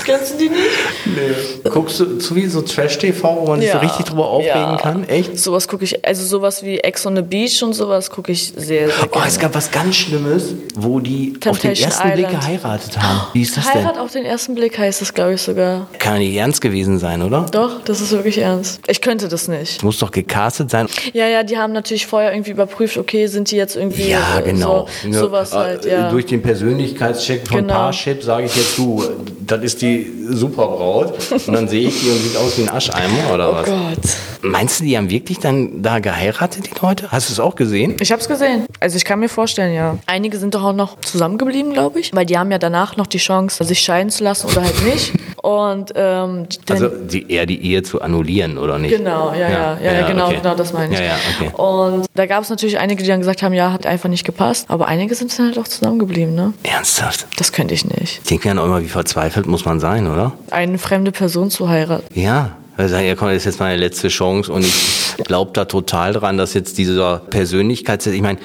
Kennst 0.05 0.33
du 0.33 0.37
die 0.37 0.49
nicht? 0.49 0.61
Nee. 1.05 1.69
Guckst 1.69 1.99
du 1.99 2.17
zu 2.17 2.35
wie 2.35 2.45
so 2.47 2.61
Trash-TV, 2.61 3.37
wo 3.41 3.47
man 3.47 3.61
sich 3.61 3.71
so 3.71 3.77
richtig 3.77 4.05
drüber 4.05 4.27
aufregen 4.27 4.53
ja. 4.55 4.77
kann? 4.77 5.07
Echt? 5.07 5.37
Sowas 5.39 5.67
gucke 5.67 5.83
ich, 5.83 6.05
also 6.05 6.25
sowas 6.25 6.63
wie 6.63 6.79
Ex 6.79 7.05
on 7.05 7.15
the 7.15 7.21
Beach 7.21 7.61
und 7.63 7.73
sowas 7.73 8.09
gucke 8.09 8.31
ich 8.31 8.53
sehr, 8.55 8.87
sehr 8.87 8.89
Oh, 9.03 9.07
gerne. 9.07 9.27
es 9.27 9.39
gab 9.39 9.55
was 9.55 9.71
ganz 9.71 9.95
Schlimmes, 9.95 10.53
wo 10.75 10.99
die 10.99 11.33
auf 11.35 11.59
den 11.59 11.73
Temptation 11.73 11.85
ersten 11.89 12.11
Blick 12.13 12.27
Island. 12.27 12.41
geheiratet 12.41 12.97
haben. 13.01 13.21
Wie 13.33 13.41
ist 13.41 13.57
das 13.57 13.71
denn? 13.71 13.83
Heirat 13.83 13.97
auf 13.97 14.11
den 14.11 14.25
ersten 14.25 14.55
Blick 14.55 14.77
heißt 14.77 15.01
es, 15.01 15.13
glaube 15.13 15.33
ich, 15.35 15.41
sogar. 15.41 15.87
Kann 15.99 16.13
ja 16.13 16.19
nicht 16.19 16.35
ernst 16.35 16.61
gewesen 16.61 16.99
sein, 16.99 17.21
oder? 17.21 17.45
Doch, 17.51 17.81
das 17.83 18.01
ist 18.01 18.11
wirklich 18.11 18.37
ernst. 18.39 18.81
Ich 18.87 19.01
könnte 19.01 19.27
das 19.27 19.47
nicht. 19.47 19.83
Muss 19.83 19.99
doch 19.99 20.11
gecastet 20.11 20.69
sein. 20.71 20.87
Ja, 21.13 21.27
ja, 21.27 21.43
die 21.43 21.57
haben 21.57 21.73
natürlich 21.73 22.05
vorher 22.07 22.33
irgendwie 22.33 22.51
überprüft, 22.51 22.97
okay, 22.97 23.27
sind 23.27 23.51
die 23.51 23.55
jetzt 23.55 23.75
irgendwie 23.75 24.09
Ja, 24.09 24.39
äh, 24.39 24.43
genau. 24.43 24.87
so, 25.03 25.11
sowas 25.13 25.51
Äh, 25.53 25.55
halt, 25.55 25.85
ja. 25.85 26.09
Durch 26.09 26.25
den 26.25 26.41
Persönlichkeitscheck 26.41 27.47
von 27.47 27.57
Genau. 27.57 27.73
Parship 27.73 28.23
sage 28.23 28.45
ich 28.45 28.55
jetzt, 28.55 28.78
du, 28.79 29.03
das 29.45 29.61
ist 29.61 29.81
die 29.81 30.11
Superbraut. 30.29 31.13
Und 31.31 31.53
dann 31.53 31.67
sehe 31.67 31.87
ich 31.87 31.99
die 32.01 32.09
und 32.09 32.17
sieht 32.19 32.37
aus 32.37 32.57
wie 32.57 32.63
ein 32.63 32.69
Ascheimer 32.69 33.33
oder 33.33 33.51
oh 33.51 33.55
was? 33.55 33.65
Gott. 33.65 34.51
Meinst 34.51 34.79
du, 34.79 34.85
die 34.85 34.97
haben 34.97 35.09
wirklich 35.09 35.39
dann 35.39 35.81
da 35.81 35.99
geheiratet, 35.99 36.65
die 36.67 36.79
Leute? 36.81 37.11
Hast 37.11 37.29
du 37.29 37.33
es 37.33 37.39
auch 37.39 37.55
gesehen? 37.55 37.97
Ich 37.99 38.11
habe 38.11 38.21
es 38.21 38.27
gesehen. 38.27 38.65
Also 38.79 38.95
ich 38.95 39.05
kann 39.05 39.19
mir 39.19 39.29
vorstellen, 39.29 39.73
ja. 39.73 39.97
Einige 40.05 40.37
sind 40.37 40.55
doch 40.55 40.63
auch 40.63 40.73
noch 40.73 40.99
zusammengeblieben, 41.01 41.73
glaube 41.73 41.99
ich, 41.99 42.15
weil 42.15 42.25
die 42.25 42.37
haben 42.37 42.51
ja 42.51 42.57
danach 42.57 42.95
noch 42.95 43.07
die 43.07 43.17
Chance, 43.17 43.63
sich 43.63 43.79
scheiden 43.81 44.09
zu 44.09 44.23
lassen 44.23 44.47
oder 44.47 44.63
halt 44.63 44.85
nicht. 44.85 45.13
Und 45.41 45.93
ähm, 45.95 46.47
Also 46.69 46.87
die, 46.87 47.31
eher 47.31 47.45
die 47.45 47.63
Ehe 47.63 47.83
zu 47.83 48.01
annullieren, 48.01 48.57
oder 48.57 48.77
nicht? 48.77 48.95
Genau, 48.95 49.31
ja, 49.31 49.49
ja, 49.49 49.77
ja, 49.81 49.93
ja, 49.93 50.07
genau, 50.07 50.27
okay. 50.27 50.39
genau, 50.41 50.55
das 50.55 50.73
meine 50.73 50.93
ich. 50.93 50.99
Ja, 50.99 51.05
ja, 51.05 51.15
okay. 51.35 51.51
Und 51.55 52.05
da 52.13 52.25
gab 52.25 52.43
es 52.43 52.49
natürlich 52.49 52.79
einige, 52.79 53.03
die 53.03 53.09
dann 53.09 53.19
gesagt 53.19 53.41
haben, 53.41 53.53
ja, 53.53 53.71
hat 53.71 53.85
einfach 53.85 54.09
nicht 54.09 54.25
gepasst. 54.25 54.65
Aber 54.69 54.87
einige 54.87 55.15
sind 55.15 55.37
dann 55.37 55.47
halt 55.47 55.59
auch 55.59 55.67
zusammengeblieben, 55.67 56.35
ne? 56.35 56.53
Ernsthaft? 56.63 57.27
Das 57.37 57.51
könnte 57.51 57.73
ich 57.73 57.85
nicht. 57.85 58.19
Ich 58.23 58.29
denke 58.29 58.53
mir 58.53 58.61
auch 58.61 58.65
immer, 58.65 58.81
wie 58.81 58.87
verzweifelt 58.89 59.45
muss 59.45 59.65
man 59.65 59.79
sein, 59.79 60.07
oder? 60.07 60.33
Eine 60.51 60.77
fremde 60.77 61.11
Person 61.11 61.49
zu 61.49 61.69
heiraten. 61.69 62.05
Ja. 62.13 62.57
Also 62.75 62.93
sagen, 62.95 63.07
ja, 63.07 63.15
komm, 63.15 63.27
das 63.27 63.37
ist 63.37 63.45
jetzt 63.45 63.59
meine 63.59 63.75
letzte 63.75 64.07
Chance 64.07 64.53
und 64.53 64.63
ich 64.63 65.25
glaube 65.25 65.51
da 65.53 65.65
total 65.65 66.13
dran, 66.13 66.37
dass 66.37 66.53
jetzt 66.53 66.77
dieser 66.77 67.17
Persönlichkeitstest, 67.29 68.15
ich 68.15 68.21
meine, 68.21 68.39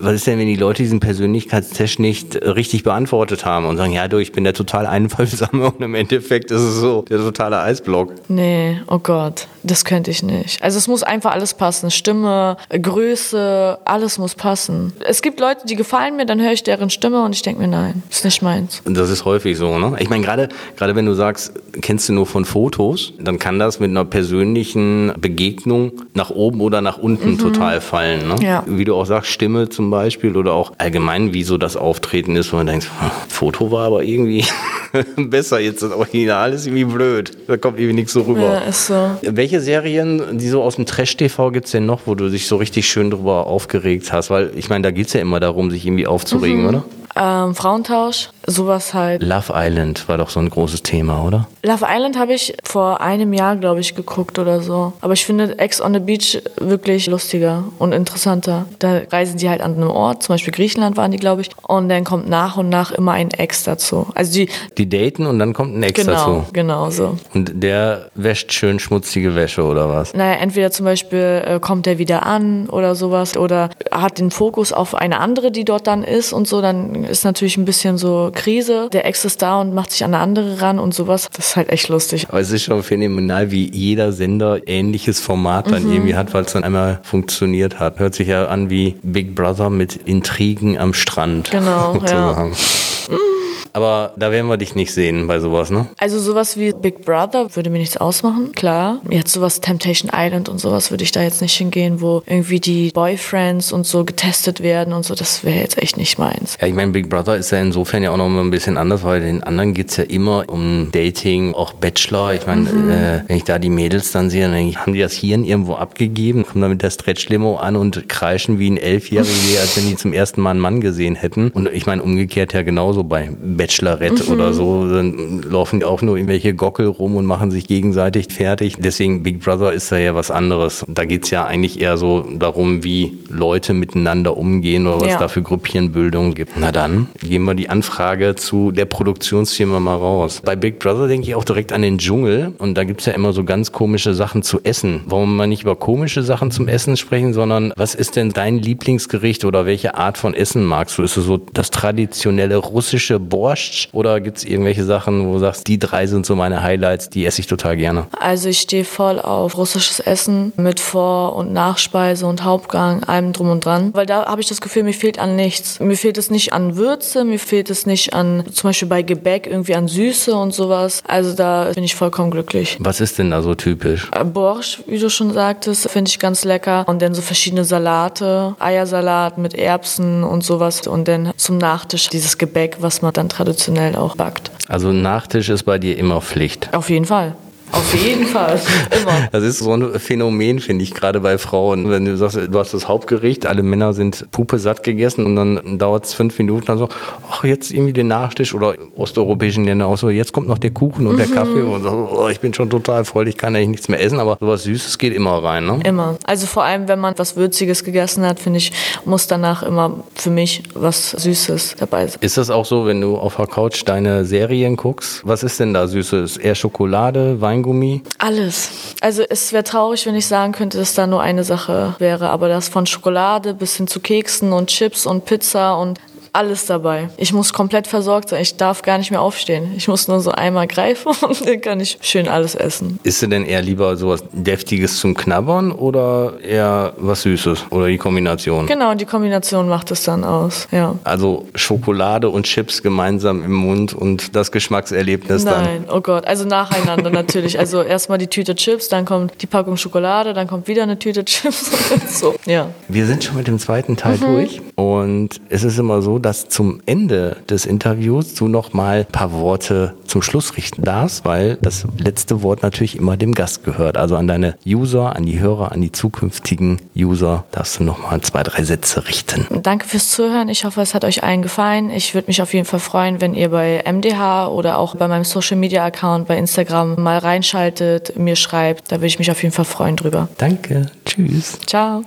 was 0.00 0.14
ist 0.14 0.26
denn, 0.26 0.38
wenn 0.38 0.46
die 0.46 0.56
Leute 0.56 0.82
diesen 0.82 1.00
Persönlichkeitstest 1.00 1.98
nicht 1.98 2.36
äh, 2.36 2.48
richtig 2.50 2.82
beantwortet 2.82 3.44
haben 3.44 3.66
und 3.66 3.76
sagen, 3.76 3.92
ja, 3.92 4.08
du, 4.08 4.18
ich 4.18 4.32
bin 4.32 4.44
der 4.44 4.54
total 4.54 4.86
Einfallsame 4.86 5.70
und 5.70 5.80
im 5.82 5.94
Endeffekt 5.94 6.50
ist 6.50 6.62
es 6.62 6.76
so 6.76 7.02
der 7.02 7.18
totale 7.18 7.60
Eisblock. 7.60 8.12
Nee, 8.28 8.80
oh 8.88 8.98
Gott, 8.98 9.48
das 9.62 9.84
könnte 9.84 10.10
ich 10.10 10.22
nicht. 10.22 10.62
Also 10.62 10.78
es 10.78 10.88
muss 10.88 11.02
einfach 11.02 11.32
alles 11.32 11.54
passen. 11.54 11.90
Stimme, 11.90 12.56
Größe, 12.70 13.78
alles 13.84 14.18
muss 14.18 14.34
passen. 14.34 14.92
Es 15.06 15.22
gibt 15.22 15.40
Leute, 15.40 15.66
die 15.66 15.76
gefallen 15.76 16.16
mir, 16.16 16.26
dann 16.26 16.40
höre 16.40 16.52
ich 16.52 16.62
deren 16.62 16.90
Stimme 16.90 17.24
und 17.24 17.34
ich 17.34 17.42
denke 17.42 17.60
mir, 17.60 17.68
nein, 17.68 18.02
ist 18.10 18.24
nicht 18.24 18.42
meins. 18.42 18.82
Das 18.84 19.10
ist 19.10 19.24
häufig 19.24 19.56
so, 19.56 19.78
ne? 19.78 19.96
Ich 19.98 20.08
meine, 20.08 20.24
gerade 20.24 20.48
gerade 20.76 20.94
wenn 20.94 21.06
du 21.06 21.14
sagst, 21.14 21.52
kennst 21.80 22.08
du 22.08 22.12
nur 22.12 22.26
von 22.26 22.44
Fotos, 22.44 23.12
dann 23.18 23.38
kann 23.38 23.58
das 23.58 23.80
mit 23.80 23.90
einer 23.90 24.04
persönlichen 24.04 25.12
Begegnung 25.20 25.92
nach 26.14 26.30
oben 26.30 26.60
oder 26.60 26.80
nach 26.80 26.98
unten 26.98 27.38
total 27.38 27.80
fallen, 27.80 28.28
ne? 28.28 28.36
Ja. 28.40 28.64
Wie 28.66 28.84
du 28.84 28.94
auch 28.94 29.06
sagst, 29.06 29.30
Stimme 29.30 29.65
zum 29.68 29.90
Beispiel 29.90 30.36
oder 30.36 30.52
auch 30.54 30.72
allgemein, 30.78 31.32
wie 31.34 31.42
so 31.44 31.58
das 31.58 31.76
Auftreten 31.76 32.36
ist, 32.36 32.52
wo 32.52 32.56
man 32.56 32.66
denkt, 32.66 32.84
hm, 33.00 33.10
Foto 33.28 33.70
war 33.70 33.86
aber 33.86 34.02
irgendwie 34.02 34.44
besser, 35.16 35.60
jetzt 35.60 35.82
das 35.82 35.92
Original 35.92 36.52
ist 36.52 36.66
irgendwie 36.66 36.84
blöd. 36.84 37.32
Da 37.46 37.56
kommt 37.56 37.78
irgendwie 37.78 37.94
nichts 37.96 38.12
so 38.12 38.22
rüber. 38.22 38.40
Ja, 38.54 38.58
ist 38.60 38.86
so. 38.86 39.10
Welche 39.22 39.60
Serien, 39.60 40.38
die 40.38 40.48
so 40.48 40.62
aus 40.62 40.76
dem 40.76 40.86
Trash-TV 40.86 41.50
gibt's 41.50 41.70
denn 41.72 41.86
noch, 41.86 42.02
wo 42.06 42.14
du 42.14 42.28
dich 42.30 42.46
so 42.46 42.56
richtig 42.56 42.86
schön 42.88 43.10
drüber 43.10 43.46
aufgeregt 43.46 44.12
hast? 44.12 44.30
Weil 44.30 44.50
ich 44.56 44.68
meine, 44.68 44.82
da 44.82 44.90
geht's 44.90 45.12
ja 45.12 45.20
immer 45.20 45.40
darum, 45.40 45.70
sich 45.70 45.84
irgendwie 45.86 46.06
aufzuregen, 46.06 46.62
Mhm. 46.62 46.68
oder? 46.68 46.84
Ähm, 47.18 47.54
Frauentausch, 47.54 48.28
sowas 48.46 48.94
halt. 48.94 49.22
Love 49.22 49.52
Island 49.54 50.08
war 50.08 50.18
doch 50.18 50.30
so 50.30 50.40
ein 50.40 50.48
großes 50.48 50.82
Thema, 50.82 51.24
oder? 51.24 51.48
Love 51.62 51.84
Island 51.88 52.18
habe 52.18 52.32
ich 52.34 52.54
vor 52.64 53.00
einem 53.00 53.32
Jahr, 53.32 53.56
glaube 53.56 53.80
ich, 53.80 53.94
geguckt 53.94 54.38
oder 54.38 54.60
so. 54.60 54.92
Aber 55.00 55.12
ich 55.12 55.24
finde 55.24 55.58
Ex 55.58 55.80
on 55.80 55.92
the 55.94 56.00
Beach 56.00 56.40
wirklich 56.58 57.06
lustiger 57.06 57.64
und 57.78 57.92
interessanter. 57.92 58.66
Da 58.78 59.02
reisen 59.10 59.38
die 59.38 59.48
halt 59.48 59.60
an 59.60 59.74
einem 59.74 59.90
Ort, 59.90 60.22
zum 60.22 60.34
Beispiel 60.34 60.52
Griechenland 60.52 60.96
waren 60.96 61.10
die, 61.10 61.18
glaube 61.18 61.42
ich. 61.42 61.50
Und 61.66 61.88
dann 61.88 62.04
kommt 62.04 62.28
nach 62.28 62.56
und 62.56 62.68
nach 62.68 62.92
immer 62.92 63.12
ein 63.12 63.30
Ex 63.30 63.64
dazu. 63.64 64.06
Also 64.14 64.32
die, 64.32 64.48
Die 64.78 64.88
daten 64.88 65.26
und 65.26 65.38
dann 65.38 65.52
kommt 65.52 65.76
ein 65.76 65.82
Ex 65.82 66.00
genau, 66.00 66.12
dazu. 66.12 66.44
genau 66.52 66.90
so. 66.90 67.16
Und 67.34 67.52
der 67.62 68.10
wäscht 68.14 68.52
schön 68.52 68.78
schmutzige 68.78 69.34
Wäsche 69.34 69.64
oder 69.64 69.88
was? 69.88 70.14
Naja, 70.14 70.34
entweder 70.40 70.70
zum 70.70 70.84
Beispiel 70.86 71.42
äh, 71.44 71.60
kommt 71.60 71.86
er 71.86 71.98
wieder 71.98 72.24
an 72.24 72.68
oder 72.68 72.94
sowas 72.94 73.36
oder 73.36 73.70
hat 73.90 74.18
den 74.18 74.30
Fokus 74.30 74.72
auf 74.72 74.94
eine 74.94 75.20
andere, 75.20 75.50
die 75.50 75.64
dort 75.64 75.86
dann 75.86 76.04
ist 76.04 76.32
und 76.32 76.46
so, 76.46 76.60
dann 76.62 77.04
ist 77.04 77.24
natürlich 77.24 77.56
ein 77.56 77.64
bisschen 77.64 77.98
so 77.98 78.30
Krise. 78.36 78.88
Der 78.92 79.04
Ex 79.06 79.24
ist 79.24 79.42
da 79.42 79.60
und 79.60 79.74
macht 79.74 79.90
sich 79.90 80.04
an 80.04 80.14
eine 80.14 80.22
andere 80.22 80.60
ran 80.62 80.78
und 80.78 80.94
sowas. 80.94 81.26
Das 81.36 81.48
ist 81.48 81.56
halt 81.56 81.68
echt 81.70 81.88
lustig. 81.88 82.26
Aber 82.28 82.38
es 82.40 82.50
ist 82.52 82.62
schon 82.62 82.82
phänomenal, 82.84 83.50
wie 83.50 83.68
jeder 83.74 84.12
Sender 84.12 84.60
ähnliches 84.68 85.18
Format 85.20 85.66
Mhm. 85.66 85.70
dann 85.72 85.92
irgendwie 85.92 86.14
hat, 86.14 86.32
weil 86.34 86.44
es 86.44 86.52
dann 86.52 86.62
einmal 86.64 87.00
funktioniert 87.02 87.80
hat. 87.80 87.98
Hört 87.98 88.14
sich 88.14 88.28
ja 88.28 88.46
an 88.46 88.70
wie 88.70 88.96
Big 89.02 89.34
Brother 89.34 89.70
mit 89.70 89.96
Intrigen 89.96 90.78
am 90.78 90.94
Strand. 90.94 91.50
Genau, 91.50 91.94
sozusagen. 92.00 92.54
Aber 93.72 94.12
da 94.16 94.30
werden 94.30 94.48
wir 94.48 94.56
dich 94.56 94.74
nicht 94.74 94.92
sehen 94.92 95.26
bei 95.26 95.38
sowas, 95.40 95.70
ne? 95.70 95.86
Also 95.98 96.18
sowas 96.18 96.56
wie 96.58 96.72
Big 96.72 97.04
Brother 97.04 97.54
würde 97.54 97.70
mir 97.70 97.78
nichts 97.78 97.96
ausmachen, 97.96 98.52
klar. 98.52 99.00
Jetzt 99.10 99.32
sowas 99.32 99.60
Temptation 99.60 100.10
Island 100.14 100.48
und 100.48 100.58
sowas 100.58 100.90
würde 100.90 101.04
ich 101.04 101.12
da 101.12 101.22
jetzt 101.22 101.42
nicht 101.42 101.54
hingehen, 101.56 102.00
wo 102.00 102.22
irgendwie 102.26 102.60
die 102.60 102.90
Boyfriends 102.92 103.72
und 103.72 103.86
so 103.86 104.04
getestet 104.04 104.62
werden 104.62 104.92
und 104.92 105.04
so. 105.04 105.14
Das 105.14 105.44
wäre 105.44 105.58
jetzt 105.58 105.78
echt 105.82 105.96
nicht 105.96 106.18
meins. 106.18 106.56
Ja, 106.60 106.66
ich 106.66 106.74
meine, 106.74 106.92
Big 106.92 107.08
Brother 107.08 107.36
ist 107.36 107.50
ja 107.50 107.58
insofern 107.60 108.02
ja 108.02 108.10
auch 108.10 108.16
noch 108.16 108.28
mal 108.28 108.40
ein 108.42 108.50
bisschen 108.50 108.76
anders, 108.76 109.02
weil 109.04 109.20
den 109.20 109.42
anderen 109.42 109.74
geht's 109.74 109.96
ja 109.96 110.04
immer 110.04 110.44
um 110.48 110.88
Dating, 110.92 111.54
auch 111.54 111.72
Bachelor. 111.72 112.34
Ich 112.34 112.46
meine, 112.46 112.62
Mhm. 112.70 112.90
äh, 112.90 113.22
wenn 113.28 113.36
ich 113.36 113.44
da 113.44 113.58
die 113.58 113.70
Mädels 113.70 114.12
dann 114.12 114.30
sehe, 114.30 114.42
dann 114.42 114.52
denke 114.52 114.70
ich, 114.70 114.78
haben 114.78 114.92
die 114.92 115.00
das 115.00 115.12
Hirn 115.12 115.44
irgendwo 115.44 115.74
abgegeben, 115.74 116.44
kommen 116.46 116.62
da 116.62 116.68
mit 116.68 116.82
der 116.82 116.90
Stretch-Limo 116.90 117.56
an 117.56 117.76
und 117.76 118.08
kreischen 118.08 118.58
wie 118.58 118.70
ein 118.70 118.76
Elfjährige, 118.76 119.60
als 119.60 119.76
wenn 119.76 119.88
die 119.88 119.96
zum 119.96 120.12
ersten 120.12 120.40
Mal 120.40 120.50
einen 120.50 120.60
Mann 120.60 120.80
gesehen 120.80 121.14
hätten. 121.14 121.50
Und 121.50 121.68
ich 121.72 121.86
meine, 121.86 122.02
umgekehrt 122.02 122.52
ja 122.52 122.62
genauso 122.62 123.04
bei 123.04 123.30
Bachelorette 123.56 124.24
mhm. 124.24 124.32
oder 124.32 124.52
so, 124.52 124.88
dann 124.88 125.42
laufen 125.42 125.82
auch 125.82 126.02
nur 126.02 126.16
irgendwelche 126.16 126.54
Gockel 126.54 126.86
rum 126.86 127.16
und 127.16 127.26
machen 127.26 127.50
sich 127.50 127.66
gegenseitig 127.66 128.28
fertig. 128.32 128.76
Deswegen 128.78 129.22
Big 129.22 129.40
Brother 129.40 129.72
ist 129.72 129.90
da 129.92 129.98
ja 129.98 130.14
was 130.14 130.30
anderes. 130.30 130.84
Da 130.88 131.04
geht's 131.04 131.30
ja 131.30 131.44
eigentlich 131.44 131.80
eher 131.80 131.96
so 131.96 132.26
darum, 132.38 132.84
wie 132.84 133.18
Leute 133.28 133.74
miteinander 133.74 134.36
umgehen 134.36 134.86
oder 134.86 135.00
was 135.00 135.08
ja. 135.08 135.18
da 135.18 135.28
für 135.28 135.42
Gruppchenbildung 135.42 136.34
gibt. 136.34 136.52
Na 136.56 136.72
dann 136.72 137.08
gehen 137.20 137.44
wir 137.44 137.54
die 137.54 137.68
Anfrage 137.68 138.34
zu 138.34 138.72
der 138.72 138.84
Produktionsfirma 138.84 139.80
mal 139.80 139.96
raus. 139.96 140.42
Bei 140.44 140.56
Big 140.56 140.78
Brother 140.78 141.08
denke 141.08 141.28
ich 141.28 141.34
auch 141.34 141.44
direkt 141.44 141.72
an 141.72 141.82
den 141.82 141.98
Dschungel 141.98 142.52
und 142.58 142.74
da 142.76 142.84
gibt's 142.84 143.06
ja 143.06 143.12
immer 143.12 143.32
so 143.32 143.44
ganz 143.44 143.72
komische 143.72 144.14
Sachen 144.14 144.42
zu 144.42 144.60
essen. 144.62 145.02
Warum 145.06 145.36
man 145.36 145.48
nicht 145.48 145.62
über 145.62 145.76
komische 145.76 146.22
Sachen 146.22 146.50
zum 146.50 146.68
Essen 146.68 146.96
sprechen, 146.96 147.32
sondern 147.32 147.72
was 147.76 147.94
ist 147.94 148.16
denn 148.16 148.30
dein 148.30 148.58
Lieblingsgericht 148.58 149.44
oder 149.44 149.66
welche 149.66 149.94
Art 149.94 150.18
von 150.18 150.34
Essen 150.34 150.64
magst 150.64 150.98
du? 150.98 151.02
Ist 151.02 151.16
es 151.16 151.24
so 151.24 151.38
das 151.38 151.70
traditionelle 151.70 152.56
russische 152.56 153.18
Borscht 153.46 153.90
oder 153.92 154.20
gibt's 154.20 154.42
irgendwelche 154.42 154.84
Sachen, 154.84 155.28
wo 155.28 155.34
du 155.34 155.38
sagst, 155.38 155.68
die 155.68 155.78
drei 155.78 156.08
sind 156.08 156.26
so 156.26 156.34
meine 156.34 156.64
Highlights, 156.64 157.10
die 157.10 157.24
esse 157.24 157.40
ich 157.40 157.46
total 157.46 157.76
gerne? 157.76 158.08
Also 158.18 158.48
ich 158.48 158.58
stehe 158.58 158.84
voll 158.84 159.20
auf 159.20 159.56
russisches 159.56 160.00
Essen 160.00 160.52
mit 160.56 160.80
Vor- 160.80 161.36
und 161.36 161.52
Nachspeise 161.52 162.26
und 162.26 162.42
Hauptgang, 162.42 163.04
allem 163.04 163.32
drum 163.32 163.50
und 163.50 163.64
dran. 163.64 163.94
Weil 163.94 164.04
da 164.04 164.26
habe 164.26 164.40
ich 164.40 164.48
das 164.48 164.60
Gefühl, 164.60 164.82
mir 164.82 164.94
fehlt 164.94 165.20
an 165.20 165.36
nichts. 165.36 165.78
Mir 165.78 165.96
fehlt 165.96 166.18
es 166.18 166.28
nicht 166.28 166.52
an 166.54 166.76
Würze, 166.76 167.24
mir 167.24 167.38
fehlt 167.38 167.70
es 167.70 167.86
nicht 167.86 168.14
an, 168.14 168.42
zum 168.52 168.70
Beispiel 168.70 168.88
bei 168.88 169.02
Gebäck, 169.02 169.46
irgendwie 169.46 169.76
an 169.76 169.86
Süße 169.86 170.34
und 170.34 170.52
sowas. 170.52 171.04
Also 171.06 171.32
da 171.32 171.70
bin 171.72 171.84
ich 171.84 171.94
vollkommen 171.94 172.32
glücklich. 172.32 172.76
Was 172.80 173.00
ist 173.00 173.16
denn 173.16 173.30
da 173.30 173.42
so 173.42 173.54
typisch? 173.54 174.10
Äh, 174.10 174.24
Borscht, 174.24 174.80
wie 174.88 174.98
du 174.98 175.08
schon 175.08 175.32
sagtest, 175.32 175.88
finde 175.88 176.08
ich 176.08 176.18
ganz 176.18 176.44
lecker. 176.44 176.82
Und 176.88 177.00
dann 177.00 177.14
so 177.14 177.22
verschiedene 177.22 177.64
Salate, 177.64 178.56
Eiersalat 178.58 179.38
mit 179.38 179.54
Erbsen 179.54 180.24
und 180.24 180.42
sowas. 180.42 180.84
Und 180.88 181.06
dann 181.06 181.32
zum 181.36 181.58
Nachtisch 181.58 182.08
dieses 182.08 182.38
Gebäck, 182.38 182.78
was 182.80 183.02
man 183.02 183.12
dann 183.12 183.28
traditionell 183.36 183.96
auch 183.96 184.16
backt. 184.16 184.50
Also 184.68 184.92
Nachtisch 184.92 185.48
ist 185.48 185.64
bei 185.64 185.78
dir 185.78 185.98
immer 185.98 186.20
Pflicht. 186.20 186.74
Auf 186.74 186.90
jeden 186.90 187.04
Fall. 187.04 187.34
Auf 187.72 187.94
jeden 187.94 188.26
Fall, 188.26 188.60
immer. 188.90 189.28
Das 189.32 189.42
ist 189.42 189.58
so 189.58 189.72
ein 189.72 189.98
Phänomen, 189.98 190.60
finde 190.60 190.84
ich, 190.84 190.94
gerade 190.94 191.20
bei 191.20 191.36
Frauen. 191.36 191.90
Wenn 191.90 192.04
du 192.04 192.16
sagst, 192.16 192.36
du 192.36 192.58
hast 192.58 192.72
das 192.72 192.88
Hauptgericht, 192.88 193.46
alle 193.46 193.62
Männer 193.62 193.92
sind 193.92 194.30
pupe 194.30 194.58
satt 194.58 194.82
gegessen 194.82 195.26
und 195.26 195.36
dann 195.36 195.78
dauert 195.78 196.04
es 196.04 196.14
fünf 196.14 196.38
Minuten, 196.38 196.66
dann 196.66 196.78
so, 196.78 196.88
ach, 197.30 197.44
jetzt 197.44 197.72
irgendwie 197.72 197.92
den 197.92 198.08
Nachtisch 198.08 198.54
oder 198.54 198.74
osteuropäischen 198.96 199.64
Länder 199.64 199.86
auch 199.86 199.98
so, 199.98 200.10
jetzt 200.10 200.32
kommt 200.32 200.48
noch 200.48 200.58
der 200.58 200.70
Kuchen 200.70 201.06
und 201.06 201.14
mhm. 201.14 201.18
der 201.18 201.26
Kaffee 201.26 201.62
und 201.62 201.82
so, 201.82 202.08
oh, 202.12 202.28
ich 202.28 202.40
bin 202.40 202.54
schon 202.54 202.70
total 202.70 203.04
voll, 203.04 203.28
ich 203.28 203.36
kann 203.36 203.54
eigentlich 203.56 203.68
nichts 203.68 203.88
mehr 203.88 204.00
essen, 204.00 204.20
aber 204.20 204.38
sowas 204.40 204.62
Süßes 204.62 204.98
geht 204.98 205.12
immer 205.12 205.42
rein, 205.42 205.66
ne? 205.66 205.80
Immer. 205.84 206.16
Also 206.24 206.46
vor 206.46 206.64
allem, 206.64 206.88
wenn 206.88 207.00
man 207.00 207.14
was 207.18 207.36
Würziges 207.36 207.84
gegessen 207.84 208.24
hat, 208.24 208.40
finde 208.40 208.58
ich, 208.58 208.72
muss 209.04 209.26
danach 209.26 209.62
immer 209.62 210.04
für 210.14 210.30
mich 210.30 210.62
was 210.74 211.10
Süßes 211.10 211.76
dabei 211.78 212.06
sein. 212.06 212.18
Ist 212.20 212.38
das 212.38 212.50
auch 212.50 212.64
so, 212.64 212.86
wenn 212.86 213.00
du 213.00 213.16
auf 213.16 213.36
der 213.36 213.46
Couch 213.46 213.82
deine 213.84 214.24
Serien 214.24 214.76
guckst? 214.76 215.22
Was 215.24 215.42
ist 215.42 215.60
denn 215.60 215.74
da 215.74 215.86
Süßes? 215.86 216.36
Eher 216.36 216.54
Schokolade, 216.54 217.40
Wein? 217.40 217.55
Weingummi? 217.56 218.02
Alles. 218.18 218.70
Also 219.00 219.22
es 219.28 219.52
wäre 219.52 219.64
traurig, 219.64 220.06
wenn 220.06 220.14
ich 220.14 220.26
sagen 220.26 220.52
könnte, 220.52 220.78
dass 220.78 220.94
da 220.94 221.06
nur 221.06 221.22
eine 221.22 221.44
Sache 221.44 221.94
wäre, 221.98 222.30
aber 222.30 222.48
das 222.48 222.68
von 222.68 222.86
Schokolade 222.86 223.54
bis 223.54 223.76
hin 223.76 223.86
zu 223.86 224.00
Keksen 224.00 224.52
und 224.52 224.68
Chips 224.68 225.06
und 225.06 225.24
Pizza 225.24 225.76
und 225.78 226.00
alles 226.36 226.66
dabei. 226.66 227.08
Ich 227.16 227.32
muss 227.32 227.52
komplett 227.52 227.86
versorgt 227.86 228.28
sein. 228.28 228.42
Ich 228.42 228.56
darf 228.56 228.82
gar 228.82 228.98
nicht 228.98 229.10
mehr 229.10 229.20
aufstehen. 229.20 229.72
Ich 229.76 229.88
muss 229.88 230.06
nur 230.08 230.20
so 230.20 230.30
einmal 230.30 230.66
greifen 230.66 231.12
und 231.28 231.46
dann 231.46 231.60
kann 231.60 231.80
ich 231.80 231.98
schön 232.02 232.28
alles 232.28 232.54
essen. 232.54 232.98
Ist 233.02 233.22
denn 233.22 233.44
eher 233.44 233.62
lieber 233.62 233.96
sowas 233.96 234.22
Deftiges 234.32 234.98
zum 234.98 235.14
Knabbern 235.14 235.72
oder 235.72 236.34
eher 236.42 236.92
was 236.98 237.22
Süßes? 237.22 237.66
Oder 237.70 237.88
die 237.88 237.98
Kombination? 237.98 238.66
Genau, 238.66 238.94
die 238.94 239.06
Kombination 239.06 239.68
macht 239.68 239.90
es 239.90 240.04
dann 240.04 240.24
aus, 240.24 240.68
ja. 240.70 240.94
Also 241.04 241.46
Schokolade 241.54 242.28
und 242.28 242.44
Chips 242.44 242.82
gemeinsam 242.82 243.42
im 243.42 243.52
Mund 243.52 243.94
und 243.94 244.36
das 244.36 244.52
Geschmackserlebnis 244.52 245.44
Nein, 245.44 245.54
dann? 245.54 245.64
Nein, 245.64 245.84
oh 245.90 246.00
Gott. 246.00 246.26
Also 246.26 246.44
nacheinander 246.44 247.10
natürlich. 247.10 247.56
Also 247.66 247.82
erstmal 247.82 248.18
die 248.18 248.28
Tüte 248.28 248.54
Chips, 248.54 248.88
dann 248.88 249.06
kommt 249.06 249.42
die 249.42 249.46
Packung 249.46 249.76
Schokolade, 249.76 250.34
dann 250.34 250.46
kommt 250.46 250.68
wieder 250.68 250.82
eine 250.82 250.98
Tüte 250.98 251.24
Chips 251.24 251.70
so, 252.20 252.34
ja. 252.44 252.70
Wir 252.86 253.06
sind 253.06 253.24
schon 253.24 253.36
mit 253.36 253.46
dem 253.46 253.58
zweiten 253.58 253.96
Teil 253.96 254.18
mhm. 254.18 254.26
durch 254.26 254.60
und 254.76 255.40
es 255.48 255.64
ist 255.64 255.78
immer 255.78 256.02
so, 256.02 256.18
dass 256.26 256.48
zum 256.48 256.80
Ende 256.86 257.36
des 257.48 257.66
Interviews 257.66 258.34
du 258.34 258.48
noch 258.48 258.72
mal 258.72 258.98
ein 258.98 259.06
paar 259.06 259.30
Worte 259.30 259.94
zum 260.08 260.22
Schluss 260.22 260.56
richten 260.56 260.82
darfst, 260.82 261.24
weil 261.24 261.56
das 261.62 261.86
letzte 261.98 262.42
Wort 262.42 262.64
natürlich 262.64 262.96
immer 262.96 263.16
dem 263.16 263.32
Gast 263.32 263.62
gehört. 263.62 263.96
Also 263.96 264.16
an 264.16 264.26
deine 264.26 264.56
User, 264.66 265.14
an 265.14 265.24
die 265.24 265.38
Hörer, 265.38 265.70
an 265.70 265.82
die 265.82 265.92
zukünftigen 265.92 266.80
User 266.96 267.44
darfst 267.52 267.78
du 267.78 267.84
noch 267.84 268.02
mal 268.02 268.20
zwei, 268.22 268.42
drei 268.42 268.64
Sätze 268.64 269.06
richten. 269.06 269.46
Danke 269.62 269.86
fürs 269.86 270.10
Zuhören. 270.10 270.48
Ich 270.48 270.64
hoffe, 270.64 270.80
es 270.80 270.94
hat 270.94 271.04
euch 271.04 271.22
allen 271.22 271.42
gefallen. 271.42 271.90
Ich 271.90 272.12
würde 272.12 272.26
mich 272.26 272.42
auf 272.42 272.52
jeden 272.54 272.66
Fall 272.66 272.80
freuen, 272.80 273.20
wenn 273.20 273.32
ihr 273.32 273.50
bei 273.50 273.84
MDH 273.86 274.48
oder 274.48 274.78
auch 274.78 274.96
bei 274.96 275.06
meinem 275.06 275.22
Social 275.22 275.56
Media 275.56 275.84
Account 275.84 276.26
bei 276.26 276.36
Instagram 276.36 277.00
mal 277.00 277.18
reinschaltet, 277.18 278.18
mir 278.18 278.34
schreibt. 278.34 278.90
Da 278.90 278.96
würde 278.96 279.06
ich 279.06 279.20
mich 279.20 279.30
auf 279.30 279.40
jeden 279.44 279.54
Fall 279.54 279.64
freuen 279.64 279.94
drüber. 279.94 280.28
Danke. 280.38 280.86
Tschüss. 281.04 281.60
Ciao. 281.66 282.02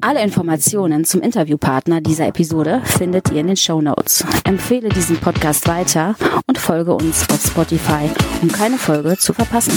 Alle 0.00 0.22
Informationen 0.22 1.04
zum 1.04 1.20
Interviewpartner 1.20 1.81
dieser 1.86 2.28
Episode 2.28 2.82
findet 2.84 3.30
ihr 3.30 3.40
in 3.40 3.48
den 3.48 3.56
Show 3.56 3.80
Notes. 3.80 4.24
Empfehle 4.44 4.88
diesen 4.88 5.16
Podcast 5.16 5.66
weiter 5.68 6.14
und 6.46 6.58
folge 6.58 6.94
uns 6.94 7.28
auf 7.30 7.44
Spotify, 7.44 8.10
um 8.40 8.50
keine 8.50 8.78
Folge 8.78 9.16
zu 9.18 9.32
verpassen. 9.32 9.72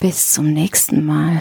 Bis 0.00 0.32
zum 0.32 0.52
nächsten 0.52 1.04
Mal. 1.04 1.38